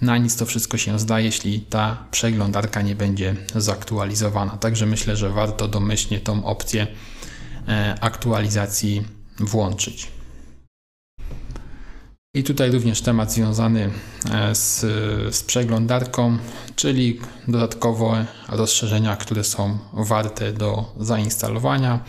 na 0.02 0.18
nic 0.18 0.36
to 0.36 0.46
wszystko 0.46 0.76
się 0.78 0.98
zda, 0.98 1.20
jeśli 1.20 1.60
ta 1.60 2.04
przeglądarka 2.10 2.82
nie 2.82 2.96
będzie 2.96 3.36
zaktualizowana. 3.54 4.56
Także 4.56 4.86
myślę, 4.86 5.16
że 5.16 5.30
warto 5.30 5.68
domyślnie 5.68 6.20
tą 6.20 6.44
opcję 6.44 6.86
e, 7.68 7.94
aktualizacji 8.00 9.04
włączyć. 9.40 10.08
I 12.34 12.44
tutaj 12.44 12.70
również 12.70 13.00
temat 13.00 13.32
związany 13.32 13.90
e, 14.30 14.54
z, 14.54 14.80
z 15.36 15.42
przeglądarką, 15.42 16.38
czyli 16.76 17.20
dodatkowe 17.48 18.26
rozszerzenia, 18.48 19.16
które 19.16 19.44
są 19.44 19.78
warte 19.92 20.52
do 20.52 20.94
zainstalowania. 21.00 22.04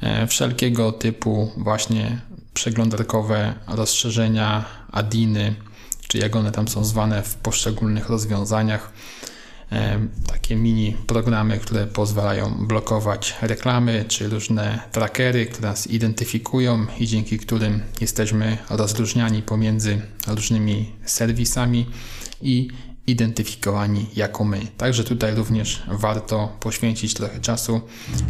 E, 0.00 0.26
wszelkiego 0.26 0.92
typu 0.92 1.52
właśnie 1.56 2.20
przeglądarkowe 2.54 3.54
rozszerzenia, 3.68 4.64
adiny, 4.92 5.54
czy 6.10 6.18
jak 6.18 6.36
one 6.36 6.52
tam 6.52 6.68
są 6.68 6.84
zwane 6.84 7.22
w 7.22 7.34
poszczególnych 7.34 8.08
rozwiązaniach. 8.08 8.92
E, 9.72 9.98
takie 10.26 10.56
mini 10.56 10.96
programy, 11.06 11.58
które 11.58 11.86
pozwalają 11.86 12.66
blokować 12.66 13.34
reklamy, 13.42 14.04
czy 14.08 14.28
różne 14.28 14.80
trackery, 14.92 15.46
które 15.46 15.68
nas 15.68 15.86
identyfikują 15.86 16.86
i 16.98 17.06
dzięki 17.06 17.38
którym 17.38 17.80
jesteśmy 18.00 18.58
rozróżniani 18.70 19.42
pomiędzy 19.42 20.00
różnymi 20.26 20.92
serwisami 21.04 21.86
i 22.42 22.68
identyfikowani 23.06 24.06
jako 24.16 24.44
my. 24.44 24.60
Także 24.76 25.04
tutaj 25.04 25.34
również 25.34 25.82
warto 25.88 26.56
poświęcić 26.60 27.14
trochę 27.14 27.40
czasu 27.40 27.80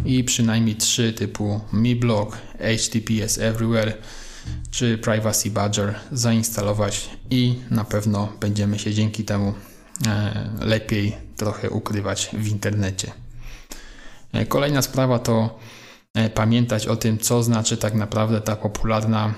i 0.05 0.23
przynajmniej 0.23 0.75
trzy 0.75 1.13
typu 1.13 1.61
MiBlock, 1.73 2.37
HTTPS 2.59 3.37
Everywhere 3.37 3.93
czy 4.71 4.97
Privacy 4.97 5.51
Badger 5.51 5.95
zainstalować 6.11 7.09
i 7.29 7.59
na 7.69 7.83
pewno 7.83 8.33
będziemy 8.39 8.79
się 8.79 8.93
dzięki 8.93 9.23
temu 9.23 9.53
e, 10.07 10.49
lepiej 10.59 11.17
trochę 11.37 11.69
ukrywać 11.69 12.29
w 12.33 12.47
internecie. 12.47 13.11
E, 14.33 14.45
kolejna 14.45 14.81
sprawa 14.81 15.19
to 15.19 15.59
e, 16.13 16.29
pamiętać 16.29 16.87
o 16.87 16.95
tym, 16.95 17.17
co 17.17 17.43
znaczy 17.43 17.77
tak 17.77 17.93
naprawdę 17.93 18.41
ta 18.41 18.55
popularna 18.55 19.33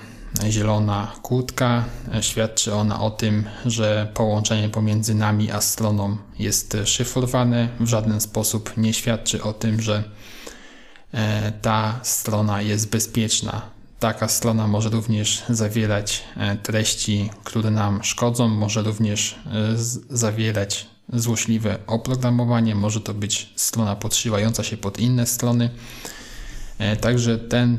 zielona 0.50 1.12
kłódka. 1.22 1.84
Świadczy 2.20 2.74
ona 2.74 3.00
o 3.00 3.10
tym, 3.10 3.44
że 3.66 4.08
połączenie 4.14 4.68
pomiędzy 4.68 5.14
nami 5.14 5.50
a 5.50 5.60
stroną 5.60 6.16
jest 6.38 6.76
szyfrowane. 6.84 7.68
W 7.80 7.86
żaden 7.86 8.20
sposób 8.20 8.76
nie 8.76 8.94
świadczy 8.94 9.42
o 9.42 9.52
tym, 9.52 9.80
że 9.80 10.04
ta 11.62 12.00
strona 12.02 12.62
jest 12.62 12.90
bezpieczna. 12.90 13.73
Taka 14.04 14.28
strona 14.28 14.66
może 14.66 14.88
również 14.88 15.42
zawierać 15.48 16.24
e, 16.36 16.56
treści, 16.56 17.30
które 17.44 17.70
nam 17.70 18.02
szkodzą, 18.02 18.48
może 18.48 18.82
również 18.82 19.38
e, 19.46 19.74
zawierać 20.10 20.86
złośliwe 21.12 21.78
oprogramowanie, 21.86 22.74
może 22.74 23.00
to 23.00 23.14
być 23.14 23.52
strona 23.56 23.96
podszywająca 23.96 24.64
się 24.64 24.76
pod 24.76 24.98
inne 24.98 25.26
strony. 25.26 25.70
E, 26.78 26.96
także 26.96 27.38
ten 27.38 27.78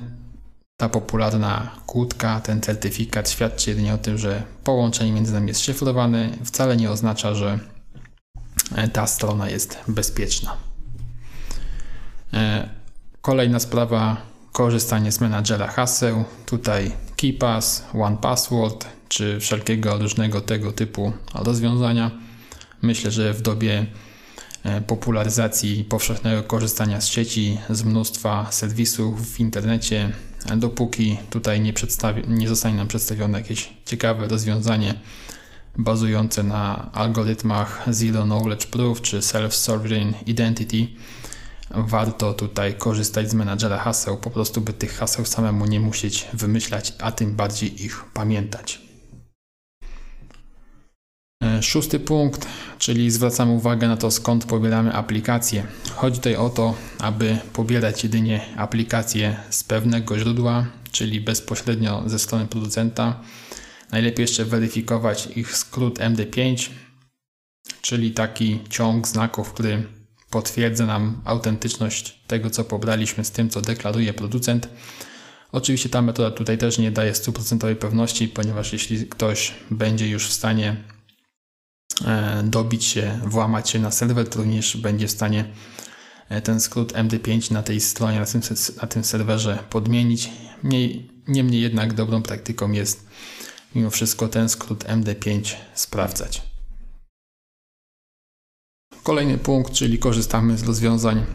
Ta 0.78 0.90
popularna 0.90 1.72
kłódka, 1.86 2.42
ten 2.42 2.62
certyfikat 2.62 3.30
świadczy 3.30 3.70
jedynie 3.70 3.94
o 3.94 3.98
tym, 3.98 4.18
że 4.18 4.44
połączenie 4.64 5.12
między 5.12 5.34
nami 5.34 5.48
jest 5.48 5.62
szyfrowane, 5.62 6.30
wcale 6.44 6.78
nie 6.78 6.92
oznacza, 6.92 7.36
że 7.36 7.60
ta 8.94 9.08
strona 9.08 9.50
jest 9.50 9.78
bezpieczna. 9.88 10.58
Kolejna 13.22 13.60
sprawa, 13.60 14.35
korzystanie 14.56 15.12
z 15.12 15.22
menadżera 15.22 15.68
haseł. 15.68 16.24
Tutaj 16.46 16.92
KeePass, 17.18 17.84
OnePassword 17.94 18.86
czy 19.10 19.40
wszelkiego 19.40 19.98
różnego 19.98 20.42
tego 20.42 20.72
typu 20.72 21.14
rozwiązania. 21.34 22.12
Myślę, 22.82 23.12
że 23.12 23.34
w 23.34 23.42
dobie 23.42 23.86
e, 24.64 24.82
popularyzacji 24.82 25.84
powszechnego 25.84 26.44
korzystania 26.44 27.02
z 27.02 27.08
sieci, 27.08 27.58
z 27.70 27.84
mnóstwa 27.84 28.48
serwisów 28.52 29.36
w 29.36 29.40
internecie, 29.40 30.12
dopóki 30.58 31.18
tutaj 31.30 31.62
nie, 31.62 31.74
nie 32.28 32.48
zostanie 32.48 32.76
nam 32.76 32.88
przedstawione 32.88 33.38
jakieś 33.38 33.70
ciekawe 33.86 34.28
rozwiązanie 34.28 34.94
bazujące 35.78 36.44
na 36.44 36.92
algorytmach 36.94 37.84
Zero 37.90 38.24
Knowledge 38.24 38.66
Proof 38.66 39.02
czy 39.02 39.20
Self-Sovereign 39.20 40.14
Identity, 40.26 40.88
warto 41.70 42.34
tutaj 42.34 42.76
korzystać 42.76 43.30
z 43.30 43.34
menadżera 43.34 43.78
haseł, 43.78 44.18
po 44.18 44.30
prostu 44.30 44.62
by 44.62 44.74
tych 44.74 44.98
haseł 44.98 45.26
samemu 45.26 45.66
nie 45.66 45.80
musieć 45.80 46.28
wymyślać, 46.34 46.94
a 47.00 47.12
tym 47.12 47.36
bardziej 47.36 47.84
ich 47.86 48.04
pamiętać. 48.14 48.82
E, 51.44 51.64
szósty 51.64 52.00
punkt, 52.00 52.48
czyli 52.80 53.12
zwracamy 53.12 53.52
uwagę 53.52 53.88
na 53.88 53.98
to, 53.98 54.12
skąd 54.12 54.46
pobieramy 54.46 54.94
aplikacje. 54.94 55.68
Chodzi 55.96 56.18
tutaj 56.18 56.36
o 56.36 56.50
to, 56.50 56.74
aby 57.00 57.38
pobierać 57.54 58.04
jedynie 58.04 58.46
aplikacje 58.58 59.38
z 59.50 59.64
pewnego 59.64 60.20
źródła, 60.20 60.66
czyli 60.92 61.22
bezpośrednio 61.22 62.04
ze 62.06 62.20
strony 62.20 62.48
producenta. 62.48 63.20
Najlepiej 63.92 64.24
jeszcze 64.24 64.46
weryfikować 64.46 65.28
ich 65.36 65.58
skrót 65.58 66.00
MD5, 66.00 66.70
czyli 67.82 68.12
taki 68.12 68.60
ciąg 68.70 69.08
znaków, 69.08 69.54
który 69.54 69.84
potwierdza 70.36 70.86
nam 70.86 71.22
autentyczność 71.26 72.20
tego, 72.28 72.50
co 72.50 72.64
pobraliśmy 72.64 73.26
z 73.26 73.32
tym, 73.32 73.50
co 73.50 73.62
deklaruje 73.62 74.14
producent. 74.14 74.70
Oczywiście 75.52 75.90
ta 75.90 76.02
metoda 76.02 76.32
tutaj 76.32 76.58
też 76.58 76.78
nie 76.78 76.92
daje 76.92 77.16
stuprocentowej 77.16 77.76
pewności, 77.76 78.28
ponieważ 78.28 78.74
jeśli 78.74 79.08
ktoś 79.08 79.54
będzie 79.72 80.08
już 80.10 80.28
w 80.28 80.34
stanie 80.34 80.76
e, 82.06 82.44
dobić 82.44 82.86
się, 82.86 83.20
włamać 83.24 83.70
się 83.70 83.80
na 83.80 83.92
serwer, 83.92 84.30
to 84.30 84.40
również 84.40 84.78
będzie 84.78 85.08
w 85.08 85.12
stanie 85.12 85.46
e, 86.30 86.42
ten 86.42 86.60
skrót 86.62 86.94
MD5 86.94 87.52
na 87.52 87.64
tej 87.64 87.82
stronie, 87.82 88.20
na 88.20 88.26
tym, 88.26 88.42
na 88.82 88.88
tym 88.88 89.04
serwerze 89.04 89.60
podmienić. 89.70 90.30
Niemniej 91.28 91.62
jednak 91.62 91.94
dobrą 91.94 92.22
praktyką 92.22 92.72
jest 92.72 93.08
mimo 93.76 93.90
wszystko 93.90 94.28
ten 94.28 94.50
skrót 94.50 94.84
MD5 94.84 95.54
sprawdzać. 95.74 96.55
Kolejny 99.06 99.38
punkt, 99.38 99.74
czyli 99.74 100.00
korzystamy 100.00 100.58
z 100.58 100.64
rozwiązań 100.64 101.26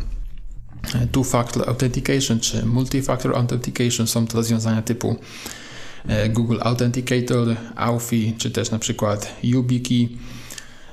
Two-Factor 1.12 1.68
Authentication 1.68 2.40
czy 2.40 2.62
Multi-Factor 2.62 3.36
Authentication. 3.36 4.06
Są 4.06 4.26
to 4.26 4.36
rozwiązania 4.36 4.82
typu 4.82 5.16
e, 6.06 6.28
Google 6.28 6.58
Authenticator, 6.60 7.56
Authy 7.76 8.32
czy 8.38 8.50
też 8.50 8.70
na 8.70 8.78
przykład 8.78 9.36
YubiKey 9.42 10.08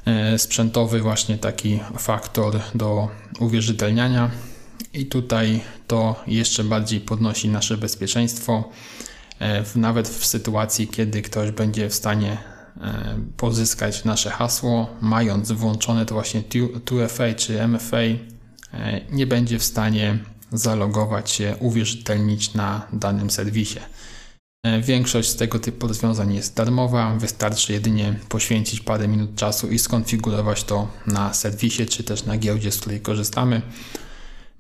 e, 0.06 0.40
sprzętowy 0.40 1.02
właśnie 1.02 1.38
taki 1.38 1.80
faktor 1.98 2.60
do 2.76 3.08
uwierzytelniania 3.40 4.32
i 4.94 5.06
tutaj 5.06 5.62
to 5.88 6.24
jeszcze 6.28 6.64
bardziej 6.64 7.00
podnosi 7.00 7.50
nasze 7.50 7.78
bezpieczeństwo 7.78 8.70
e, 9.40 9.64
nawet 9.76 10.10
w 10.10 10.26
sytuacji 10.26 10.88
kiedy 10.88 11.22
ktoś 11.22 11.52
będzie 11.52 11.90
w 11.90 11.94
stanie 11.94 12.38
E, 12.38 12.57
pozyskać 13.38 14.06
nasze 14.06 14.30
hasło, 14.30 14.90
mając 15.02 15.52
włączone 15.52 16.06
to 16.06 16.14
właśnie 16.14 16.42
2FA 16.86 17.36
czy 17.36 17.68
MFA, 17.68 17.98
e, 17.98 19.02
nie 19.12 19.28
będzie 19.28 19.60
w 19.60 19.64
stanie 19.64 20.20
zalogować 20.52 21.32
się, 21.32 21.56
uwierzytelnić 21.60 22.54
na 22.54 22.88
danym 22.94 23.30
serwisie. 23.30 23.80
E, 24.64 24.82
większość 24.82 25.30
z 25.30 25.36
tego 25.36 25.60
typu 25.60 25.88
rozwiązań 25.88 26.34
jest 26.34 26.56
darmowa, 26.56 27.16
wystarczy 27.16 27.74
jedynie 27.74 28.20
poświęcić 28.30 28.80
parę 28.80 29.08
minut 29.08 29.36
czasu 29.36 29.68
i 29.68 29.80
skonfigurować 29.80 30.64
to 30.64 30.88
na 31.08 31.34
serwisie 31.34 31.86
czy 31.86 32.04
też 32.04 32.26
na 32.26 32.38
giełdzie, 32.38 32.72
z 32.72 32.78
której 32.78 33.02
korzystamy. 33.02 33.62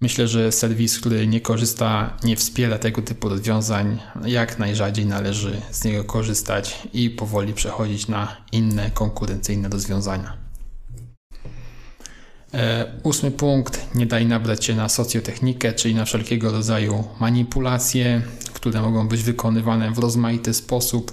Myślę, 0.01 0.27
że 0.27 0.51
serwis, 0.51 0.99
który 0.99 1.27
nie 1.27 1.41
korzysta, 1.41 2.17
nie 2.23 2.35
wspiera 2.35 2.77
tego 2.77 3.01
typu 3.01 3.29
rozwiązań, 3.29 3.99
jak 4.25 4.59
najrzadziej 4.59 5.05
należy 5.05 5.61
z 5.71 5.83
niego 5.83 6.03
korzystać 6.03 6.87
i 6.93 7.09
powoli 7.09 7.53
przechodzić 7.53 8.07
na 8.07 8.37
inne 8.51 8.91
konkurencyjne 8.91 9.69
rozwiązania. 9.69 10.37
E, 12.53 12.85
ósmy 13.03 13.31
punkt, 13.31 13.95
nie 13.95 14.05
daj 14.05 14.25
nabrać 14.25 14.65
się 14.65 14.75
na 14.75 14.89
socjotechnikę, 14.89 15.73
czyli 15.73 15.95
na 15.95 16.05
wszelkiego 16.05 16.51
rodzaju 16.51 17.03
manipulacje, 17.19 18.21
które 18.53 18.81
mogą 18.81 19.07
być 19.07 19.23
wykonywane 19.23 19.91
w 19.91 19.99
rozmaity 19.99 20.53
sposób. 20.53 21.11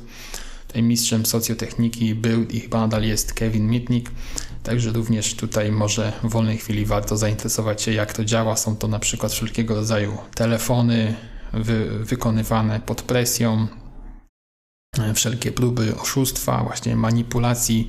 Tutaj 0.67 0.83
mistrzem 0.83 1.27
socjotechniki 1.27 2.15
był 2.15 2.45
i 2.45 2.61
chyba 2.61 2.81
nadal 2.81 3.05
jest 3.05 3.33
Kevin 3.33 3.69
Mitnick. 3.69 4.13
Także 4.65 4.93
również 4.93 5.35
tutaj 5.35 5.73
może 5.73 6.13
w 6.23 6.31
wolnej 6.31 6.59
chwili 6.59 6.87
warto 6.87 7.17
zainteresować 7.17 7.83
się, 7.83 7.93
jak 7.93 8.13
to 8.13 8.25
działa. 8.25 8.57
Są 8.57 8.77
to 8.77 8.89
na 8.89 8.99
przykład 8.99 9.33
wszelkiego 9.33 9.75
rodzaju 9.75 10.19
telefony 10.35 11.15
wy, 11.53 12.05
wykonywane 12.05 12.81
pod 12.81 13.03
presją, 13.03 13.67
e, 14.99 15.15
wszelkie 15.15 15.53
próby 15.53 15.97
oszustwa, 15.97 16.65
właśnie 16.65 16.97
manipulacji 16.97 17.89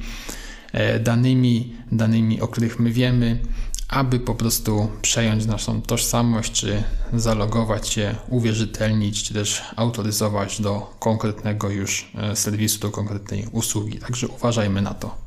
e, 0.71 0.99
danymi, 0.99 1.75
danymi, 1.91 2.41
o 2.41 2.47
których 2.47 2.79
my 2.79 2.91
wiemy, 2.91 3.39
aby 3.87 4.19
po 4.19 4.35
prostu 4.35 4.91
przejąć 5.01 5.45
naszą 5.45 5.81
tożsamość, 5.81 6.51
czy 6.51 6.83
zalogować 7.13 7.89
się, 7.89 8.15
uwierzytelnić, 8.29 9.23
czy 9.23 9.33
też 9.33 9.61
autoryzować 9.75 10.61
do 10.61 10.95
konkretnego 10.99 11.69
już 11.69 12.11
e, 12.15 12.35
serwisu, 12.35 12.79
do 12.79 12.91
konkretnej 12.91 13.47
usługi. 13.51 13.99
Także 13.99 14.27
uważajmy 14.27 14.81
na 14.81 14.93
to. 14.93 15.24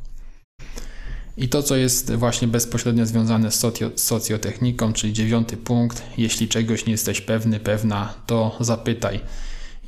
I 1.38 1.48
to, 1.48 1.62
co 1.62 1.76
jest 1.76 2.14
właśnie 2.14 2.48
bezpośrednio 2.48 3.06
związane 3.06 3.50
z 3.50 3.54
socio 3.54 3.90
socjotechniką, 3.96 4.92
czyli 4.92 5.12
dziewiąty 5.12 5.56
punkt, 5.56 6.02
jeśli 6.16 6.48
czegoś 6.48 6.86
nie 6.86 6.92
jesteś 6.92 7.20
pewny, 7.20 7.60
pewna, 7.60 8.14
to 8.26 8.56
zapytaj. 8.60 9.20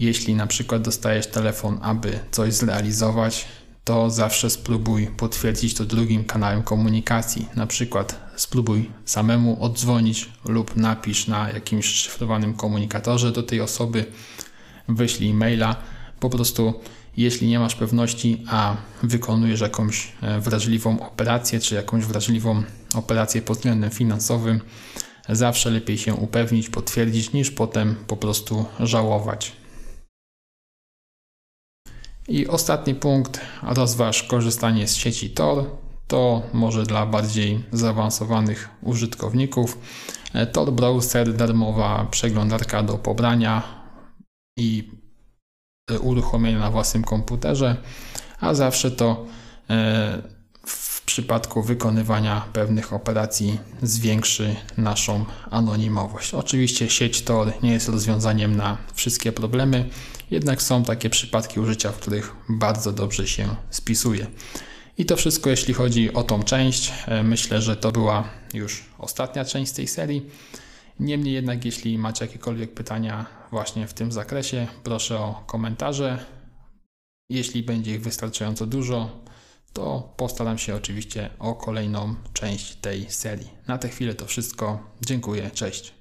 Jeśli 0.00 0.34
na 0.34 0.46
przykład 0.46 0.82
dostajesz 0.82 1.26
telefon, 1.26 1.78
aby 1.82 2.18
coś 2.30 2.54
zrealizować, 2.54 3.46
to 3.84 4.10
zawsze 4.10 4.50
spróbuj 4.50 5.06
potwierdzić 5.06 5.74
to 5.74 5.84
drugim 5.84 6.24
kanałem 6.24 6.62
komunikacji. 6.62 7.48
Na 7.56 7.66
przykład 7.66 8.32
spróbuj 8.36 8.90
samemu 9.04 9.64
oddzwonić 9.64 10.28
lub 10.44 10.76
napisz 10.76 11.26
na 11.26 11.50
jakimś 11.50 11.86
szyfrowanym 11.86 12.54
komunikatorze 12.54 13.32
do 13.32 13.42
tej 13.42 13.60
osoby, 13.60 14.04
wyślij 14.88 15.34
maila. 15.34 15.76
Po 16.20 16.30
prostu 16.30 16.80
jeśli 17.16 17.48
nie 17.48 17.58
masz 17.58 17.74
pewności, 17.74 18.44
a 18.48 18.76
wykonujesz 19.02 19.60
jakąś 19.60 20.12
e, 20.22 20.40
wrażliwą 20.40 21.06
operację, 21.06 21.60
czy 21.60 21.74
jakąś 21.74 22.04
wrażliwą 22.04 22.62
operację 22.94 23.42
pod 23.42 23.56
względem 23.56 23.90
finansowym, 23.90 24.60
zawsze 25.28 25.70
lepiej 25.70 25.98
się 25.98 26.14
upewnić, 26.14 26.68
potwierdzić, 26.68 27.32
niż 27.32 27.50
potem 27.50 27.96
po 28.06 28.16
prostu 28.16 28.64
żałować. 28.80 29.52
I 32.28 32.46
ostatni 32.46 32.94
punkt, 32.94 33.40
rozważ 33.62 34.22
korzystanie 34.22 34.88
z 34.88 34.96
sieci 34.96 35.30
Tor. 35.30 35.64
To 36.06 36.42
może 36.52 36.82
dla 36.82 37.06
bardziej 37.06 37.64
zaawansowanych 37.72 38.68
użytkowników. 38.82 39.78
E, 40.32 40.46
Tor 40.46 40.72
Browser, 40.72 41.34
darmowa 41.34 42.06
przeglądarka 42.10 42.82
do 42.82 42.98
pobrania 42.98 43.62
i 44.58 44.99
uruchomienia 45.98 46.58
na 46.58 46.70
własnym 46.70 47.04
komputerze, 47.04 47.76
a 48.40 48.54
zawsze 48.54 48.90
to 48.90 49.26
e, 49.70 50.22
w 50.66 51.02
przypadku 51.02 51.62
wykonywania 51.62 52.44
pewnych 52.52 52.92
operacji 52.92 53.58
zwiększy 53.82 54.56
naszą 54.76 55.24
anonimowość. 55.50 56.34
Oczywiście 56.34 56.90
sieć 56.90 57.22
Tor 57.22 57.52
nie 57.62 57.72
jest 57.72 57.88
rozwiązaniem 57.88 58.56
na 58.56 58.78
wszystkie 58.94 59.32
problemy, 59.32 59.88
jednak 60.30 60.62
są 60.62 60.84
takie 60.84 61.10
przypadki 61.10 61.60
użycia, 61.60 61.92
w 61.92 61.96
których 61.96 62.32
bardzo 62.48 62.92
dobrze 62.92 63.26
się 63.26 63.48
spisuje. 63.70 64.26
I 64.98 65.04
to 65.04 65.16
wszystko, 65.16 65.50
jeśli 65.50 65.74
chodzi 65.74 66.12
o 66.12 66.22
tą 66.22 66.42
część. 66.42 66.92
E, 67.06 67.22
myślę, 67.22 67.62
że 67.62 67.76
to 67.76 67.92
była 67.92 68.28
już 68.54 68.84
ostatnia 68.98 69.44
część 69.44 69.72
tej 69.72 69.86
serii. 69.86 70.26
Niemniej 71.00 71.34
jednak, 71.34 71.64
jeśli 71.64 71.98
macie 71.98 72.24
jakiekolwiek 72.24 72.74
pytania 72.74 73.39
właśnie 73.50 73.86
w 73.86 73.94
tym 73.94 74.12
zakresie, 74.12 74.66
proszę 74.82 75.18
o 75.18 75.44
komentarze. 75.46 76.24
Jeśli 77.30 77.62
będzie 77.62 77.94
ich 77.94 78.02
wystarczająco 78.02 78.66
dużo, 78.66 79.22
to 79.72 80.14
postaram 80.16 80.58
się 80.58 80.74
oczywiście 80.76 81.30
o 81.38 81.54
kolejną 81.54 82.14
część 82.32 82.76
tej 82.76 83.10
serii. 83.10 83.50
Na 83.66 83.78
tę 83.78 83.88
chwilę 83.88 84.14
to 84.14 84.26
wszystko. 84.26 84.90
Dziękuję, 85.06 85.50
cześć. 85.50 85.99